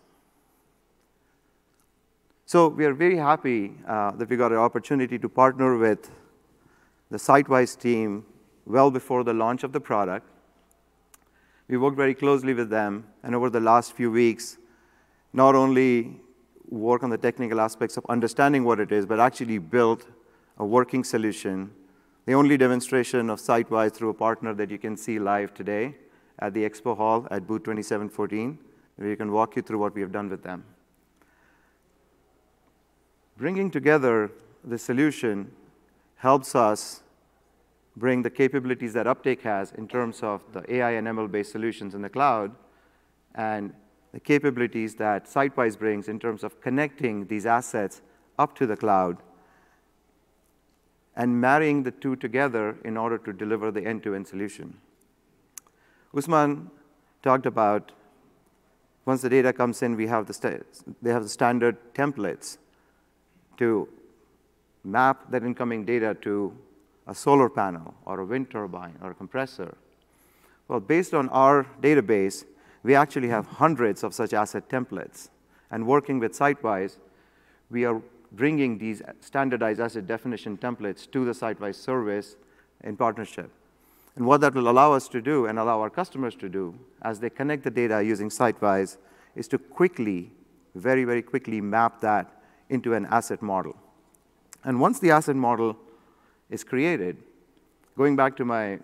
So 2.48 2.68
we 2.68 2.84
are 2.84 2.94
very 2.94 3.16
happy 3.16 3.72
uh, 3.88 4.12
that 4.12 4.30
we 4.30 4.36
got 4.36 4.52
an 4.52 4.58
opportunity 4.58 5.18
to 5.18 5.28
partner 5.28 5.76
with 5.76 6.08
the 7.10 7.16
Sitewise 7.16 7.76
team 7.76 8.24
well 8.64 8.88
before 8.88 9.24
the 9.24 9.34
launch 9.34 9.64
of 9.64 9.72
the 9.72 9.80
product. 9.80 10.30
We 11.66 11.76
worked 11.76 11.96
very 11.96 12.14
closely 12.14 12.54
with 12.54 12.70
them, 12.70 13.08
and 13.24 13.34
over 13.34 13.50
the 13.50 13.58
last 13.58 13.94
few 13.94 14.12
weeks, 14.12 14.58
not 15.32 15.56
only 15.56 16.20
work 16.68 17.02
on 17.02 17.10
the 17.10 17.18
technical 17.18 17.60
aspects 17.60 17.96
of 17.96 18.06
understanding 18.08 18.62
what 18.62 18.78
it 18.78 18.92
is, 18.92 19.06
but 19.06 19.18
actually 19.18 19.58
built 19.58 20.06
a 20.58 20.64
working 20.64 21.02
solution. 21.02 21.72
The 22.26 22.34
only 22.34 22.56
demonstration 22.56 23.28
of 23.28 23.40
Sitewise 23.40 23.92
through 23.92 24.10
a 24.10 24.14
partner 24.14 24.54
that 24.54 24.70
you 24.70 24.78
can 24.78 24.96
see 24.96 25.18
live 25.18 25.52
today 25.52 25.96
at 26.38 26.54
the 26.54 26.62
Expo 26.62 26.96
Hall 26.96 27.26
at 27.32 27.44
booth 27.44 27.64
2714, 27.64 28.56
where 28.94 29.08
you 29.08 29.16
can 29.16 29.32
walk 29.32 29.56
you 29.56 29.62
through 29.62 29.80
what 29.80 29.96
we 29.96 30.00
have 30.00 30.12
done 30.12 30.30
with 30.30 30.44
them. 30.44 30.62
Bringing 33.36 33.70
together 33.70 34.30
the 34.64 34.78
solution 34.78 35.52
helps 36.16 36.54
us 36.54 37.02
bring 37.94 38.22
the 38.22 38.30
capabilities 38.30 38.94
that 38.94 39.06
Uptake 39.06 39.42
has 39.42 39.72
in 39.72 39.88
terms 39.88 40.22
of 40.22 40.42
the 40.52 40.74
AI 40.74 40.92
and 40.92 41.06
ML-based 41.06 41.52
solutions 41.52 41.94
in 41.94 42.02
the 42.02 42.08
cloud 42.08 42.52
and 43.34 43.74
the 44.12 44.20
capabilities 44.20 44.94
that 44.94 45.26
Sitewise 45.26 45.78
brings 45.78 46.08
in 46.08 46.18
terms 46.18 46.42
of 46.44 46.60
connecting 46.62 47.26
these 47.26 47.44
assets 47.44 48.00
up 48.38 48.56
to 48.56 48.66
the 48.66 48.76
cloud 48.76 49.18
and 51.14 51.38
marrying 51.38 51.82
the 51.82 51.90
two 51.90 52.16
together 52.16 52.76
in 52.84 52.96
order 52.96 53.18
to 53.18 53.32
deliver 53.32 53.70
the 53.70 53.84
end-to-end 53.84 54.26
solution. 54.26 54.78
Usman 56.16 56.70
talked 57.22 57.46
about 57.46 57.92
once 59.04 59.22
the 59.22 59.28
data 59.28 59.52
comes 59.52 59.82
in, 59.82 59.94
we 59.94 60.06
have 60.06 60.26
the 60.26 60.64
they 61.00 61.10
have 61.10 61.22
the 61.22 61.28
standard 61.28 61.76
templates 61.94 62.58
to 63.58 63.88
map 64.84 65.30
that 65.30 65.42
incoming 65.42 65.84
data 65.84 66.16
to 66.22 66.56
a 67.06 67.14
solar 67.14 67.48
panel 67.48 67.94
or 68.04 68.20
a 68.20 68.24
wind 68.24 68.50
turbine 68.50 68.96
or 69.02 69.10
a 69.10 69.14
compressor? 69.14 69.76
Well, 70.68 70.80
based 70.80 71.14
on 71.14 71.28
our 71.28 71.66
database, 71.80 72.44
we 72.82 72.94
actually 72.94 73.28
have 73.28 73.46
hundreds 73.46 74.02
of 74.02 74.14
such 74.14 74.32
asset 74.32 74.68
templates. 74.68 75.28
And 75.70 75.86
working 75.86 76.18
with 76.18 76.32
Sitewise, 76.32 76.96
we 77.70 77.84
are 77.84 78.00
bringing 78.32 78.78
these 78.78 79.02
standardized 79.20 79.80
asset 79.80 80.06
definition 80.06 80.56
templates 80.56 81.10
to 81.10 81.24
the 81.24 81.32
Sitewise 81.32 81.76
service 81.76 82.36
in 82.84 82.96
partnership. 82.96 83.50
And 84.16 84.26
what 84.26 84.40
that 84.40 84.54
will 84.54 84.68
allow 84.68 84.92
us 84.92 85.08
to 85.08 85.20
do 85.20 85.46
and 85.46 85.58
allow 85.58 85.80
our 85.80 85.90
customers 85.90 86.34
to 86.36 86.48
do 86.48 86.74
as 87.02 87.20
they 87.20 87.30
connect 87.30 87.64
the 87.64 87.70
data 87.70 88.02
using 88.02 88.28
Sitewise 88.28 88.96
is 89.34 89.46
to 89.48 89.58
quickly, 89.58 90.30
very, 90.74 91.04
very 91.04 91.22
quickly 91.22 91.60
map 91.60 92.00
that 92.00 92.35
into 92.68 92.94
an 92.94 93.06
asset 93.06 93.42
model. 93.42 93.76
And 94.64 94.80
once 94.80 94.98
the 94.98 95.10
asset 95.10 95.36
model 95.36 95.76
is 96.50 96.64
created, 96.64 97.16
going 97.96 98.16
back 98.16 98.36
to 98.36 98.44
my 98.44 98.78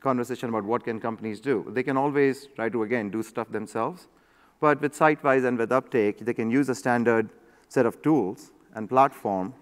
conversation 0.00 0.48
about 0.48 0.64
what 0.64 0.84
can 0.84 1.00
companies 1.00 1.40
do, 1.40 1.64
they 1.68 1.82
can 1.82 1.96
always 1.96 2.48
try 2.54 2.68
to, 2.68 2.82
again, 2.82 3.10
do 3.10 3.22
stuff 3.22 3.50
themselves. 3.50 4.08
But 4.60 4.80
with 4.80 4.96
Sitewise 4.96 5.44
and 5.44 5.58
with 5.58 5.72
Uptake, 5.72 6.18
they 6.20 6.34
can 6.34 6.50
use 6.50 6.68
a 6.68 6.74
standard 6.74 7.30
set 7.68 7.86
of 7.86 8.00
tools 8.02 8.52
and 8.74 8.88
platform 8.88 9.54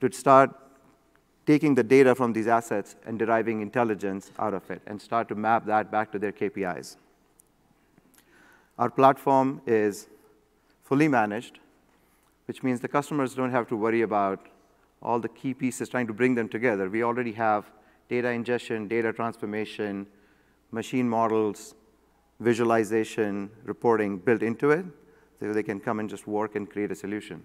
to 0.00 0.12
start 0.12 0.50
taking 1.46 1.74
the 1.74 1.82
data 1.82 2.14
from 2.14 2.32
these 2.32 2.46
assets 2.46 2.94
and 3.04 3.18
deriving 3.18 3.60
intelligence 3.62 4.30
out 4.38 4.54
of 4.54 4.70
it 4.70 4.80
and 4.86 5.00
start 5.00 5.28
to 5.28 5.34
map 5.34 5.66
that 5.66 5.90
back 5.90 6.12
to 6.12 6.18
their 6.18 6.32
KPIs. 6.32 6.96
Our 8.78 8.90
platform 8.90 9.60
is 9.66 10.08
fully 10.84 11.08
managed, 11.08 11.58
which 12.52 12.62
means 12.62 12.80
the 12.80 12.88
customers 12.88 13.34
don't 13.34 13.50
have 13.50 13.66
to 13.66 13.74
worry 13.74 14.02
about 14.02 14.48
all 15.00 15.18
the 15.18 15.28
key 15.30 15.54
pieces, 15.54 15.88
trying 15.88 16.06
to 16.06 16.12
bring 16.12 16.34
them 16.34 16.50
together. 16.50 16.90
We 16.90 17.02
already 17.02 17.32
have 17.32 17.72
data 18.10 18.28
ingestion, 18.28 18.88
data 18.88 19.10
transformation, 19.10 20.06
machine 20.70 21.08
models, 21.08 21.74
visualization, 22.40 23.48
reporting 23.64 24.18
built 24.18 24.42
into 24.42 24.68
it, 24.70 24.84
so 25.40 25.54
they 25.54 25.62
can 25.62 25.80
come 25.80 25.98
and 25.98 26.10
just 26.10 26.26
work 26.26 26.54
and 26.54 26.68
create 26.68 26.90
a 26.90 26.94
solution. 26.94 27.42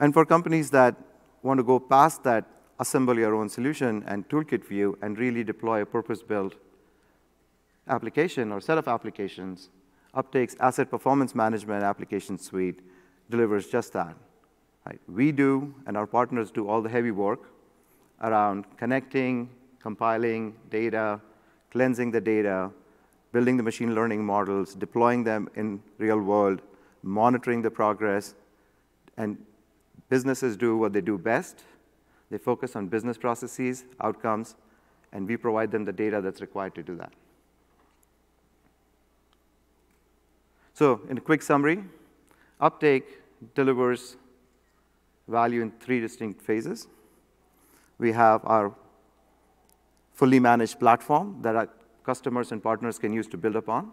And 0.00 0.12
for 0.12 0.26
companies 0.26 0.70
that 0.70 0.96
want 1.44 1.58
to 1.58 1.62
go 1.62 1.78
past 1.78 2.24
that 2.24 2.44
assemble 2.80 3.16
your 3.16 3.36
own 3.36 3.48
solution 3.48 4.02
and 4.08 4.28
toolkit 4.28 4.64
view 4.64 4.98
and 5.00 5.16
really 5.16 5.44
deploy 5.44 5.82
a 5.82 5.86
purpose-built 5.86 6.56
application 7.86 8.50
or 8.50 8.60
set 8.60 8.78
of 8.78 8.88
applications, 8.88 9.70
Uptake's 10.14 10.56
Asset 10.58 10.90
Performance 10.90 11.34
Management 11.34 11.84
application 11.84 12.38
suite 12.38 12.80
delivers 13.30 13.68
just 13.68 13.92
that. 13.92 14.14
Right? 14.86 15.00
We 15.08 15.30
do, 15.30 15.74
and 15.86 15.96
our 15.96 16.06
partners 16.06 16.50
do 16.50 16.68
all 16.68 16.82
the 16.82 16.88
heavy 16.88 17.10
work 17.10 17.50
around 18.22 18.64
connecting, 18.76 19.50
compiling 19.80 20.54
data, 20.70 21.20
cleansing 21.70 22.10
the 22.10 22.20
data, 22.20 22.70
building 23.32 23.56
the 23.56 23.62
machine 23.62 23.94
learning 23.94 24.24
models, 24.24 24.74
deploying 24.74 25.22
them 25.22 25.48
in 25.54 25.82
real 25.98 26.18
world, 26.18 26.60
monitoring 27.02 27.62
the 27.62 27.70
progress, 27.70 28.34
and 29.16 29.38
businesses 30.08 30.56
do 30.56 30.76
what 30.76 30.92
they 30.92 31.00
do 31.00 31.16
best. 31.16 31.64
They 32.30 32.38
focus 32.38 32.74
on 32.74 32.88
business 32.88 33.16
processes, 33.16 33.84
outcomes, 34.00 34.56
and 35.12 35.28
we 35.28 35.36
provide 35.36 35.70
them 35.70 35.84
the 35.84 35.92
data 35.92 36.20
that's 36.20 36.40
required 36.40 36.74
to 36.74 36.82
do 36.82 36.96
that. 36.96 37.12
So 40.80 41.02
in 41.10 41.18
a 41.18 41.20
quick 41.20 41.42
summary, 41.42 41.84
Uptake 42.58 43.18
delivers 43.54 44.16
value 45.28 45.60
in 45.60 45.72
three 45.72 46.00
distinct 46.00 46.40
phases. 46.40 46.88
We 47.98 48.12
have 48.12 48.40
our 48.46 48.74
fully 50.14 50.40
managed 50.40 50.80
platform 50.80 51.42
that 51.42 51.54
our 51.54 51.68
customers 52.02 52.50
and 52.50 52.62
partners 52.62 52.98
can 52.98 53.12
use 53.12 53.26
to 53.26 53.36
build 53.36 53.56
upon, 53.56 53.90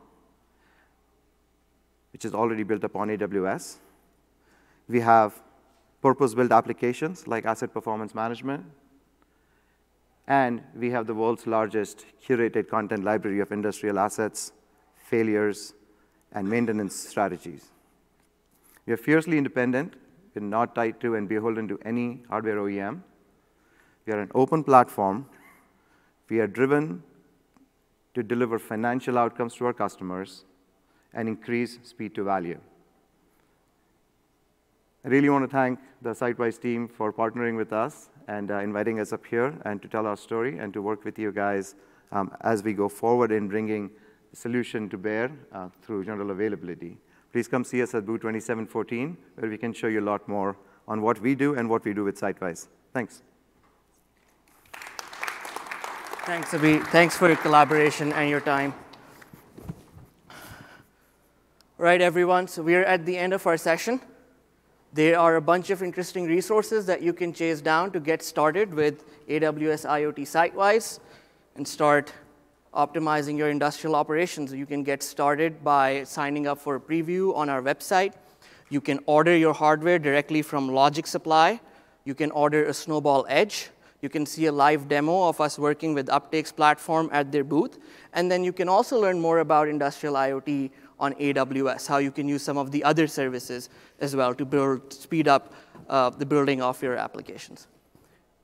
which 2.13 2.23
is 2.23 2.33
already 2.33 2.63
built 2.63 2.85
upon 2.85 3.09
AWS. 3.09 3.79
We 4.88 5.01
have 5.01 5.41
purpose-built 6.01 6.53
applications 6.53 7.27
like 7.27 7.45
asset 7.45 7.73
performance 7.73 8.15
management. 8.15 8.63
And 10.25 10.63
we 10.73 10.91
have 10.91 11.05
the 11.05 11.15
world's 11.15 11.47
largest 11.47 12.05
curated 12.25 12.69
content 12.69 13.03
library 13.03 13.41
of 13.41 13.51
industrial 13.51 13.99
assets, 13.99 14.53
failures, 14.95 15.73
and 16.34 16.49
maintenance 16.49 16.95
strategies. 16.95 17.67
We 18.86 18.93
are 18.93 18.97
fiercely 18.97 19.38
independent 19.38 19.95
we're 20.38 20.45
not 20.45 20.75
tied 20.75 20.99
to 21.01 21.15
and 21.15 21.28
beholden 21.28 21.67
to 21.67 21.80
any 21.84 22.21
hardware 22.30 22.57
OEM. 22.57 23.01
We 24.05 24.13
are 24.13 24.19
an 24.19 24.30
open 24.36 24.63
platform. 24.63 25.25
We 26.30 26.39
are 26.41 26.47
driven 26.47 27.01
to 28.13 28.21
deliver 28.21 28.59
financial 28.59 29.17
outcomes 29.17 29.55
to 29.55 29.65
our 29.65 29.73
customers 29.73 30.45
and 31.11 31.28
increase 31.28 31.80
speed 31.82 32.13
to 32.15 32.23
value. 32.23 32.59
I 35.03 35.07
really 35.07 35.30
want 35.30 35.49
to 35.49 35.51
thank 35.51 35.80
the 36.03 36.11
Sitewise 36.11 36.61
team 36.61 36.88
for 36.88 37.11
partnering 37.11 37.57
with 37.57 37.73
us 37.73 38.09
and 38.28 38.51
uh, 38.51 38.59
inviting 38.59 38.99
us 38.99 39.13
up 39.13 39.25
here 39.25 39.55
and 39.65 39.82
to 39.82 39.88
tell 39.88 40.05
our 40.05 40.17
story 40.17 40.59
and 40.59 40.71
to 40.73 40.84
work 40.84 41.03
with 41.03 41.17
you 41.17 41.32
guys 41.32 41.73
um, 42.11 42.32
as 42.41 42.61
we 42.61 42.73
go 42.73 42.88
forward 42.88 43.32
in 43.32 43.47
bringing 43.47 43.89
solution 44.34 44.89
to 44.89 44.97
bear 44.97 45.32
uh, 45.51 45.69
through 45.82 46.05
general 46.05 46.32
availability 46.32 46.97
please 47.38 47.47
come 47.47 47.63
see 47.63 47.82
us 47.84 47.93
at 47.93 48.03
booth 48.03 48.21
2714, 48.21 49.15
where 49.36 49.51
we 49.51 49.59
can 49.59 49.73
show 49.73 49.86
you 49.88 49.99
a 49.99 50.07
lot 50.09 50.28
more 50.28 50.57
on 50.88 51.03
what 51.03 51.21
we 51.21 51.36
do 51.36 51.53
and 51.53 51.69
what 51.69 51.86
we 51.86 51.93
do 51.93 52.03
with 52.03 52.19
Sitewise. 52.19 52.67
Thanks. 52.93 53.21
Thanks, 56.25 56.51
Abhi. 56.51 56.84
Thanks 56.88 57.15
for 57.15 57.28
your 57.28 57.38
collaboration 57.38 58.11
and 58.13 58.30
your 58.30 58.41
time. 58.41 58.73
Right, 61.78 62.01
everyone, 62.01 62.47
so 62.47 62.63
we're 62.63 62.84
at 62.84 63.05
the 63.05 63.15
end 63.15 63.34
of 63.34 63.45
our 63.45 63.55
session. 63.55 64.01
There 64.93 65.19
are 65.19 65.36
a 65.36 65.41
bunch 65.41 65.69
of 65.69 65.84
interesting 65.84 66.25
resources 66.25 66.88
that 66.88 67.03
you 67.03 67.13
can 67.13 67.34
chase 67.34 67.61
down 67.61 67.91
to 67.91 67.99
get 67.99 68.23
started 68.23 68.73
with 68.73 69.05
AWS 69.28 69.86
IoT 69.86 70.21
Sitewise 70.21 70.99
and 71.55 71.67
start 71.67 72.13
optimizing 72.78 73.38
your 73.38 73.49
industrial 73.49 73.95
operations. 73.95 74.53
You 74.53 74.67
can 74.67 74.84
get 74.84 75.01
started 75.01 75.63
by 75.63 76.03
signing 76.03 76.45
up 76.45 76.59
for 76.59 76.75
a 76.75 76.80
preview 76.80 77.36
on 77.36 77.49
our 77.49 77.61
website. 77.61 78.13
You 78.69 78.82
can 78.82 78.99
order 79.07 79.36
your 79.36 79.53
hardware 79.53 79.97
directly 79.97 80.43
from 80.43 80.69
Logic 80.69 81.07
Supply. 81.07 81.59
You 82.05 82.13
can 82.13 82.30
order 82.32 82.65
a 82.65 82.73
Snowball 82.73 83.25
Edge. 83.28 83.69
You 84.01 84.09
can 84.09 84.28
see 84.28 84.45
a 84.45 84.51
live 84.51 84.88
demo 84.88 85.28
of 85.28 85.41
us 85.41 85.57
working 85.57 85.95
with 85.95 86.07
Uptake's 86.07 86.51
platform 86.51 87.09
at 87.11 87.32
their 87.32 87.43
booth. 87.43 87.80
And 88.13 88.32
then 88.32 88.43
you 88.43 88.53
can 88.53 88.69
also 88.69 89.01
learn 89.01 89.19
more 89.19 89.39
about 89.39 89.67
industrial 89.67 90.13
IoT 90.13 90.69
on 90.99 91.13
AWS, 91.15 91.88
how 91.88 91.97
you 91.97 92.11
can 92.11 92.28
use 92.28 92.43
some 92.43 92.57
of 92.57 92.71
the 92.71 92.84
other 92.84 93.07
services 93.07 93.69
as 93.99 94.15
well 94.15 94.36
to 94.36 94.45
build, 94.45 94.93
speed 94.93 95.28
up 95.28 95.53
uh, 95.89 96.11
the 96.11 96.25
building 96.25 96.61
of 96.61 96.82
your 96.82 96.95
applications. 96.95 97.67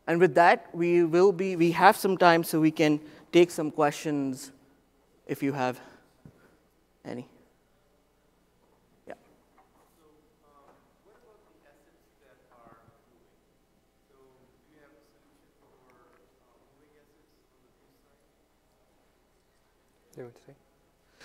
And 0.07 0.19
with 0.19 0.36
that, 0.36 0.67
we 0.73 1.03
will 1.03 1.31
be, 1.31 1.55
we 1.55 1.71
have 1.71 1.95
some 1.95 2.17
time 2.17 2.43
so 2.43 2.59
we 2.59 2.71
can 2.71 2.99
take 3.34 3.49
some 3.49 3.71
questions 3.71 4.51
if 5.25 5.41
you 5.41 5.53
have 5.53 5.79
any. 7.03 7.27
Yeah. 9.07 9.15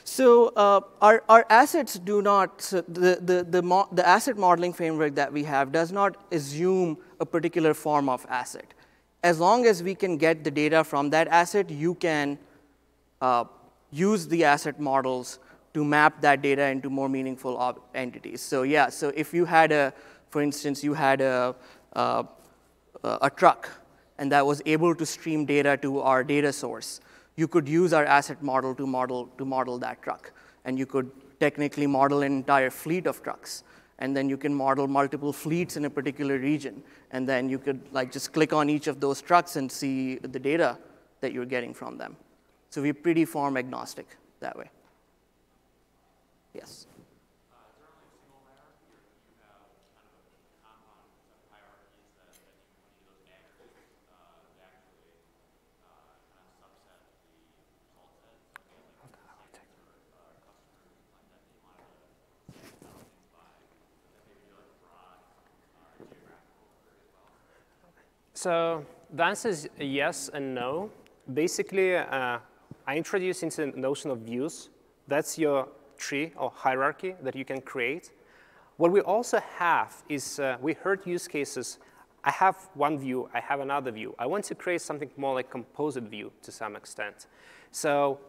So 0.05 0.49
uh, 0.57 0.81
our, 1.03 1.23
our 1.29 1.45
assets 1.51 1.99
do 1.99 2.23
not, 2.23 2.63
so 2.63 2.81
the, 2.81 3.19
the, 3.21 3.45
the, 3.45 3.87
the 3.93 4.09
asset 4.09 4.39
modeling 4.39 4.73
framework 4.73 5.15
that 5.17 5.31
we 5.31 5.45
have 5.45 5.71
does 5.73 5.93
not 5.93 6.17
assume 6.33 6.97
a 7.21 7.27
particular 7.27 7.75
form 7.75 8.09
of 8.09 8.25
asset. 8.31 8.73
As 9.23 9.41
long 9.41 9.67
as 9.67 9.83
we 9.83 9.95
can 9.95 10.17
get 10.17 10.45
the 10.45 10.51
data 10.51 10.85
from 10.85 11.11
that 11.11 11.29
asset, 11.29 11.71
you 11.71 11.95
can 11.95 12.39
uh, 13.21 13.45
use 13.91 14.29
the 14.29 14.45
asset 14.45 14.81
models 14.81 15.41
to 15.75 15.85
map 15.85 16.21
that 16.21 16.43
data 16.43 16.67
into 16.67 16.89
more 16.91 17.09
meaningful 17.09 17.79
entities. 17.95 18.41
So 18.41 18.63
yeah, 18.63 18.89
so 18.89 19.13
if 19.15 19.35
you 19.35 19.45
had 19.45 19.73
a, 19.73 19.93
for 20.29 20.43
instance, 20.43 20.85
you 20.85 20.95
had 20.95 21.21
a, 21.21 21.55
uh, 21.95 22.23
a 23.03 23.31
truck 23.31 23.69
and 24.19 24.33
that 24.33 24.45
was 24.45 24.63
able 24.67 24.95
to 24.95 25.07
stream 25.07 25.45
data 25.45 25.77
to 25.79 26.01
our 26.01 26.25
data 26.25 26.53
source, 26.53 27.01
you 27.37 27.47
could 27.47 27.69
use 27.69 27.93
our 27.93 28.05
asset 28.05 28.43
model 28.43 28.75
to 28.75 28.87
model, 28.87 29.29
to 29.39 29.45
model 29.45 29.79
that 29.79 30.03
truck. 30.03 30.33
And 30.65 30.79
you 30.79 30.87
could 30.87 31.11
technically 31.39 31.87
model 31.87 32.23
an 32.23 32.33
entire 32.33 32.71
fleet 32.71 33.07
of 33.07 33.23
trucks. 33.23 33.63
And 34.01 34.17
then 34.17 34.29
you 34.29 34.37
can 34.37 34.55
model 34.55 34.87
multiple 34.87 35.33
fleets 35.33 35.77
in 35.77 35.85
a 35.85 35.91
particular 35.91 36.39
region. 36.39 36.83
And 37.11 37.29
then 37.29 37.49
you 37.49 37.59
could 37.59 37.81
like 37.93 38.13
just 38.13 38.33
click 38.33 38.53
on 38.53 38.69
each 38.69 38.87
of 38.87 39.01
those 39.01 39.21
trucks 39.21 39.57
and 39.57 39.71
see 39.71 40.17
the 40.17 40.39
data 40.39 40.79
that 41.21 41.33
you're 41.33 41.47
getting 41.47 41.75
from 41.75 41.99
them. 41.99 42.17
So 42.71 42.83
we're 42.83 42.95
pretty 42.95 43.25
form 43.25 43.57
agnostic 43.57 44.07
that 44.41 44.57
way. 44.57 44.71
Yes. 46.55 46.88
So 68.39 68.87
the 69.13 69.25
answer 69.25 69.49
is 69.49 69.69
yes 69.81 70.31
and 70.33 70.55
no. 70.55 70.91
Basically, 71.35 71.97
uh, 71.97 72.39
I 72.87 72.97
introduced 72.97 73.43
into 73.43 73.73
the 73.73 73.77
notion 73.77 74.13
of 74.13 74.19
views. 74.19 74.71
That's 75.09 75.41
your 75.41 75.67
tree 75.97 76.31
or 76.37 76.53
hierarchy 76.55 77.17
that 77.23 77.35
you 77.35 77.45
can 77.45 77.61
create. 77.61 78.13
What 78.77 78.93
we 78.93 79.01
also 79.01 79.41
have 79.57 80.05
is 80.09 80.39
uh, 80.39 80.57
we 80.61 80.75
heard 80.75 81.05
use 81.05 81.27
cases. 81.27 81.81
I 82.23 82.31
have 82.31 82.69
one 82.75 82.97
view, 82.97 83.29
I 83.35 83.41
have 83.41 83.59
another 83.59 83.91
view. 83.91 84.15
I 84.21 84.27
want 84.27 84.45
to 84.45 84.55
create 84.55 84.83
something 84.83 85.11
more 85.17 85.35
like 85.35 85.51
composite 85.51 86.05
view 86.05 86.31
to 86.43 86.53
some 86.53 86.77
extent. 86.77 87.27
So 87.73 88.21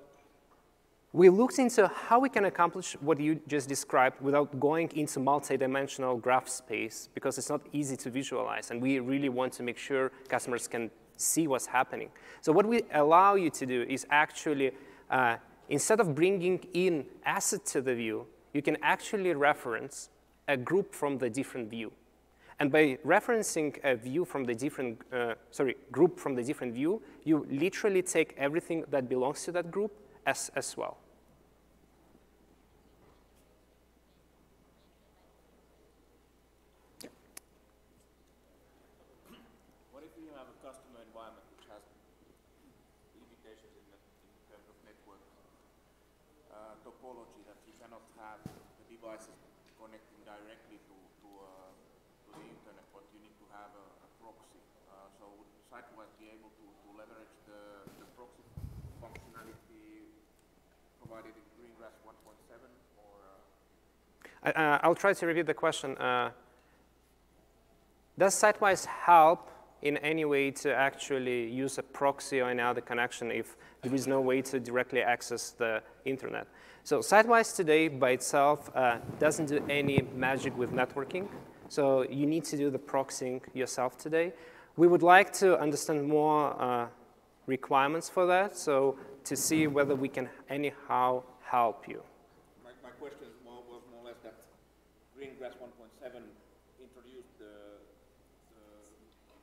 we 1.12 1.30
looked 1.30 1.58
into 1.58 1.88
how 1.88 2.20
we 2.20 2.30
can 2.30 2.46
accomplish 2.46 2.94
what 3.02 3.20
you 3.20 3.42
just 3.48 3.68
described 3.68 4.22
without 4.22 4.60
going 4.60 4.92
into 4.96 5.20
multi-dimensional 5.20 6.18
graph 6.18 6.48
space 6.48 7.10
because 7.16 7.40
it's 7.40 7.50
not 7.50 7.62
easy 7.74 7.98
to 7.98 8.12
visualize, 8.12 8.70
and 8.70 8.80
we 8.80 9.00
really 9.00 9.30
want 9.30 9.52
to 9.54 9.64
make 9.64 9.78
sure 9.78 10.12
customers 10.28 10.68
can 10.68 10.92
see 11.18 11.48
what's 11.48 11.66
happening. 11.66 12.10
So 12.42 12.52
what 12.52 12.66
we 12.66 12.84
allow 12.94 13.36
you 13.36 13.50
to 13.50 13.66
do 13.66 13.86
is 13.90 14.06
actually, 14.12 14.72
uh, 15.10 15.38
instead 15.68 16.00
of 16.00 16.14
bringing 16.14 16.60
in 16.74 17.06
asset 17.26 17.66
to 17.68 17.82
the 17.82 17.96
view, 17.96 18.28
you 18.54 18.62
can 18.62 18.78
actually 18.84 19.34
reference 19.34 20.10
a 20.48 20.56
group 20.56 20.94
from 20.94 21.18
the 21.18 21.30
different 21.30 21.72
view. 21.72 21.92
And 22.60 22.72
by 22.72 23.00
referencing 23.06 23.80
a 23.84 23.96
view 23.96 24.26
from 24.26 24.44
the 24.44 24.54
different, 24.54 25.02
uh, 25.12 25.36
sorry, 25.50 25.76
group 25.92 26.20
from 26.20 26.36
the 26.36 26.44
different 26.44 26.74
view, 26.74 27.02
you 27.24 27.48
literally 27.50 28.04
take 28.04 28.36
everything 28.38 28.84
that 28.92 29.10
belongs 29.10 29.44
to 29.46 29.52
that 29.54 29.72
group 29.72 29.92
as, 30.30 30.54
as 30.54 30.78
well. 30.78 31.02
What 39.90 40.06
if 40.06 40.14
you 40.22 40.30
have 40.38 40.46
a 40.46 40.58
customer 40.62 41.02
environment 41.02 41.50
which 41.58 41.66
has 41.74 41.82
limitations 43.18 43.74
in, 43.74 43.86
the, 43.90 43.98
in 43.98 44.38
terms 44.54 44.70
of 44.70 44.78
network 44.86 45.24
uh, 46.54 46.78
topology 46.86 47.42
that 47.50 47.58
you 47.66 47.74
cannot 47.82 48.06
have 48.22 48.38
the 48.46 48.86
devices 48.86 49.34
connecting 49.82 50.22
directly 50.30 50.78
to, 50.78 50.96
to, 51.26 51.28
uh, 51.42 51.74
to 52.30 52.38
the 52.38 52.46
internet, 52.46 52.86
but 52.94 53.02
you 53.18 53.26
need 53.26 53.34
to 53.42 53.50
have 53.50 53.74
a, 53.74 53.86
a 54.06 54.08
proxy. 54.22 54.62
Uh, 54.94 55.10
so 55.18 55.26
would 55.42 55.50
Sitewise 55.74 56.14
be 56.22 56.30
able 56.30 56.54
to, 56.54 56.66
to 56.70 56.88
leverage 56.94 57.34
the, 57.50 57.90
the 57.98 58.06
proxy 58.14 58.46
functionality 59.02 59.80
provided 61.10 61.34
in 61.36 61.44
Greengrass 61.58 61.96
1.7 62.06 62.54
or? 64.46 64.52
Uh? 64.52 64.80
I, 64.84 64.88
will 64.88 64.96
try 64.96 65.14
to 65.14 65.26
repeat 65.26 65.48
the 65.48 65.54
question. 65.54 65.98
Uh, 65.98 66.32
does 68.18 68.36
Sitewise 68.36 68.86
help 68.86 69.50
in 69.82 69.98
any 69.98 70.26
way 70.26 70.52
to 70.52 70.76
actually 70.76 71.50
use 71.50 71.78
a 71.78 71.84
proxy 71.84 72.42
or 72.42 72.50
any 72.50 72.62
other 72.62 72.82
connection 72.82 73.32
if 73.32 73.56
there 73.82 73.94
is 73.94 74.08
no 74.08 74.22
way 74.22 74.42
to 74.42 74.60
directly 74.60 75.02
access 75.02 75.52
the 75.52 75.82
internet? 76.06 76.48
So 76.84 77.00
Sitewise 77.00 77.56
today 77.56 77.88
by 77.88 78.12
itself 78.12 78.70
uh, 78.76 78.98
doesn't 79.20 79.48
do 79.48 79.64
any 79.70 80.02
magic 80.16 80.56
with 80.58 80.72
networking. 80.72 81.28
So 81.70 82.04
you 82.04 82.26
need 82.26 82.46
to 82.46 82.58
do 82.58 82.70
the 82.70 82.80
proxying 82.80 83.42
yourself 83.54 83.98
today. 83.98 84.34
We 84.76 84.88
would 84.88 85.04
like 85.04 85.34
to 85.34 85.60
understand 85.60 86.08
more 86.08 86.62
uh, 86.62 86.88
requirements 87.48 88.10
for 88.10 88.28
that. 88.28 88.56
So 88.58 88.98
to 89.26 89.36
see 89.36 89.68
whether 89.68 89.96
we 89.96 90.10
can 90.10 90.30
anyhow 90.50 91.24
help 91.42 91.88
you. 91.88 92.02
My, 92.64 92.72
my 92.84 92.94
question 93.02 93.28
more, 93.44 93.64
was 93.70 93.82
more 93.92 94.06
or 94.06 94.14
less 94.14 94.20
that 94.24 94.38
Greengrass 95.18 95.58
1.7 95.58 96.22
introduced 96.80 97.34
the, 97.40 97.82
the, 98.54 98.64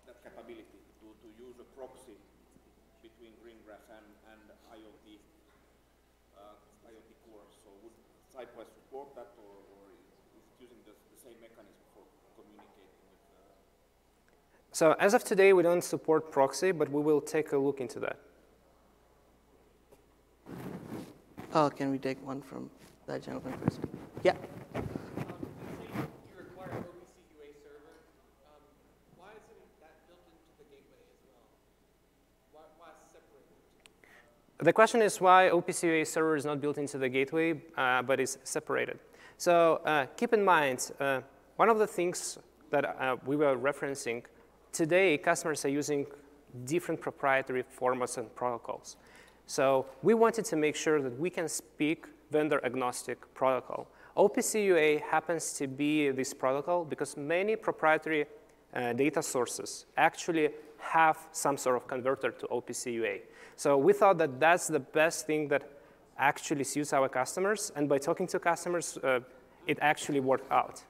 that 0.07 0.22
capability 0.22 0.81
to, 1.03 1.07
to 1.11 1.29
use 1.37 1.59
a 1.59 1.66
proxy 1.77 2.16
between 3.03 3.35
Greengrass 3.43 3.85
and, 3.91 4.07
and 4.31 4.43
IoT, 4.70 5.18
uh, 6.39 6.57
IoT 6.87 7.11
core. 7.27 7.47
So 7.62 7.70
would 7.83 7.97
Sitewise 8.31 8.70
support 8.70 9.14
that 9.16 9.33
or, 9.39 9.55
or 9.74 9.83
is 9.91 10.05
it 10.37 10.47
using 10.61 10.79
the, 10.85 10.93
the 10.93 11.18
same 11.18 11.41
mechanism 11.41 11.83
for 11.95 12.05
communicating 12.37 12.93
with 13.11 13.20
uh... 13.35 13.51
So 14.72 14.95
as 15.01 15.14
of 15.14 15.24
today, 15.24 15.53
we 15.53 15.62
don't 15.62 15.83
support 15.83 16.31
proxy, 16.31 16.72
but 16.72 16.91
we 16.91 17.01
will 17.01 17.20
take 17.20 17.53
a 17.53 17.59
look 17.59 17.81
into 17.81 17.99
that. 18.01 18.18
Oh, 21.59 21.71
can 21.71 21.91
we 21.91 21.97
take 21.97 22.23
one 22.23 22.43
from 22.43 22.69
that 23.07 23.23
gentleman 23.23 23.55
first? 23.65 23.81
Yeah. 24.23 24.35
The 34.59 34.71
question 34.71 35.01
is 35.01 35.19
why 35.19 35.49
OPC 35.51 35.85
UA 35.85 36.05
server 36.05 36.37
is 36.37 36.45
not 36.45 36.61
built 36.61 36.77
into 36.77 36.99
the 36.99 37.09
gateway, 37.09 37.59
uh, 37.79 38.03
but 38.03 38.21
is 38.21 38.37
separated. 38.45 38.99
So 39.39 39.77
uh, 39.87 40.05
keep 40.15 40.35
in 40.35 40.45
mind, 40.45 40.91
uh, 41.01 41.23
one 41.57 41.71
of 41.71 41.79
the 41.79 41.87
things 41.87 42.37
that 42.69 42.85
uh, 42.85 43.17
we 43.25 43.37
were 43.37 43.57
referencing, 43.57 44.25
today 44.73 45.17
customers 45.17 45.65
are 45.65 45.71
using 45.71 46.05
different 46.67 47.01
proprietary 47.01 47.65
formats 47.81 48.19
and 48.19 48.35
protocols. 48.35 48.97
So 49.47 49.86
we 50.03 50.14
wanted 50.14 50.44
to 50.47 50.57
make 50.57 50.76
sure 50.76 51.01
that 51.01 51.18
we 51.18 51.30
can 51.30 51.49
speak 51.49 52.07
vendor 52.30 52.61
agnostic 52.64 53.32
protocol. 53.34 53.86
OPC 54.16 54.64
UA 54.64 55.01
happens 55.01 55.53
to 55.55 55.66
be 55.66 56.11
this 56.11 56.32
protocol 56.34 56.84
because 56.84 57.16
many 57.16 57.55
proprietary 57.55 58.26
uh, 58.74 58.92
data 58.92 59.22
sources 59.22 59.86
actually 59.97 60.51
have 60.78 61.18
some 61.32 61.57
sort 61.57 61.76
of 61.76 61.86
converter 61.86 62.30
to 62.30 62.47
OPC 62.47 62.94
UA. 62.94 63.16
So 63.57 63.76
we 63.76 63.92
thought 63.92 64.18
that 64.18 64.40
that's 64.40 64.68
the 64.68 64.80
best 64.80 65.26
thing 65.26 65.49
that 65.49 65.62
actually 66.18 66.64
suits 66.64 66.92
our 66.92 67.09
customers, 67.09 67.72
and 67.76 67.88
by 67.88 67.99
talking 67.99 68.26
to 68.28 68.38
customers, 68.38 68.99
uh, 69.03 69.20
it 69.66 69.78
actually 69.80 70.20
worked 70.20 70.51
out. 70.51 70.82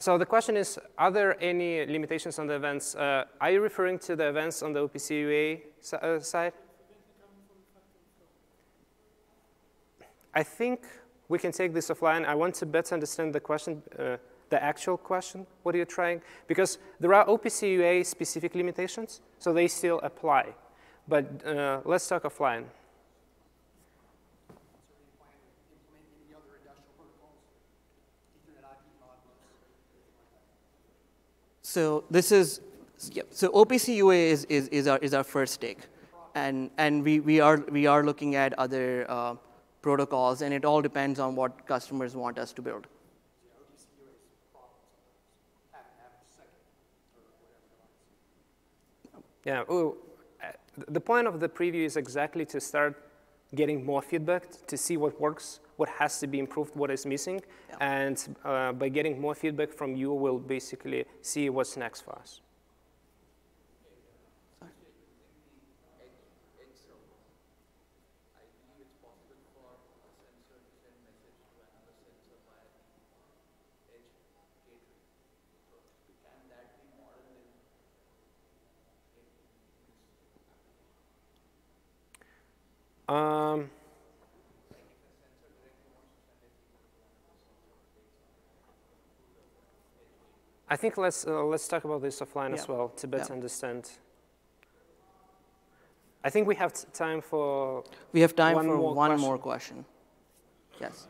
So 0.00 0.16
the 0.16 0.24
question 0.24 0.56
is, 0.56 0.78
are 0.96 1.10
there 1.10 1.36
any 1.42 1.84
limitations 1.84 2.38
on 2.38 2.46
the 2.46 2.54
events? 2.54 2.94
Uh, 2.94 3.26
are 3.38 3.50
you 3.50 3.60
referring 3.60 3.98
to 3.98 4.16
the 4.16 4.28
events 4.30 4.62
on 4.62 4.72
the 4.72 4.88
OPC 4.88 5.10
UA 5.90 5.98
uh, 5.98 6.18
side? 6.20 6.54
I 10.32 10.42
think 10.42 10.86
we 11.28 11.38
can 11.38 11.52
take 11.52 11.74
this 11.74 11.90
offline. 11.90 12.24
I 12.24 12.34
want 12.34 12.54
to 12.56 12.66
better 12.66 12.94
understand 12.94 13.34
the 13.34 13.40
question, 13.40 13.82
uh, 13.98 14.16
the 14.48 14.62
actual 14.62 14.96
question, 14.96 15.46
what 15.64 15.74
are 15.74 15.78
you 15.78 15.84
trying? 15.84 16.22
Because 16.46 16.78
there 16.98 17.12
are 17.12 17.26
OPC 17.26 17.70
UA 17.74 18.04
specific 18.04 18.54
limitations, 18.54 19.20
so 19.38 19.52
they 19.52 19.68
still 19.68 20.00
apply. 20.02 20.54
But 21.08 21.44
uh, 21.46 21.82
let's 21.84 22.08
talk 22.08 22.22
offline. 22.22 22.64
So 31.70 32.02
this 32.10 32.32
is, 32.32 32.60
yep. 33.12 33.28
So 33.30 33.48
OPC 33.50 33.94
UA 33.94 34.14
is, 34.14 34.44
is, 34.46 34.66
is, 34.68 34.88
our, 34.88 34.98
is 34.98 35.14
our 35.14 35.22
first 35.22 35.60
take. 35.60 35.78
And, 36.34 36.68
and 36.78 37.04
we, 37.04 37.20
we, 37.20 37.38
are, 37.38 37.58
we 37.70 37.86
are 37.86 38.02
looking 38.02 38.34
at 38.34 38.58
other 38.58 39.06
uh, 39.08 39.36
protocols, 39.80 40.42
and 40.42 40.52
it 40.52 40.64
all 40.64 40.82
depends 40.82 41.20
on 41.20 41.36
what 41.36 41.64
customers 41.68 42.16
want 42.16 42.40
us 42.40 42.52
to 42.54 42.62
build. 42.62 42.88
Yeah, 49.44 49.62
ooh, 49.70 49.96
uh, 50.42 50.48
the 50.88 51.00
point 51.00 51.28
of 51.28 51.38
the 51.38 51.48
preview 51.48 51.84
is 51.84 51.96
exactly 51.96 52.44
to 52.46 52.60
start 52.60 53.00
getting 53.54 53.86
more 53.86 54.02
feedback 54.02 54.66
to 54.66 54.76
see 54.76 54.96
what 54.96 55.20
works, 55.20 55.60
what 55.80 55.88
has 55.88 56.20
to 56.20 56.26
be 56.26 56.38
improved, 56.38 56.76
what 56.76 56.90
is 56.90 57.06
missing. 57.06 57.40
Yeah. 57.70 57.76
And 57.80 58.36
uh, 58.44 58.72
by 58.72 58.88
getting 58.90 59.20
more 59.20 59.34
feedback 59.34 59.72
from 59.72 59.96
you, 59.96 60.12
we'll 60.12 60.38
basically 60.56 61.06
see 61.22 61.48
what's 61.48 61.76
next 61.76 62.02
for 62.02 62.14
us. 62.18 62.40
I 90.70 90.76
think 90.76 90.96
let's 90.96 91.26
uh, 91.26 91.42
let's 91.44 91.66
talk 91.66 91.84
about 91.84 92.00
this 92.00 92.20
offline 92.20 92.50
yeah. 92.50 92.54
as 92.54 92.68
well 92.68 92.88
to 92.96 93.08
better 93.08 93.24
yeah. 93.28 93.34
understand. 93.34 93.90
I 96.22 96.30
think 96.30 96.46
we 96.46 96.54
have 96.54 96.72
time 96.92 97.20
for. 97.20 97.82
We 98.12 98.20
have 98.20 98.36
time 98.36 98.54
one 98.54 98.66
for 98.66 98.76
more 98.76 98.94
one 98.94 99.10
question. 99.10 99.26
more 99.26 99.38
question. 99.38 99.84
Yes. 100.80 101.08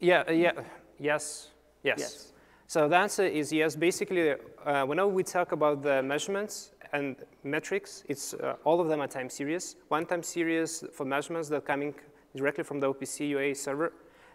Yeah, 0.00 0.24
uh, 0.28 0.32
yeah, 0.32 0.52
yes, 0.98 1.50
yes. 1.82 1.98
Yes. 1.98 2.32
So 2.66 2.88
the 2.88 2.96
answer 2.96 3.24
is 3.24 3.52
yes. 3.52 3.76
Basically, 3.76 4.32
uh, 4.32 4.84
whenever 4.84 5.08
we 5.08 5.24
talk 5.24 5.52
about 5.52 5.82
the 5.82 6.02
measurements 6.02 6.72
and 6.92 7.16
metrics, 7.44 8.04
it's 8.08 8.34
uh, 8.34 8.54
all 8.64 8.80
of 8.80 8.88
them 8.88 9.00
are 9.00 9.08
time 9.08 9.30
series. 9.30 9.76
One 9.88 10.06
time 10.06 10.22
series 10.22 10.84
for 10.92 11.04
measurements 11.04 11.48
that 11.48 11.56
are 11.56 11.60
coming 11.60 11.94
directly 12.36 12.64
from 12.64 12.80
the 12.80 12.92
OPC 12.92 13.28
UA 13.28 13.54
server. 13.54 13.92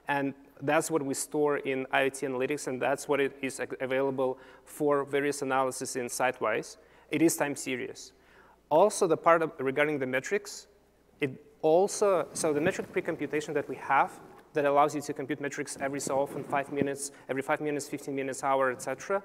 And 0.08 0.34
that's 0.62 0.90
what 0.90 1.04
we 1.04 1.14
store 1.14 1.58
in 1.58 1.86
IoT 1.94 2.30
analytics, 2.30 2.68
and 2.68 2.82
that's 2.82 3.08
what 3.08 3.20
it 3.20 3.38
is 3.42 3.62
available 3.82 4.40
for 4.64 5.04
various 5.04 5.42
analysis 5.42 5.96
in 5.96 6.06
Sitewise. 6.08 6.78
It 7.12 7.22
is 7.22 7.36
time 7.36 7.56
series. 7.56 8.14
Also, 8.70 9.08
the 9.08 9.18
part 9.18 9.42
of, 9.42 9.52
regarding 9.60 10.00
the 10.00 10.06
metrics, 10.06 10.68
it 11.22 11.32
also, 11.62 12.28
so 12.34 12.54
the 12.54 12.62
metric 12.62 12.92
pre-computation 12.92 13.54
that 13.54 13.68
we 13.68 13.76
have 13.76 14.20
that 14.54 14.66
allows 14.66 14.96
you 14.96 15.02
to 15.02 15.14
compute 15.14 15.40
metrics 15.40 15.78
every 15.82 16.00
so 16.00 16.20
often, 16.20 16.44
five 16.44 16.72
minutes, 16.72 17.12
every 17.30 17.42
five 17.42 17.62
minutes, 17.62 17.88
15 17.88 18.16
minutes, 18.16 18.44
hour, 18.44 18.72
etc. 18.72 19.22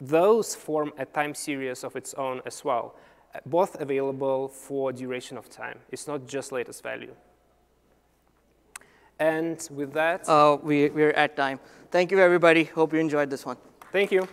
Those 0.00 0.54
form 0.54 0.92
a 0.98 1.04
time 1.04 1.34
series 1.34 1.84
of 1.84 1.96
its 1.96 2.14
own 2.14 2.42
as 2.46 2.64
well, 2.64 2.96
both 3.46 3.80
available 3.80 4.48
for 4.48 4.92
duration 4.92 5.36
of 5.36 5.48
time. 5.50 5.78
It's 5.90 6.06
not 6.06 6.26
just 6.26 6.52
latest 6.52 6.82
value. 6.82 7.14
And 9.18 9.66
with 9.70 9.92
that, 9.94 10.28
uh, 10.28 10.58
we, 10.62 10.90
we're 10.90 11.12
at 11.12 11.36
time. 11.36 11.58
Thank 11.90 12.10
you, 12.10 12.20
everybody. 12.20 12.64
Hope 12.64 12.92
you 12.92 12.98
enjoyed 12.98 13.30
this 13.30 13.46
one. 13.46 13.56
Thank 13.92 14.12
you. 14.12 14.28